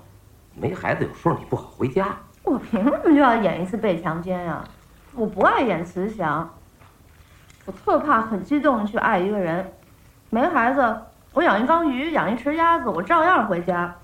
[0.55, 2.17] 没孩子有时候你不好回家。
[2.45, 4.65] 我凭什么就要演一次被强奸呀、
[5.15, 6.49] 我不爱演慈祥，
[7.67, 9.71] 我特怕很激动的去爱一个人。
[10.31, 11.03] 没孩子，
[11.33, 13.95] 我养一缸鱼，养一池鸭子，我照样回家。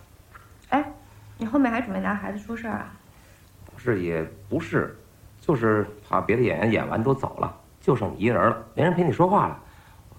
[0.69, 0.93] 哎，
[1.39, 2.93] 你后后面还准备拿孩子出事儿啊？
[3.73, 4.97] 不是也不是，
[5.41, 9.59] 就是怕别的演员演完都走了，就剩你一人了，没人陪你说话了，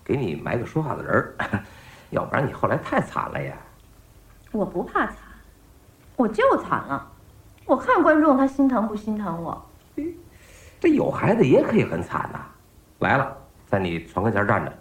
[0.03, 1.36] 给你埋个说话的人儿，
[2.12, 3.56] 要不然你后来太惨了呀。
[4.51, 5.16] 我不怕惨，
[6.16, 7.12] 我就惨了。
[7.66, 9.66] 我看观众他心疼不心疼我？
[10.80, 12.39] 这有孩子也可以很惨呐，
[12.99, 13.36] 来了，
[13.66, 14.78] 在你床跟前站着，呃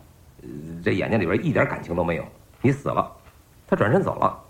[0.82, 2.24] 这眼睛里边一点感情都没有，
[2.60, 3.10] 你死了，
[3.66, 4.40] 他转身走了。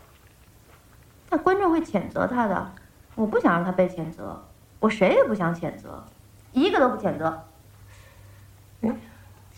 [1.30, 2.72] 那观众会谴责他的，
[3.14, 4.40] 我不想让他被谴责，
[4.80, 6.04] 我谁也不想谴责，
[6.52, 7.42] 一个都不谴责。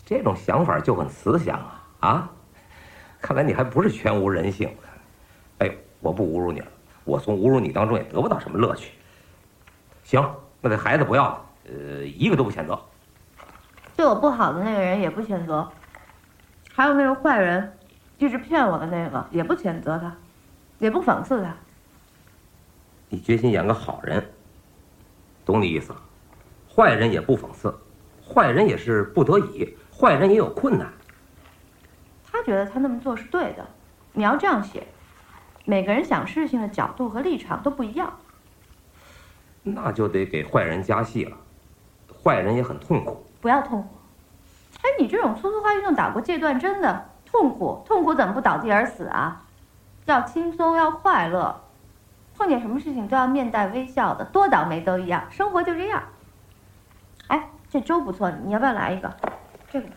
[0.05, 2.31] 这种想法就很慈祥啊啊！
[3.19, 4.73] 看来你还不是全无人性。
[5.57, 5.69] 哎，
[5.99, 6.67] 我不侮辱你了，
[7.03, 8.93] 我从侮辱你当中也得不到什么乐趣。
[10.03, 11.73] 行，那这孩子不要了，呃，
[12.05, 12.79] 一个都不谴责。
[13.97, 15.67] 对我不好的那个人也不谴责，
[16.77, 17.75] 还有那个坏人，
[18.19, 20.15] 一直骗我的那个也不谴责他，
[20.77, 21.51] 也不讽刺他。
[23.09, 24.23] 你决心演个好人，
[25.43, 25.99] 懂你意思了。
[26.69, 27.75] 坏人也不讽刺，
[28.23, 30.93] 坏人也是不得已，坏人也有困难。
[32.31, 33.67] 他觉得他那么做是对的，
[34.13, 34.85] 你要这样写，
[35.65, 38.19] 每个人想事情的角度和立场都不一样。
[39.63, 41.35] 那就得给坏人加戏了，
[42.23, 43.25] 坏人也很痛苦。
[43.41, 43.96] 不要痛苦。
[44.81, 49.45] 哎，你这种粗粗化运动打过戒断针的，痛苦痛苦怎么不倒地而死啊？
[50.05, 51.63] 要轻松，要快乐，
[52.37, 56.03] 碰见什么事情都要面带微笑的，多倒霉都一样，生活就这样。
[57.27, 59.13] 哎，这粥不错，你要不要来一个？
[59.69, 59.87] 这个。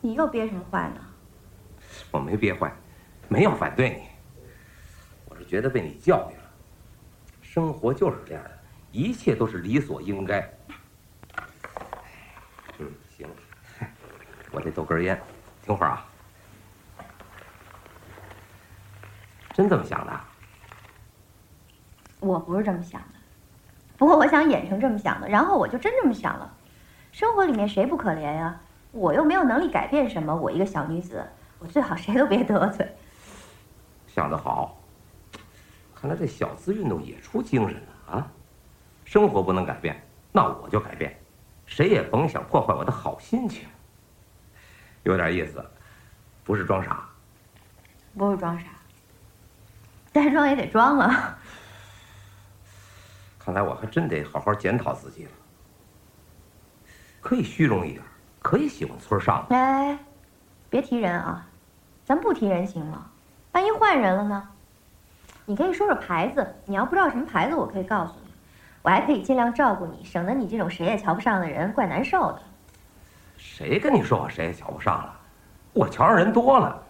[0.00, 1.00] 你又憋什么坏呢？
[2.12, 2.72] 我没憋坏，
[3.28, 4.06] 没有反对你，
[5.28, 6.42] 我是觉得被你教育了。
[7.42, 8.50] 生活就是这样的，
[8.96, 10.40] 一切都是理所应该。
[12.78, 13.28] 嗯，行，
[14.50, 15.20] 我得抖根烟，
[15.62, 16.06] 听会儿啊。
[19.52, 20.20] 真这么想的？
[22.20, 23.18] 我不是这么想的，
[23.98, 26.50] 不过我想演成这么想的，然后我就真这么想了。
[27.12, 28.58] 生活里面谁不可怜呀？
[28.92, 31.22] 我又没有能力改变什么，我一个小女子，
[31.58, 32.90] 我最好谁都别得罪。
[34.06, 34.80] 想得好，
[35.94, 38.32] 看来这小资运动也出精神了啊！
[39.06, 39.98] 生活不能改变，
[40.32, 41.16] 那我就改变，
[41.64, 43.66] 谁也甭想破坏我的好心情。
[45.04, 45.64] 有点意思，
[46.44, 47.08] 不是装傻。
[48.18, 48.66] 不是装傻，
[50.12, 51.38] 该装也得装了。
[53.38, 55.30] 看来我还真得好好检讨自己了。
[57.20, 58.02] 可以虚荣一点，
[58.42, 59.46] 可以喜欢村上。
[59.50, 59.96] 哎，
[60.68, 61.46] 别提人啊，
[62.04, 63.06] 咱不提人行吗？
[63.52, 64.48] 万一换人了呢？
[65.44, 68.25] 你可以说说牌子，你要不知道什么牌子，我可以告诉你，
[68.86, 72.42] 我还可以尽量照顾你，省得你这种谁也瞧不上的人怪难受的。
[73.36, 75.20] 谁跟你说我谁也瞧不上了？
[75.72, 76.80] 我瞧上人多了，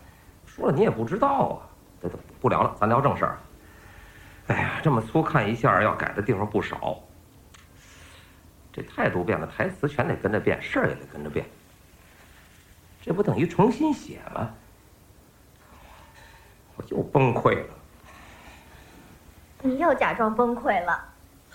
[0.45, 1.57] 说了你也不知道啊。
[2.03, 3.39] 这都不聊了，咱聊正事儿。
[4.49, 6.99] 哎呀，这么粗看一下，要改的地方不少。
[8.71, 11.47] 这态度变了，台词全得跟着变，事儿也得跟着变。
[13.01, 14.51] 这不等于重新写吗？
[16.77, 17.75] 我又崩溃了。
[19.63, 21.03] 你又假装崩溃了。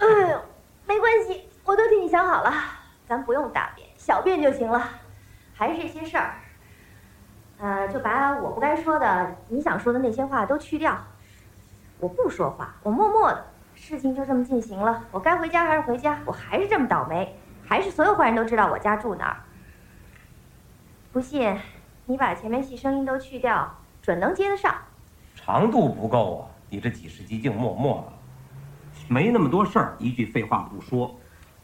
[0.01, 0.41] 哎呦，
[0.87, 2.51] 没关系，我都替你想好了，
[3.07, 4.89] 咱不用大便，小便就行了。
[5.53, 6.33] 还是这些事儿，
[7.59, 10.97] 呃，就把我不该说的、你想说的那些话都去掉。
[11.99, 13.45] 我不说话，我默默的，
[13.75, 15.03] 事情就这么进行了。
[15.11, 19.37] 我该回家还是回家，我还是这么倒霉，还是所有坏人都知道我家住哪儿。
[21.13, 21.55] 不信，
[22.05, 23.71] 你把前面戏声音都去掉，
[24.01, 24.73] 准能接得上。
[25.35, 26.41] 长度不够啊！
[26.69, 28.13] 你这几十集净默默了，
[29.11, 31.13] 没那么多事儿，一句废话不说。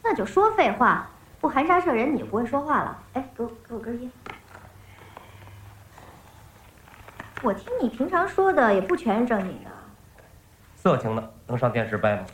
[0.03, 3.03] 那就说废话，不含沙射人，你就不会说话了。
[3.13, 4.11] 哎，给我给我根烟。
[7.41, 9.69] 我听你平常说的也不全是正经的。
[10.75, 12.25] 色情的能上电视掰吗？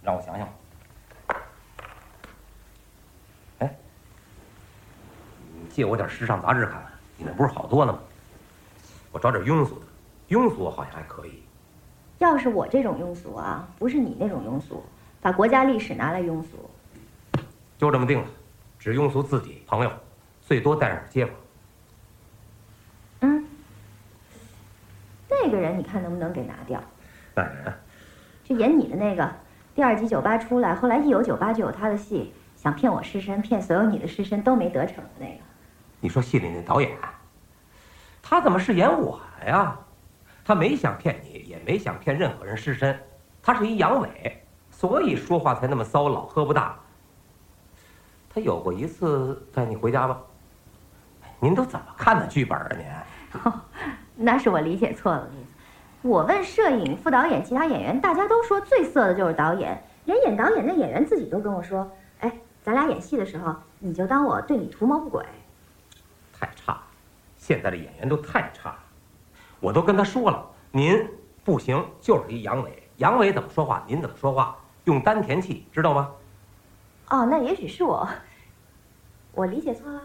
[0.00, 0.48] 让我想想。
[3.58, 3.76] 哎，
[5.54, 7.98] 你借我点时尚杂志看看，你那不是好多了吗？
[9.10, 9.86] 我找点庸俗的，
[10.28, 11.42] 庸俗好像还可以。
[12.18, 14.82] 要是我这种庸俗啊，不是你那种庸俗，
[15.20, 16.70] 把国家历史拿来庸俗，
[17.76, 18.26] 就这么定了，
[18.78, 19.90] 只庸俗自己朋友，
[20.40, 21.34] 最多带上点街坊。
[23.20, 23.46] 嗯，
[25.28, 26.82] 那个人你看能不能给拿掉？
[27.34, 27.74] 哪个人？
[28.44, 29.30] 就演你的那个，
[29.74, 35.40] 第二集酒吧出来，后来一有酒吧就有他的戏，想骗我尸身，骗所有你的尸身都没得逞的那个。
[36.00, 36.96] 你说戏里那导演，
[38.22, 39.78] 他怎么是演我呀？
[40.46, 42.96] 他没想骗你，也没想骗任何人失身，
[43.42, 44.08] 他是一阳痿，
[44.70, 46.78] 所以说话才那么骚，老喝不大。
[48.32, 50.20] 他有过一次带你回家吧？
[51.40, 52.72] 您都怎么看的剧本啊？
[53.34, 54.24] 您？
[54.24, 55.28] 那是我理解错了。
[56.02, 61.90] 我问摄影、副导演、其他演员，大家都说最色的就是导演，连演导演的演员自己都跟我说
[62.20, 62.32] ：“哎，
[62.62, 65.26] 咱俩演戏的时候，你就当我对你图谋不轨。”
[66.38, 66.82] 太差了，
[67.36, 68.78] 现在的演员都太差了。
[69.66, 71.04] 我都跟他说了，您
[71.42, 72.68] 不行，就是一阳痿。
[72.98, 76.08] 阳痿怎么说话，您怎么说话，用丹田气，知道吗？
[77.10, 78.08] 哦，那也许是我，
[79.32, 80.00] 我理解错了。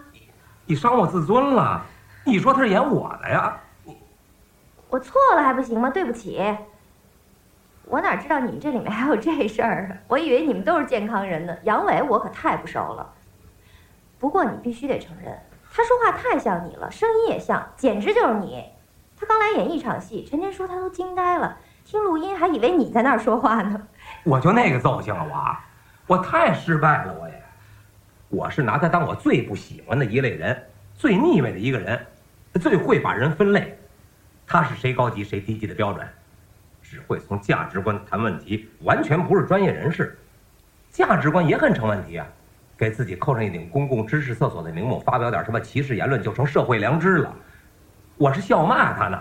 [0.65, 1.85] 你伤我自尊了。
[2.23, 3.55] 你说他是演我的呀？
[4.89, 5.91] 我错了还不行吗？
[5.91, 6.41] 对不起，
[7.85, 9.97] 我哪知道你们这里面还有这事儿啊？
[10.07, 11.55] 我以为你们都是健康人呢。
[11.65, 13.13] 阳痿我可太不熟了。
[14.17, 15.39] 不过你必须得承认，
[15.71, 18.65] 他说话太像你了，声音也像，简直就是你。
[19.21, 21.55] 他刚来演一场戏，陈天说他都惊呆了，
[21.85, 23.79] 听录音还以为你在那儿说话呢。
[24.23, 25.63] 我就那个造型啊，
[26.07, 27.43] 我我太失败了，我也，
[28.29, 30.59] 我是拿他当我最不喜欢的一类人。
[30.95, 32.03] 最腻味的一个人，
[32.59, 33.77] 最会把人分类，
[34.47, 36.07] 他是谁高级谁低级的标准，
[36.81, 40.17] 只会从价值观谈问题，完全不是专业人士，
[40.89, 42.27] 价值观也很成问题啊，
[42.75, 47.33] 给自己扣上一顶公共知识厕所的名目，发表点什么歧视言论就成社会良知了，
[48.21, 49.19] 我是笑骂他呢，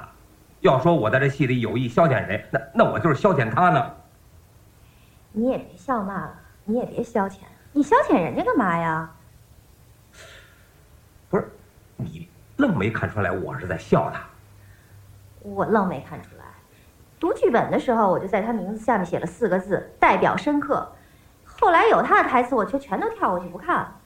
[0.60, 3.94] 要说我在这戏里有意消遣谁，那那我就是消遣他呢。
[5.32, 6.34] 你也别笑骂了，
[6.66, 7.38] 你也别消遣，
[7.72, 9.10] 你消遣人家干嘛呀？
[11.30, 11.50] 不是。
[11.96, 12.28] 你
[12.58, 14.20] 愣没看出来我是在笑他？
[15.40, 16.44] 我愣没看出来。
[17.18, 20.86] 读剧本的时候，我就在他名字下面写了四个字“代表深刻”。
[21.46, 23.96] 后来有他的台词，我却全都跳过去不看了。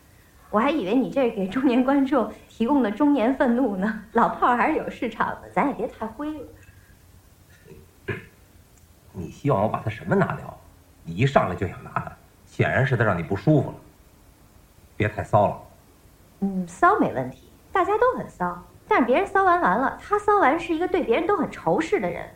[0.55, 4.05] 我还以为你这是给中年观众提供的中年愤怒呢。
[4.13, 6.47] 老炮儿还是有市场的，咱也别太灰了。
[9.13, 10.57] 你希望我把他什么拿掉？
[11.03, 12.13] 你一上来就想拿他，
[12.47, 13.75] 显然是他让你不舒服了。
[14.97, 15.61] 别太骚了。
[16.39, 17.51] 嗯，骚没问题。
[17.73, 22.31] 大家都很骚，但是别人骚完完了，他骚完是一个对别人都很仇视的人，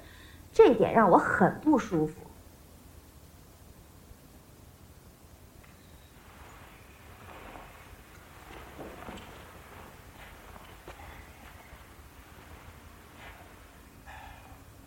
[0.51, 2.15] 这一点让我很不舒服。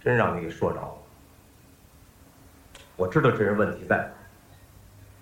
[0.04, 0.94] 真让你给说着了，
[2.96, 4.06] 我知道这人问题在哪。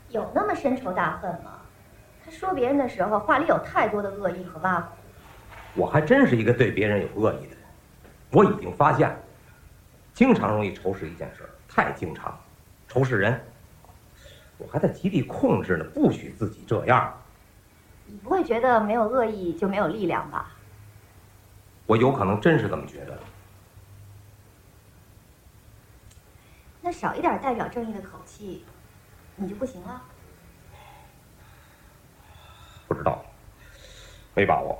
[0.09, 1.59] 有那么深仇大恨吗？
[2.23, 4.87] 他说别人的时候，话里有太多的恶意和挖苦。
[5.75, 7.57] 我还真是一个对别人有恶意的人，
[8.31, 9.17] 我已经发现了，
[10.13, 12.39] 经常容易仇视一件事，太经常，
[12.87, 13.39] 仇视人，
[14.57, 17.13] 我还在极力控制呢，不许自己这样。
[18.05, 20.51] 你不会觉得没有恶意就没有力量吧？
[21.85, 23.19] 我有可能真是这么觉得。
[26.81, 28.63] 那少一点代表正义的口气，
[29.35, 30.01] 你就不行了？
[32.87, 33.23] 不知道，
[34.33, 34.79] 没把握。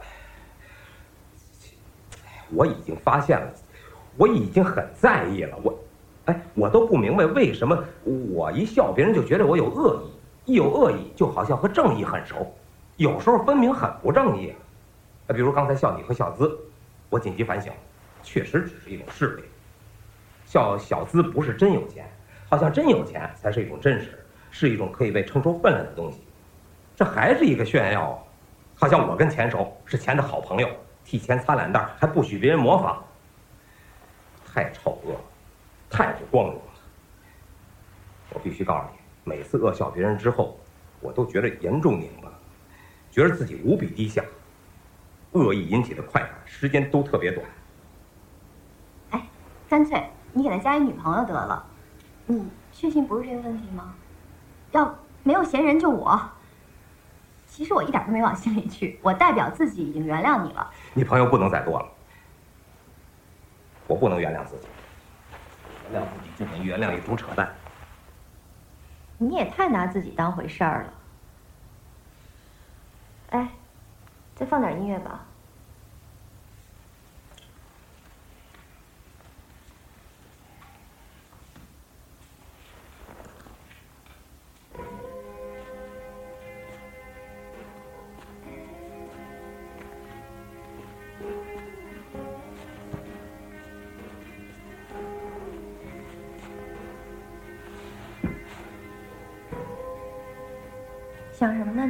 [2.52, 3.54] 我已经发现了，
[4.18, 5.56] 我已经很在意了。
[5.62, 5.78] 我，
[6.26, 10.02] 哎，我都不明白为什么我一笑，别人就觉得我有恶
[10.45, 12.52] 意，一有恶意就好像和正义很熟，
[12.98, 14.52] 有时候分明很不正义。
[15.28, 16.60] 啊，比如刚才笑你和小资，
[17.10, 17.72] 我紧急反省，
[18.24, 19.44] 确实只是一种势力。
[20.50, 22.10] 笑小资不是真有钱，
[22.50, 24.18] 好像真有钱才是一种真实，
[24.50, 26.24] 是一种可以被称出分量的东西。
[26.96, 28.28] 这还是一个炫耀，
[28.74, 30.68] 好像我跟钱熟，是钱的好朋友。
[31.06, 33.04] 替钱擦脸蛋，还不许别人模仿，
[34.44, 35.20] 太丑恶了，
[35.88, 36.62] 太不光荣了。
[38.34, 40.60] 我必须告诉你，每次恶笑别人之后，
[41.00, 42.32] 我都觉得严重拧巴，
[43.12, 44.24] 觉得自己无比低下。
[45.34, 47.46] 恶意引起的快感，时间都特别短。
[49.12, 49.28] 哎，
[49.70, 51.65] 干脆你给他加一女朋友得了。
[52.26, 53.93] 你确信不是这个问题吗？
[54.72, 56.19] 要没有闲人就我。
[57.47, 60.72] 其实我一点都没往心里去，我代表自己已经原谅你了。
[60.93, 61.89] 你朋友不能再多了，
[63.88, 64.68] 我不能原谅自己，
[65.91, 67.51] 原谅自己就等于原谅一种扯淡。
[69.18, 70.93] 你也太拿自己当回事儿了。
[73.31, 73.49] 哎，
[74.35, 75.26] 再放点音乐吧。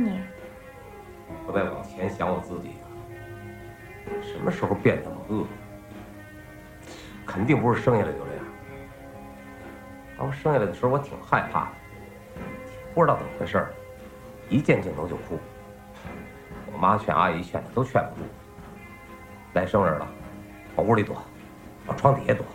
[0.03, 0.19] 你？
[1.45, 2.71] 我在往前想我自己，
[4.21, 5.45] 什么时候变那么恶？
[7.25, 8.45] 肯定不是生下来就这样。
[10.17, 11.71] 刚生下来的时候我挺害怕的，
[12.93, 13.65] 不知道怎么回事
[14.49, 15.37] 一见镜头就哭。
[16.73, 18.25] 我妈劝阿姨劝的都劝不住，
[19.53, 20.07] 来生人了，
[20.75, 21.21] 往屋里躲，
[21.85, 22.43] 往床底下躲。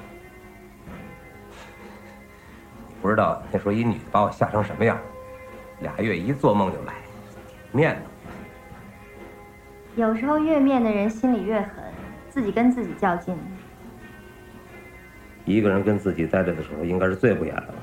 [3.01, 4.99] 不知道那时候一女的把我吓成什么样，
[5.81, 6.95] 俩月一做梦就来，
[7.75, 8.03] 面子。
[9.97, 11.71] 有时候越面的人心里越狠，
[12.31, 13.37] 自己跟自己较劲。
[15.45, 17.75] 一个人跟自己待着的时候，应该是最不演的了。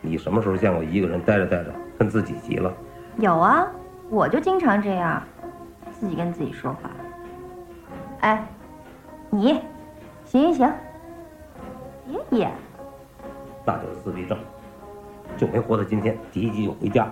[0.00, 2.74] 你什么时候见过一个人待着待着跟自己急了？
[3.18, 3.70] 有啊，
[4.08, 5.22] 我就经常这样，
[5.92, 6.90] 自己跟自己说话。
[8.20, 8.46] 哎，
[9.28, 9.60] 你，
[10.24, 10.72] 行行行，
[12.30, 12.50] 别演。
[13.66, 14.38] 那就是自闭症，
[15.36, 17.06] 就没活到今天，第一集就回家。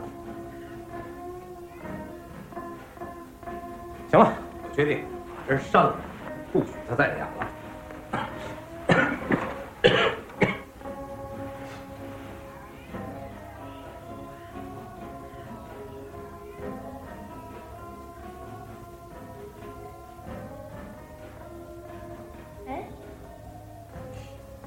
[4.14, 4.32] 行了，
[4.62, 5.04] 我决定
[5.36, 5.96] 把这删了，
[6.52, 7.50] 不许他再演了。
[22.68, 22.84] 哎，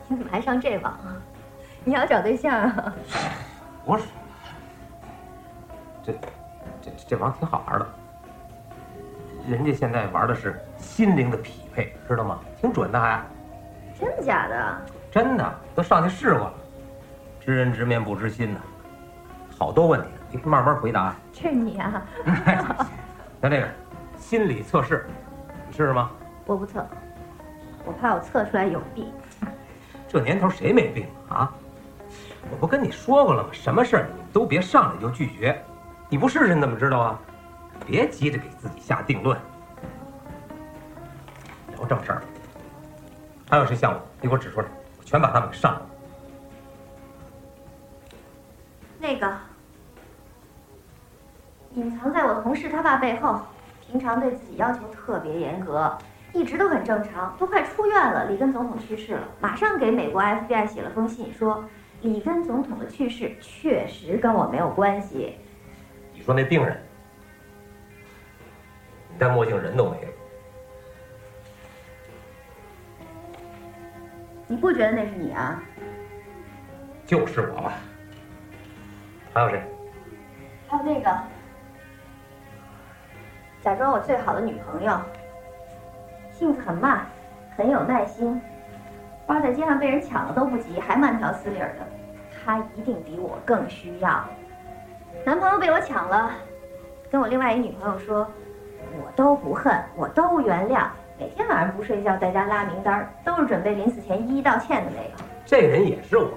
[0.10, 1.16] 你怎么还上这网啊？
[1.86, 2.94] 你要找对象啊？
[3.86, 4.04] 不是，
[6.04, 6.12] 这
[6.82, 7.88] 这这网挺好玩的。
[9.48, 12.40] 人家现在玩的是心灵的匹配，知道吗？
[12.60, 13.24] 挺准的还。
[13.98, 14.82] 真的假的？
[15.10, 16.54] 真的，都上去试过了。
[17.40, 18.60] 知人知面不知心呐，
[19.58, 21.16] 好多问题，你慢慢回答。
[21.32, 22.04] 是你啊？
[23.40, 23.68] 那这个
[24.18, 25.08] 心理测试，
[25.66, 26.12] 你试试吗？
[26.46, 26.86] 我不测，
[27.86, 29.10] 我怕我测出来有病。
[30.10, 31.50] 这年头谁没病啊？
[32.52, 33.50] 我不跟你说过了吗？
[33.54, 35.58] 什么事儿你都别上来就拒绝，
[36.10, 37.20] 你不试试你怎么知道啊？
[37.88, 39.36] 别急着给自己下定论。
[41.78, 42.22] 聊正事儿。
[43.50, 44.02] 还有谁像我？
[44.22, 44.68] 你给我指出来，
[45.00, 45.82] 我全把他们给上了。
[49.00, 49.34] 那个
[51.76, 53.40] 隐藏在我同事他爸背后，
[53.86, 55.98] 平常对自己要求特别严格，
[56.34, 58.26] 一直都很正常，都快出院了。
[58.26, 61.64] 里根总统去世了，马上给美国 FBI 写了封信，说
[62.02, 65.38] 里根总统的去世确实跟我没有关系。
[66.14, 66.87] 你说那病人，你
[69.18, 70.08] 戴墨镜人都没了。
[74.48, 75.62] 你不觉得那是你啊？
[77.06, 77.74] 就是我吧。
[79.34, 79.62] 还有谁？
[80.68, 81.18] 还有那个，
[83.62, 85.00] 假装我最好的女朋友，
[86.32, 87.06] 性子很慢，
[87.56, 88.42] 很有耐心，
[89.26, 91.88] 花在街上被人抢了都不急，还慢条斯理的。
[92.46, 94.26] 她一定比我更需要。
[95.26, 96.32] 男朋友被我抢了，
[97.12, 98.30] 跟我另外一女朋友说，
[99.04, 100.88] 我都不恨，我都原谅。
[101.20, 105.24] 每天晚上不睡觉，在家拉名单，都是准备临死前一一道歉的那个。
[105.46, 106.30] 这人也是我。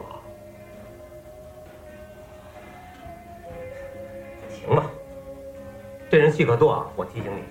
[4.48, 4.82] 行了，
[6.08, 6.86] 这人戏可多啊！
[6.96, 7.42] 我提醒你，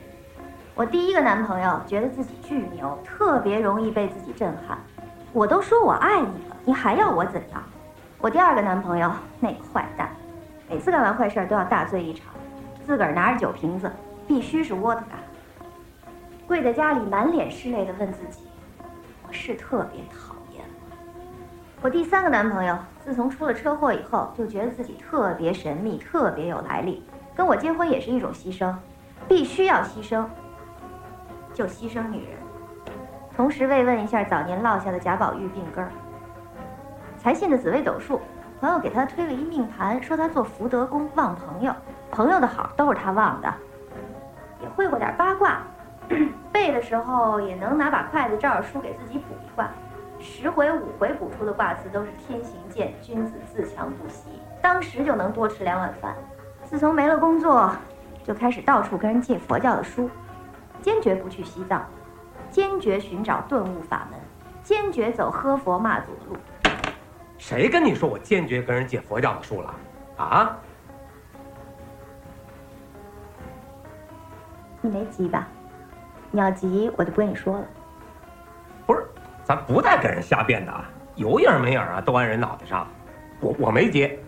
[0.76, 4.78] 我第一个男朋友觉得自己巨牛，特别容易被自己震撼。
[5.34, 7.62] 我都说我爱你了，你还要我怎样？
[8.20, 10.10] 我第二个男朋友那个坏蛋，
[10.68, 12.26] 每次干完坏事都要大醉一场，
[12.86, 13.92] 自个儿拿着酒瓶子，
[14.30, 15.18] 必须是沃特嘎。
[16.48, 18.48] 跪在家里满脸是泪的问自己
[19.28, 20.96] ：“我是特别讨厌吗？”
[21.82, 27.04] 我第三个男朋友自从出了车祸以后，就觉得自己特别神秘，特别有来历，
[27.36, 28.72] 跟我结婚也是一种牺牲，
[29.28, 30.24] 必须要牺牲，
[31.52, 32.38] 就牺牲女人，
[33.36, 35.92] 同时慰问一下早年落下的贾宝玉病根儿。
[37.18, 38.22] 才信的紫薇斗数，
[38.62, 41.74] 朋友给他推了一命盘，说他做福德宫旺朋友，
[42.12, 43.52] 朋友的好都是他旺的，
[44.80, 45.58] 会过点八卦。
[46.54, 49.70] 背的时候也能拿把筷子照着书给自己补一卦，
[50.20, 54.30] 十回五回补出的卦词都是天行健，君子自强不息，
[54.62, 56.16] 当时就能多吃两碗饭。
[56.64, 57.70] 自从没了工作，
[58.24, 60.10] 就开始到处跟人借佛教的书，
[60.82, 61.86] 坚决不去西藏，
[62.50, 64.18] 坚决寻找顿悟法门，
[64.64, 66.38] 坚决走喝佛骂祖的路。
[67.38, 69.76] 谁跟你说我坚决跟人借佛教的书了？
[70.16, 70.58] 啊？
[74.82, 75.48] 你没急吧？
[76.32, 77.66] 你要急，我就不跟你说了。
[78.86, 79.04] 不是，
[79.44, 80.86] 咱不带跟人瞎编的啊，
[81.16, 82.88] 有影没影啊，都按人脑袋上。
[83.40, 84.20] 我我没急，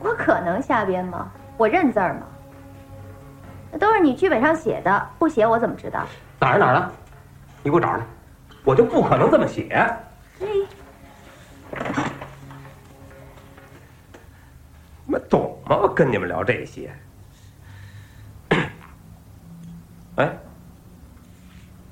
[0.00, 1.30] 我可能瞎编吗？
[1.56, 2.22] 我认字儿吗？
[3.70, 6.06] 那都是你剧本上写的，不写我怎么知道？
[6.38, 6.92] 哪儿哪儿了？
[7.62, 8.00] 你给我找来，
[8.64, 9.84] 我就不可能这么写。
[10.38, 10.46] 嘿，
[15.04, 15.76] 你们懂吗？
[15.76, 16.90] 我跟你们聊这些。
[20.18, 20.36] 哎，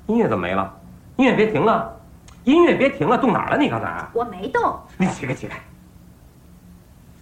[0.07, 0.73] 音乐怎么没了？
[1.15, 1.97] 音乐别停了，
[2.43, 3.57] 音乐别停了，动哪儿了？
[3.57, 4.05] 你刚才？
[4.13, 5.57] 我没动，你起开起开！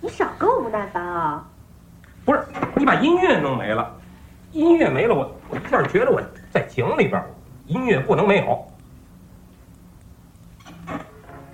[0.01, 1.45] 你少跟我不耐烦啊！
[2.25, 2.43] 不是，
[2.75, 3.95] 你把音乐弄没了，
[4.51, 6.19] 音乐没了，我我一下觉得我
[6.51, 7.29] 在井里边儿，
[7.67, 8.67] 音乐不能没有。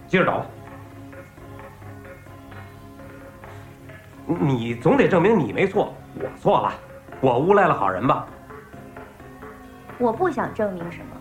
[0.07, 0.45] 接着找吧。
[4.25, 6.73] 你总得证明你没错，我错了，
[7.19, 8.25] 我诬赖了好人吧？
[10.01, 11.15] 我不想证明什么，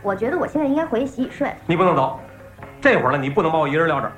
[0.00, 1.52] 我觉得我现在应该回去洗洗睡。
[1.66, 2.20] 你不能走，
[2.80, 4.12] 这会儿了，你不能把我一人撂这儿。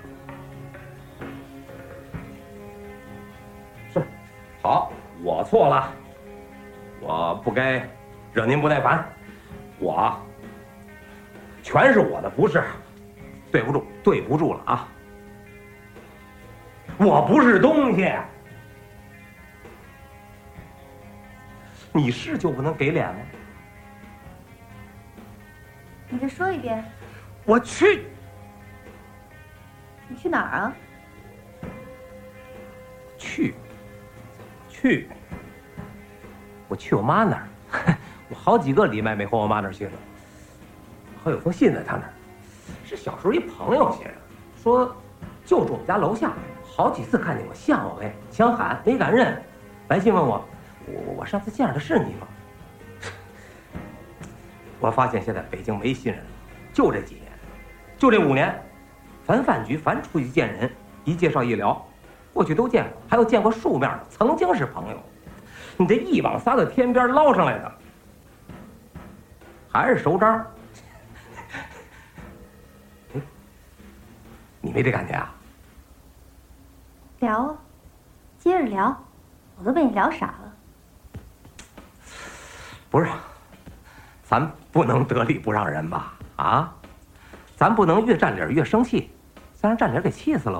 [3.95, 4.03] 是，
[4.61, 4.93] 好，
[5.23, 5.91] 我错了，
[7.01, 7.89] 我不该
[8.35, 9.03] 惹您不耐烦，
[9.79, 10.15] 我
[11.63, 12.63] 全是我的不是，
[13.51, 14.89] 对不住，对不住了啊！
[16.99, 18.13] 我不是东西，
[21.93, 23.21] 你是就不能给脸吗？
[26.09, 26.85] 你再说一遍，
[27.45, 28.05] 我去，
[30.09, 30.73] 你去哪儿啊？
[33.19, 33.55] 去，
[34.69, 35.09] 去，
[36.69, 37.49] 我去我妈那儿，
[38.31, 39.93] 我好几个礼拜没回我妈那儿去了。
[41.25, 42.13] 还有封信在她那儿，
[42.85, 44.15] 是小时候一朋友写的，
[44.63, 44.87] 说
[45.45, 46.33] 就住我们家楼下，
[46.65, 49.43] 好几次看见我，像我哎，想喊没敢认。
[49.89, 50.45] 来信问我，
[50.87, 52.29] 我我上次见着的是你吗？
[54.79, 56.31] 我发现现在北京没新人了，
[56.73, 57.25] 就这几年，
[57.97, 58.55] 就这五年，
[59.25, 60.71] 凡饭局，凡出去见人，
[61.05, 61.85] 一介绍一聊，
[62.33, 64.99] 过去都见过，还有见过数面的，曾经是朋友。
[65.79, 67.73] 你这一网撒到天边捞上来的，
[69.69, 70.39] 还是熟章？
[73.15, 73.21] 哎，
[74.61, 75.35] 你没这感觉啊？
[77.21, 77.57] 聊啊，
[78.39, 78.95] 接着聊，
[79.59, 80.53] 我都被你聊傻了。
[82.91, 83.11] 不是，
[84.29, 86.13] 咱不能得理不让人吧？
[86.35, 86.75] 啊，
[87.55, 89.09] 咱不能越占理越生气，
[89.55, 90.59] 再让占理给气死了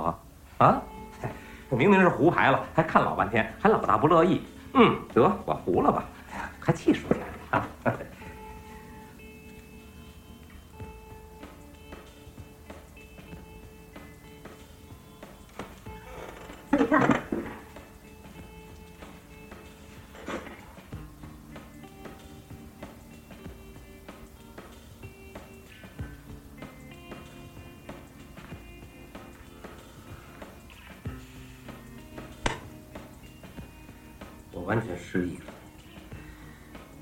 [0.59, 0.67] 啊！
[0.67, 0.83] 啊，
[1.69, 4.41] 我明明是胡牌了，还看老半天，还老大不乐意。
[4.75, 6.05] 嗯，得我胡了吧，
[6.61, 7.67] 还气出去了啊！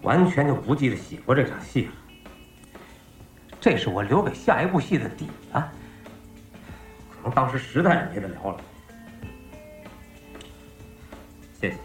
[0.04, 1.92] 完全就不记得写过这场戏了。
[3.60, 5.72] 这是我留给下一部戏的底啊！
[7.10, 8.60] 可能当时实在是没得聊了。
[11.58, 11.76] 谢谢，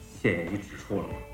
[0.00, 1.25] 谢谢你指出了我。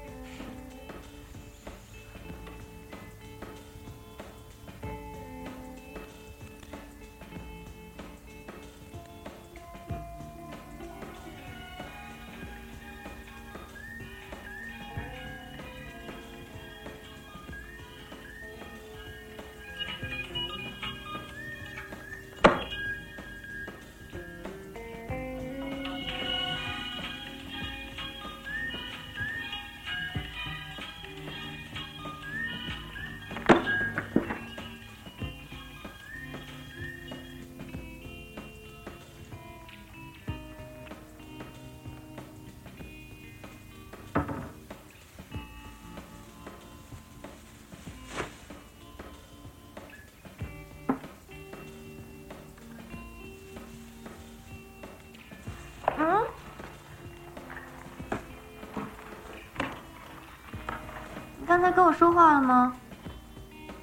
[61.62, 62.74] 才跟我说话了吗？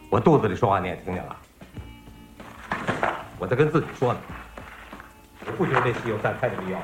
[0.10, 1.36] 我肚子里说话你也听见了，
[3.40, 4.20] 我在跟自己说呢。
[5.46, 6.80] 我不觉得这戏有再拍的必要，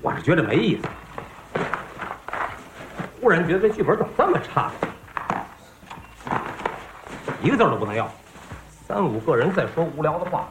[0.00, 0.88] 我是觉得没意思。
[3.20, 4.70] 忽然觉得这剧本怎么这么差，
[7.42, 8.08] 一个字儿都不能要，
[8.86, 10.48] 三五个人在说无聊的话，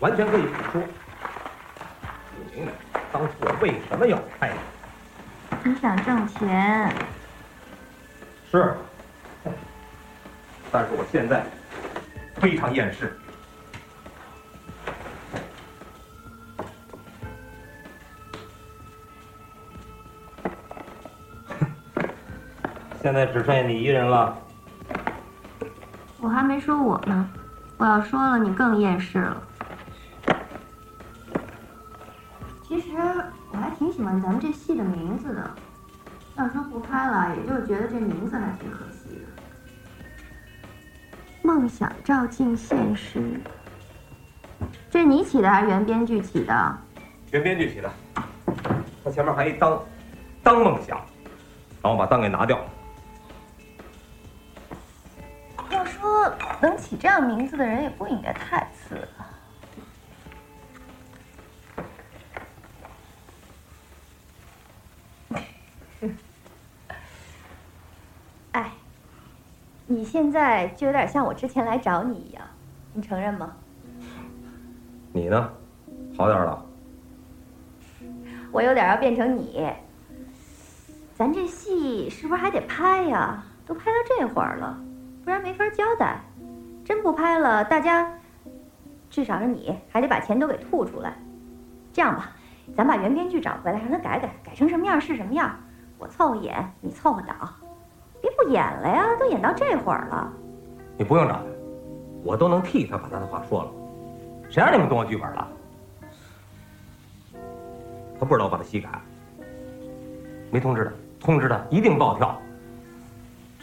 [0.00, 0.82] 完全可以不说。
[0.82, 2.72] 不明白
[3.10, 4.52] 当初我为什么要拍
[5.62, 5.70] 你？
[5.70, 6.94] 你想挣钱？
[8.50, 8.74] 是，
[10.72, 11.44] 但是我现在
[12.36, 13.16] 非常厌世。
[23.00, 24.36] 现在只剩下你一人了。
[26.20, 27.30] 我还没说我呢，
[27.78, 29.40] 我要说了，你更厌世了。
[32.64, 32.88] 其实
[33.52, 35.50] 我还挺喜欢咱们这戏的名字的，
[36.40, 39.26] 要说不拍了，也就是觉得这名字还挺可惜的。
[41.42, 43.38] 梦想照进现实。
[44.90, 46.78] 这是你起的还是原编剧起的？
[47.30, 47.90] 原编剧起的。
[49.04, 49.78] 他前面还一当
[50.42, 50.96] 当梦想，
[51.82, 52.58] 然后把当给拿掉。
[55.70, 58.59] 要说能起这样名字的人也不应该太。
[70.10, 72.42] 现在就有点像我之前来找你一样，
[72.92, 73.52] 你承认吗？
[75.12, 75.48] 你呢？
[76.18, 76.66] 好点了？
[78.50, 79.72] 我有点要变成你。
[81.14, 83.44] 咱这戏是不是还得拍呀？
[83.64, 84.76] 都拍到这会儿了，
[85.24, 86.18] 不然没法交代。
[86.84, 88.12] 真不拍了，大家
[89.08, 91.14] 至少是你还得把钱都给吐出来。
[91.92, 92.32] 这样吧，
[92.76, 95.56] 咱把原编剧找回来，让他改改，改成什么样是什么样。
[95.98, 97.69] 我凑合演，你凑合导，别
[98.42, 99.14] 不演了呀！
[99.18, 100.32] 都演到这会儿了。
[100.96, 101.42] 你不用找他，
[102.24, 103.70] 我都能替他把他的话说了。
[104.48, 105.48] 谁让你们动我剧本了？
[108.18, 109.02] 他不知道我把他戏改了，
[110.50, 110.90] 没通知他，
[111.20, 112.34] 通知他一定暴跳。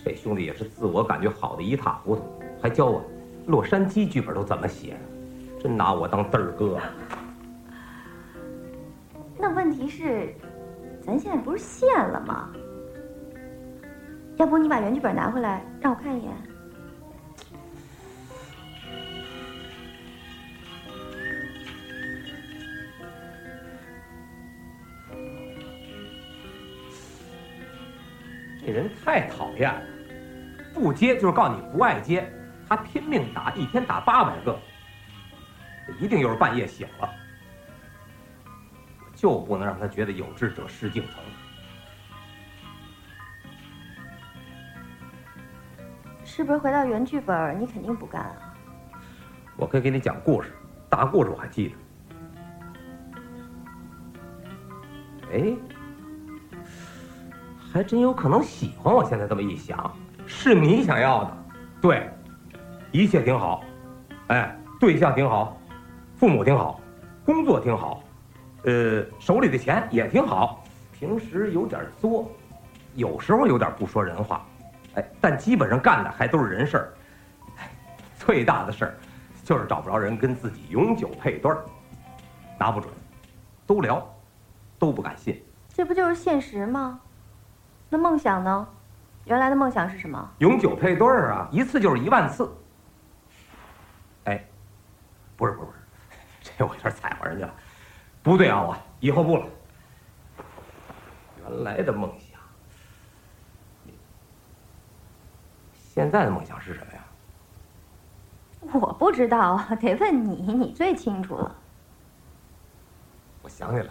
[0.06, 2.22] 这兄弟也是自我感觉好的一塌糊涂，
[2.62, 3.04] 还教我
[3.48, 4.96] 洛杉矶剧本都怎么写，
[5.60, 6.78] 真拿我当嘚儿哥。
[9.38, 10.34] 那问题是，
[11.04, 12.50] 咱现在不是现了吗？
[14.38, 16.32] 要不你把原剧本拿回来，让我看一眼。
[28.64, 29.82] 这人太讨厌了，
[30.74, 32.32] 不接就是告你不爱接，
[32.70, 34.60] 他拼命打，一天打八百个，
[36.00, 37.10] 一定又是半夜醒了，
[39.16, 41.16] 就不能让他觉得有志者事竟成。
[46.38, 48.54] 是不是回到原剧本，你肯定不干啊？
[49.56, 50.54] 我可以给你讲故事，
[50.88, 51.74] 大故事我还记
[55.30, 55.34] 得。
[55.34, 55.56] 哎，
[57.74, 59.04] 还真有可能喜欢我。
[59.04, 59.92] 现在这么一想，
[60.28, 61.38] 是你想要的，
[61.82, 62.08] 对，
[62.92, 63.64] 一切挺好，
[64.28, 65.60] 哎，对象挺好，
[66.18, 66.80] 父母挺好，
[67.26, 68.04] 工作挺好，
[68.62, 72.32] 呃，手里的钱也挺好，平时有点作，
[72.94, 74.46] 有时候有点不说人话，
[74.98, 76.94] 哎，但基本上干的还都是人事儿。
[77.58, 77.70] 哎
[78.18, 78.98] 最大的事儿
[79.44, 81.64] 就是找不着人跟自己永久配对儿，
[82.60, 82.92] 拿不准，
[83.66, 84.06] 都聊，
[84.78, 85.42] 都不敢信。
[85.70, 87.00] 这不就是现实吗？
[87.90, 88.68] 那梦想呢？
[89.26, 90.30] 原来的梦想是什么？
[90.40, 92.52] 永久配对儿啊，一次就是一万次。
[94.26, 94.44] 哎，
[95.38, 97.54] 不是不是不是，这我有点踩着人家了，
[98.24, 99.46] 不对啊，我以后不了。
[101.44, 102.27] 原来的梦想，
[105.98, 107.04] 现在的梦想是什么呀？
[108.72, 111.56] 我不知道啊， 得问你，你最清楚了。
[113.42, 113.84] 我想起来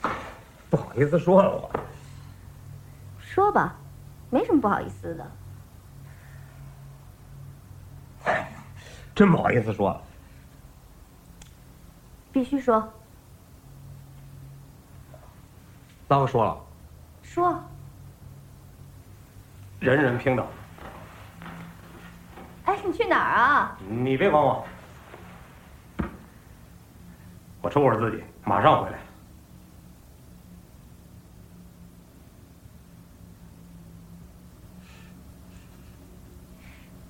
[0.00, 0.10] 了，
[0.70, 1.70] 不好意思说了我。
[3.18, 3.76] 说吧，
[4.30, 5.30] 没什么不好意思的。
[9.14, 10.02] 真不好意思说了。
[12.32, 12.90] 必须说，
[16.08, 16.58] 那我说了，
[17.22, 17.62] 说。
[19.80, 20.46] 人人平等。
[22.66, 23.78] 哎，你去哪儿啊？
[23.88, 24.66] 你别管我，
[27.62, 28.98] 我抽会儿自己，马上回来。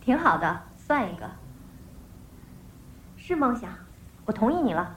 [0.01, 1.29] 挺好的，算一个。
[3.17, 3.71] 是梦想，
[4.25, 4.97] 我同意你了。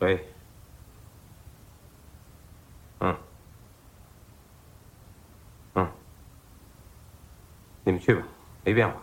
[0.00, 0.32] 喂。
[3.00, 3.18] 嗯。
[5.74, 5.90] 嗯。
[7.82, 8.22] 你们去吧，
[8.62, 8.94] 没变化。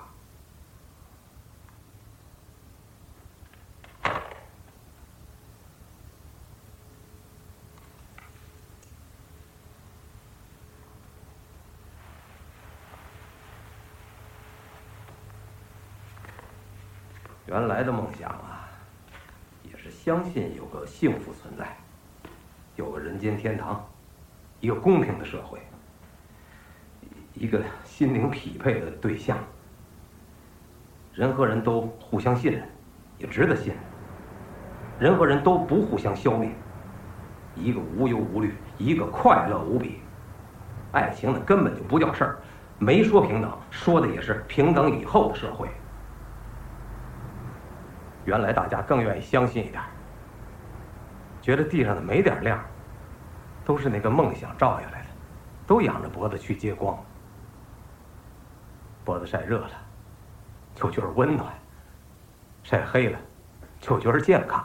[17.47, 18.69] 原来的梦想啊，
[19.61, 21.75] 也是相信有个幸福存在，
[22.77, 23.85] 有个人间天堂，
[24.61, 25.59] 一个公平的社会，
[27.33, 29.37] 一个心灵匹配的对象，
[31.15, 32.61] 人和人都互相信任，
[33.17, 33.77] 也值得信任。
[34.99, 36.51] 人和人都不互相消灭，
[37.55, 40.01] 一个无忧无虑，一个快乐无比。
[40.91, 42.37] 爱情呢，根本就不叫事儿，
[42.77, 45.69] 没说平等，说的也是平等以后的社会。
[48.25, 49.81] 原来大家更愿意相信一点，
[51.41, 52.59] 觉得地上的每点亮，
[53.63, 55.07] 都是那个梦想照下来的。
[55.67, 56.95] 都仰着脖子去接光。
[59.03, 59.71] 脖子晒热了，
[60.75, 61.47] 就觉得温暖；
[62.63, 63.17] 晒黑了，
[63.79, 64.63] 就觉得健康。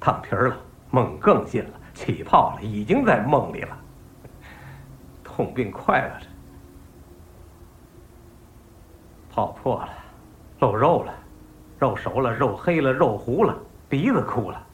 [0.00, 0.56] 烫皮儿了，
[0.90, 3.76] 梦更近了；起泡了，已经在梦里了。
[5.22, 6.26] 痛并快乐着。
[9.30, 9.88] 泡破了，
[10.60, 11.12] 露肉了，
[11.78, 13.58] 肉熟了，肉黑了，肉糊了，
[13.88, 14.64] 鼻子哭了，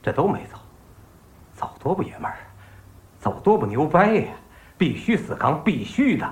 [0.00, 0.56] 这都没走，
[1.52, 2.38] 走多不爷们儿，
[3.18, 4.32] 走多不牛掰呀！
[4.78, 6.26] 必须死扛，必须的。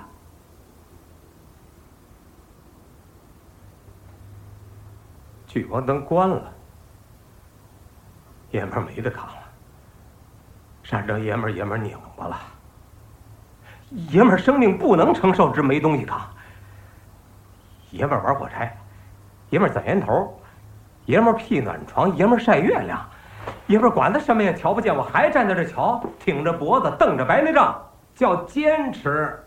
[5.49, 6.53] 聚光灯关了，
[8.51, 9.43] 爷们儿没得扛了，
[10.83, 12.39] 山着爷们儿爷们儿拧巴了，
[14.11, 16.21] 爷们儿生命不能承受之没东西扛。
[17.91, 18.77] 爷们儿玩火柴，
[19.49, 20.39] 爷们儿攒烟头，
[21.07, 23.09] 爷们儿屁暖床，爷们儿晒月亮，
[23.69, 27.83] 爷们儿管他什么也瞧不见，我还站在这瞧，挺着脖子瞪着白内障，
[28.15, 29.43] 叫坚持。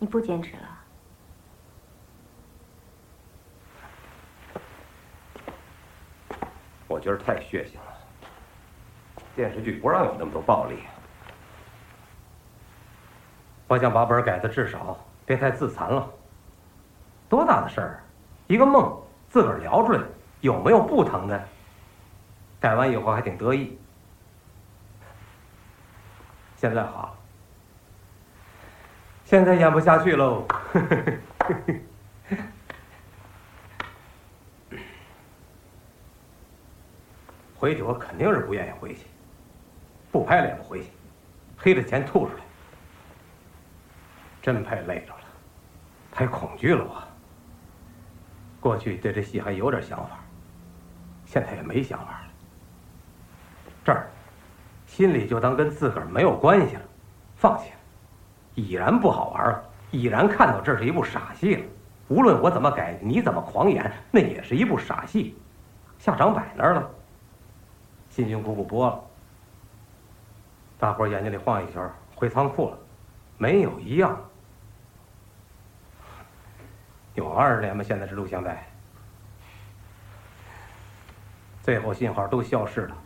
[0.00, 0.81] 你不坚持了？
[6.92, 7.96] 我觉得太血腥了，
[9.34, 10.80] 电视剧不让有那么多暴力。
[13.66, 16.06] 我想把本改的至少别太自残了。
[17.30, 18.04] 多大的事儿，
[18.46, 18.94] 一个梦
[19.30, 20.02] 自个儿聊出来，
[20.42, 21.48] 有没有不疼的？
[22.60, 23.78] 改完以后还挺得意。
[26.56, 27.16] 现在好，
[29.24, 30.46] 现在演不下去喽。
[37.62, 39.06] 回去我肯定是不愿意回去，
[40.10, 40.86] 不拍了也不回去，
[41.56, 42.42] 黑着钱吐出来。
[44.42, 45.20] 真拍累着了，
[46.10, 47.00] 太恐惧了我。
[48.58, 50.18] 过去对这戏还有点想法，
[51.24, 52.32] 现在也没想法了。
[53.84, 54.10] 这儿，
[54.84, 56.82] 心里就当跟自个儿没有关系了，
[57.36, 57.76] 放弃了，
[58.56, 61.64] 已然不好玩了，已然看到这是一部傻戏了。
[62.08, 65.38] 无论我怎么改，你怎么狂演，那也是一部傻戏，
[66.00, 66.90] 下场摆那儿了，
[68.12, 69.02] 辛辛苦苦播了，
[70.78, 72.78] 大伙眼睛里晃一圈，回仓库了，
[73.38, 74.20] 没有一样。
[77.14, 77.82] 有二十年吗？
[77.82, 78.68] 现在这录像带，
[81.62, 82.96] 最后信号都消失了，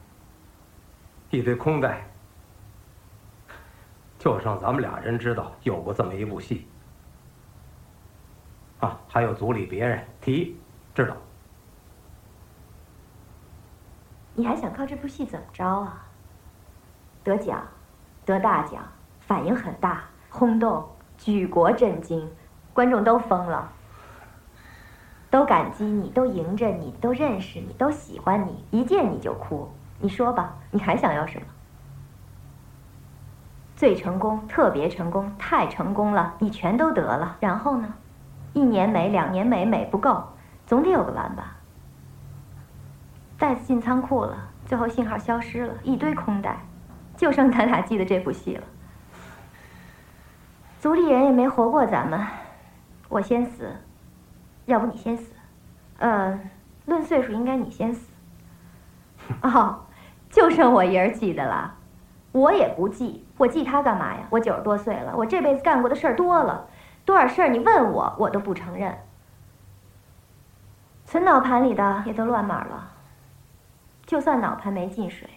[1.30, 2.04] 一堆空带，
[4.18, 6.66] 就剩咱们俩人知道有过这么一部戏。
[8.80, 10.58] 啊，还有组里别人提
[10.96, 11.16] 知道。
[14.38, 16.04] 你还想靠这部戏怎么着啊？
[17.24, 17.66] 得奖，
[18.26, 18.82] 得大奖，
[19.18, 20.86] 反应很大，轰动，
[21.16, 22.30] 举国震惊，
[22.74, 23.72] 观众都疯了。
[25.30, 29.68] 都感激你，都迎着你，都认识你，都喜欢你，一见你就哭。
[29.98, 31.46] 你说吧，你还想要什么？
[33.74, 37.38] 最成功，特别成功，太成功了，你全都得了。
[37.40, 37.94] 然后呢？
[38.52, 40.22] 一年美，两年美，美不够，
[40.66, 41.55] 总得有个完吧。
[43.38, 46.58] 袋子进仓库了，最后信号消失了，一堆空袋，
[47.16, 48.64] 就剩咱俩记得这部戏了。
[50.80, 52.26] 组里人也没活过咱们，
[53.08, 53.74] 我先死。
[54.66, 55.32] 要不你先死，
[55.98, 56.40] 呃，
[56.86, 58.10] 论岁数应该你先死。
[59.42, 59.78] 哦，
[60.28, 61.72] 就剩我一人记得了，
[62.32, 64.26] 我也不记，我记他干嘛呀？
[64.28, 66.66] 我九十多岁了，我这辈子干过的事儿多了，
[67.04, 68.98] 多少事儿你问我，我都不承认。
[71.04, 72.90] 存脑盘里的也都乱码了，
[74.06, 75.28] 就算脑盘没进水，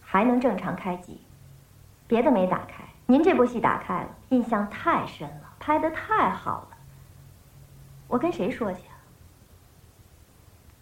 [0.00, 1.20] 还能正常开机，
[2.06, 6.76] 别的没打开，您这部戏打开了，印象太深了，拍的太好了。
[8.06, 8.82] 我跟谁说去？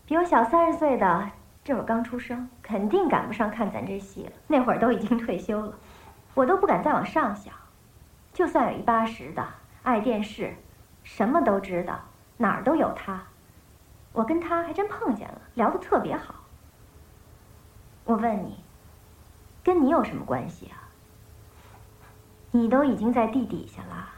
[0.05, 1.31] 比我小三十岁的，
[1.65, 4.33] 这会儿刚出生，肯定赶不上看咱这戏了。
[4.47, 5.73] 那会儿都已经退休了，
[6.35, 7.55] 我都不敢再往上想。
[8.35, 9.47] 就算有一八十的，
[9.83, 10.55] 爱电视，
[11.05, 11.99] 什么都知道，
[12.37, 13.23] 哪儿都有他。
[14.12, 16.35] 我跟他还真碰见了，聊得特别好。
[18.05, 18.57] 我问你，
[19.63, 20.89] 跟你有什么关系啊？
[22.51, 24.09] 你都已经在地底下了。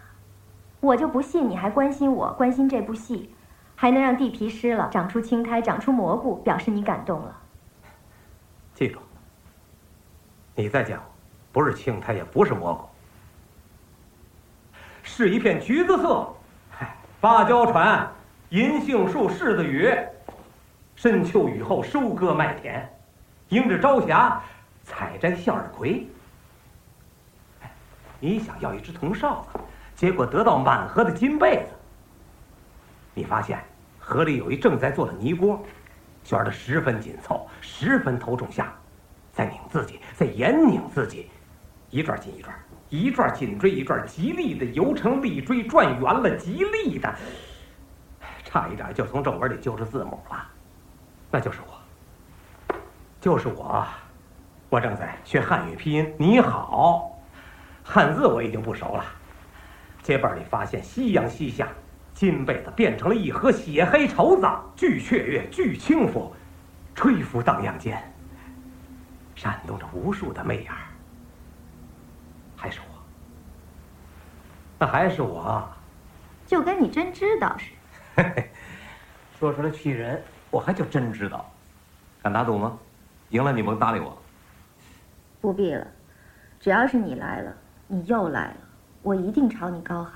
[0.81, 3.35] 我就不信你还关心我，关心这部戏，
[3.77, 7.37] 还能让地皮湿了，长出青苔，长出蘑菇，表示你感动了。
[8.75, 8.99] 记住，
[10.55, 11.01] 你再讲，
[11.53, 12.89] 不是青苔，也不是蘑菇，
[15.03, 16.29] 是一片橘子色。
[17.21, 18.11] 芭蕉船，
[18.49, 19.89] 银杏树，柿子雨，
[20.97, 22.93] 深秋雨后收割麦田，
[23.53, 24.41] 迎着朝霞，
[24.83, 26.07] 采摘向日葵。
[28.19, 29.61] 你想要一只铜哨子？
[29.95, 31.75] 结果得到满河的金被子。
[33.13, 33.63] 你发现
[33.99, 35.63] 河里有一正在做的泥锅，
[36.25, 38.73] 卷得十分紧凑，十分头重下。
[39.35, 41.29] 再拧自己，再严拧自己，
[41.91, 42.55] 一转紧一转，
[42.89, 47.15] 一转紧追一转，极力的游成立锥，转圆了，极力的，
[48.45, 50.47] 差一点就从正文里揪出字母了，
[51.31, 51.72] 那就是我，
[53.23, 53.87] 就是我，
[54.69, 57.17] 我正在学汉语拼音，你好，
[57.85, 59.05] 汉字我已经不熟了，
[60.03, 61.69] 街边里发现夕阳西下，
[62.13, 66.35] 金被子变成了一盒血黑绸子，巨雀跃，巨轻浮，
[66.97, 67.97] 吹拂荡漾间。
[69.37, 70.73] 闪动着无数的媚眼
[72.57, 72.99] 还是我，
[74.81, 75.65] 那还是我，
[76.45, 77.71] 就跟你真知道似
[78.17, 78.45] 的。
[79.39, 80.21] 说出来气人，
[80.51, 81.49] 我还就真知道。
[82.21, 82.77] 敢打赌吗？
[83.33, 84.17] 赢了你甭搭理我。
[85.41, 85.87] 不必了，
[86.61, 87.53] 只要是你来了，
[87.89, 88.57] 你又来了，
[89.03, 90.13] 我一定朝你高喊。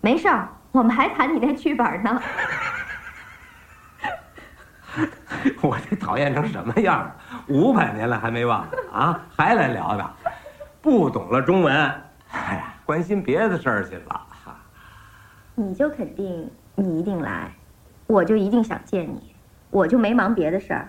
[0.00, 2.22] 没事儿，我们还谈你那剧本呢。
[5.60, 7.16] 我这讨厌成什么样了？
[7.48, 9.20] 五百年了还没忘啊？
[9.36, 10.10] 还来聊呢？
[10.80, 11.74] 不懂了中文，
[12.30, 14.26] 哎呀，关心别的事儿去了。
[15.54, 17.50] 你就肯定你一定来，
[18.06, 19.34] 我就一定想见你，
[19.70, 20.88] 我就没忙别的事儿。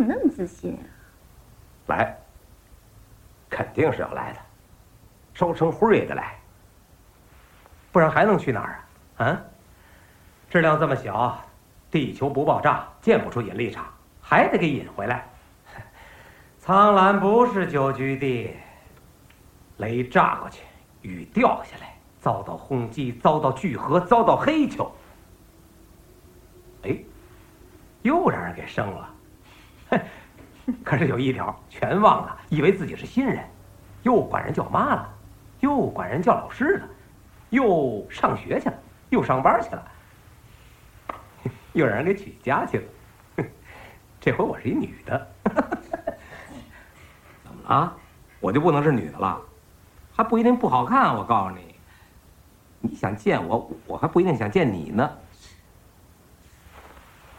[0.00, 0.80] 怎么那么自信啊？
[1.88, 2.16] 来，
[3.50, 4.38] 肯定是要来的，
[5.34, 6.38] 烧成灰也得来，
[7.92, 8.80] 不然还能去哪儿
[9.18, 9.26] 啊？
[9.26, 9.42] 啊？
[10.48, 11.38] 质量这么小。
[11.90, 13.84] 地球不爆炸，建不出引力场，
[14.22, 15.26] 还得给引回来。
[16.58, 18.54] 苍兰不是久居地，
[19.76, 20.62] 雷炸过去，
[21.02, 24.90] 雨掉下来，遭到轰击，遭到聚合，遭到黑球。
[26.84, 26.96] 哎，
[28.00, 29.09] 又让人给生了。
[30.84, 33.44] 可是有一条全忘了，以为自己是新人，
[34.02, 35.08] 又管人叫妈了，
[35.60, 36.88] 又管人叫老师了，
[37.50, 38.74] 又上学去了，
[39.10, 39.84] 又上班去了。
[41.72, 42.84] 又让人给娶家去了，
[44.20, 45.26] 这回我是一女的，
[47.44, 47.96] 怎么了？
[48.40, 49.40] 我就不能是女的了？
[50.12, 51.14] 还不一定不好看。
[51.14, 51.74] 我告诉你，
[52.80, 55.10] 你想见我，我还不一定想见你呢。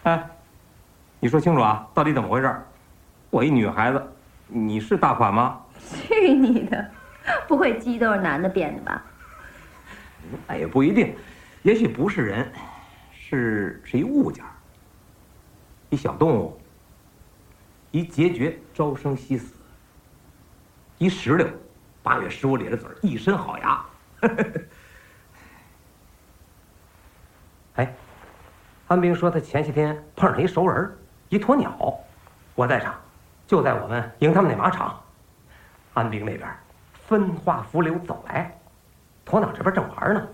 [0.03, 0.29] 哎，
[1.19, 2.61] 你说清楚啊，到底怎么回事？
[3.31, 4.13] 我一女孩子，
[4.47, 5.61] 你是大款吗？
[5.79, 6.91] 去你的！
[7.47, 9.01] 不会鸡都是男的变的吧？
[10.47, 11.15] 那也不一定，
[11.63, 12.51] 也许不是人。
[13.13, 14.43] 是是一物件
[15.89, 16.59] 一小动物，
[17.89, 19.53] 一孑孓朝生夕死，
[20.97, 21.47] 一石榴，
[22.03, 23.85] 八月十五咧着嘴一身好牙。
[27.75, 27.95] 哎，
[28.89, 30.93] 安兵说他前些天碰上一熟人，
[31.29, 31.97] 一鸵鸟，
[32.53, 32.93] 我在场，
[33.51, 34.97] 就在我们迎他们那马场，
[35.93, 36.49] 安兵那边
[36.93, 38.57] 分花拂柳走来，
[39.25, 40.25] 鸵鸟这边正玩呢，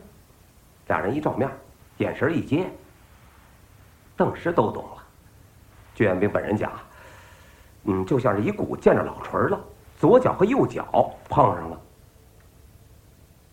[0.85, 1.49] 俩人一照面，
[1.97, 2.71] 眼神一接。
[4.15, 5.03] 顿时都懂了。
[5.95, 6.71] 据安兵本人讲，
[7.85, 9.59] 嗯，就像是一股见着老锤了，
[9.97, 11.81] 左脚和右脚碰上了，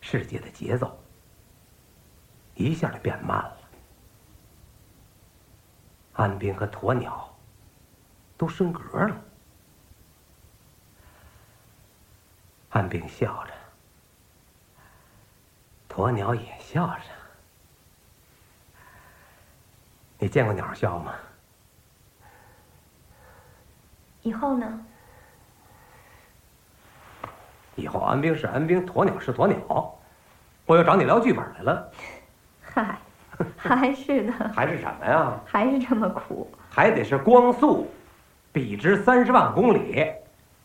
[0.02, 0.94] 世界的节奏
[2.52, 3.56] 一下就变慢了。
[6.12, 7.34] 安兵和鸵鸟
[8.36, 9.16] 都升格了。
[12.74, 13.52] 安兵笑着，
[15.88, 17.02] 鸵鸟也笑着。
[20.18, 21.14] 你见过鸟笑吗？
[24.22, 24.86] 以后呢？
[27.76, 29.94] 以后安兵是安兵，鸵鸟是鸵鸟。
[30.66, 31.92] 我又找你聊剧本来了。
[32.60, 32.98] 嗨，
[33.56, 34.32] 还是的。
[34.52, 35.40] 还是什么呀？
[35.46, 36.52] 还是这么苦。
[36.68, 37.88] 还得是光速，
[38.52, 40.12] 比值三十万公里，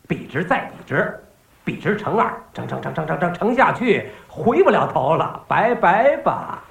[0.08, 1.24] 比值再比值，
[1.70, 6.64] 比值乘二，乘乘乘乘乘乘乘下去，回不了头了，拜拜吧。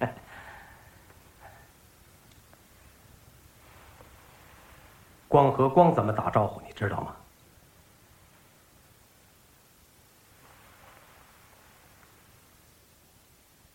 [5.28, 6.58] 光和光怎么打招呼？
[6.62, 7.14] 你知道吗？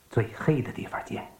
[0.09, 1.31] 最黑的地方见。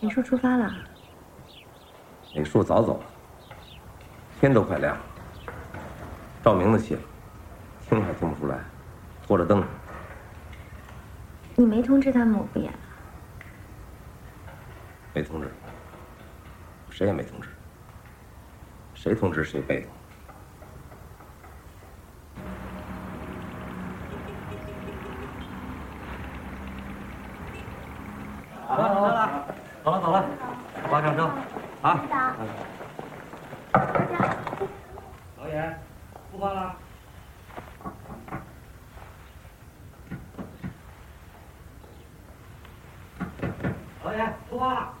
[0.00, 0.72] 李叔出发了。
[2.34, 3.04] 李叔早走了，
[4.40, 5.02] 天都快亮了。
[6.42, 7.02] 照明子熄了，
[7.88, 8.58] 听还听不出来，
[9.26, 9.62] 拖着灯。
[11.54, 12.78] 你没通知他们我不演了？
[15.12, 15.50] 没通知，
[16.88, 17.48] 谁也没通知。
[19.02, 19.86] 谁通知谁背的
[28.66, 29.46] 好了，
[29.82, 30.24] 走了走了，
[30.90, 31.30] 爸上车，
[31.80, 31.98] 啊。
[35.38, 35.80] 导演，
[36.30, 36.76] 不发了。
[44.04, 44.92] 导演，出发了。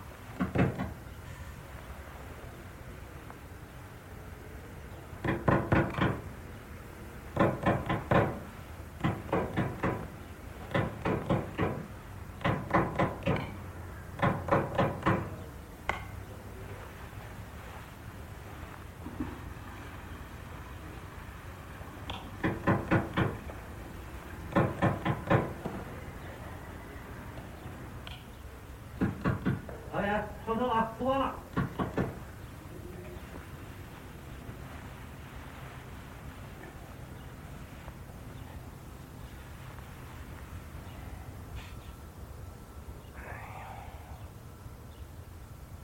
[29.92, 31.34] 导演，上车了啊，出发了。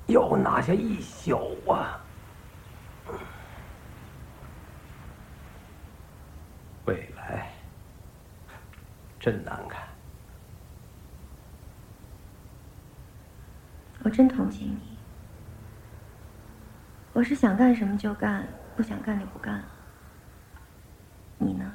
[0.09, 1.99] 又拿下一宿啊！
[6.85, 7.51] 未来
[9.19, 9.89] 真难看。
[14.05, 14.97] 我真同情你。
[17.13, 19.65] 我是想干什么就干，不想干就不干了。
[21.37, 21.71] 你呢？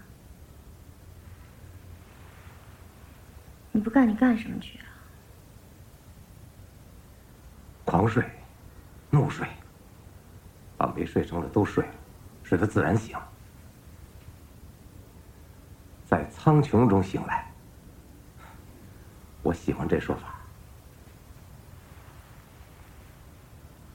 [3.72, 4.90] 你不干，你干什么去啊？
[7.86, 8.28] 狂睡，
[9.12, 9.48] 怒睡，
[10.76, 11.94] 把没睡成的都睡了，
[12.42, 13.16] 睡得自然醒，
[16.08, 17.52] 在苍穹中醒来。
[19.44, 20.40] 我喜欢这说法。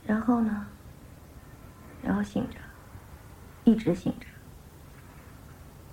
[0.06, 0.64] 然后呢？
[2.00, 2.58] 然后醒着，
[3.66, 4.26] 一直醒着，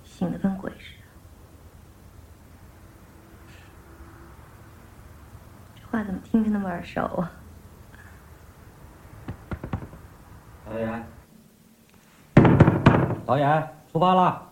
[0.04, 1.04] 醒得跟鬼似的。
[5.76, 7.32] 这话怎么听着那么耳熟啊？
[10.70, 11.04] 导演，
[13.26, 14.43] 导演，出发了。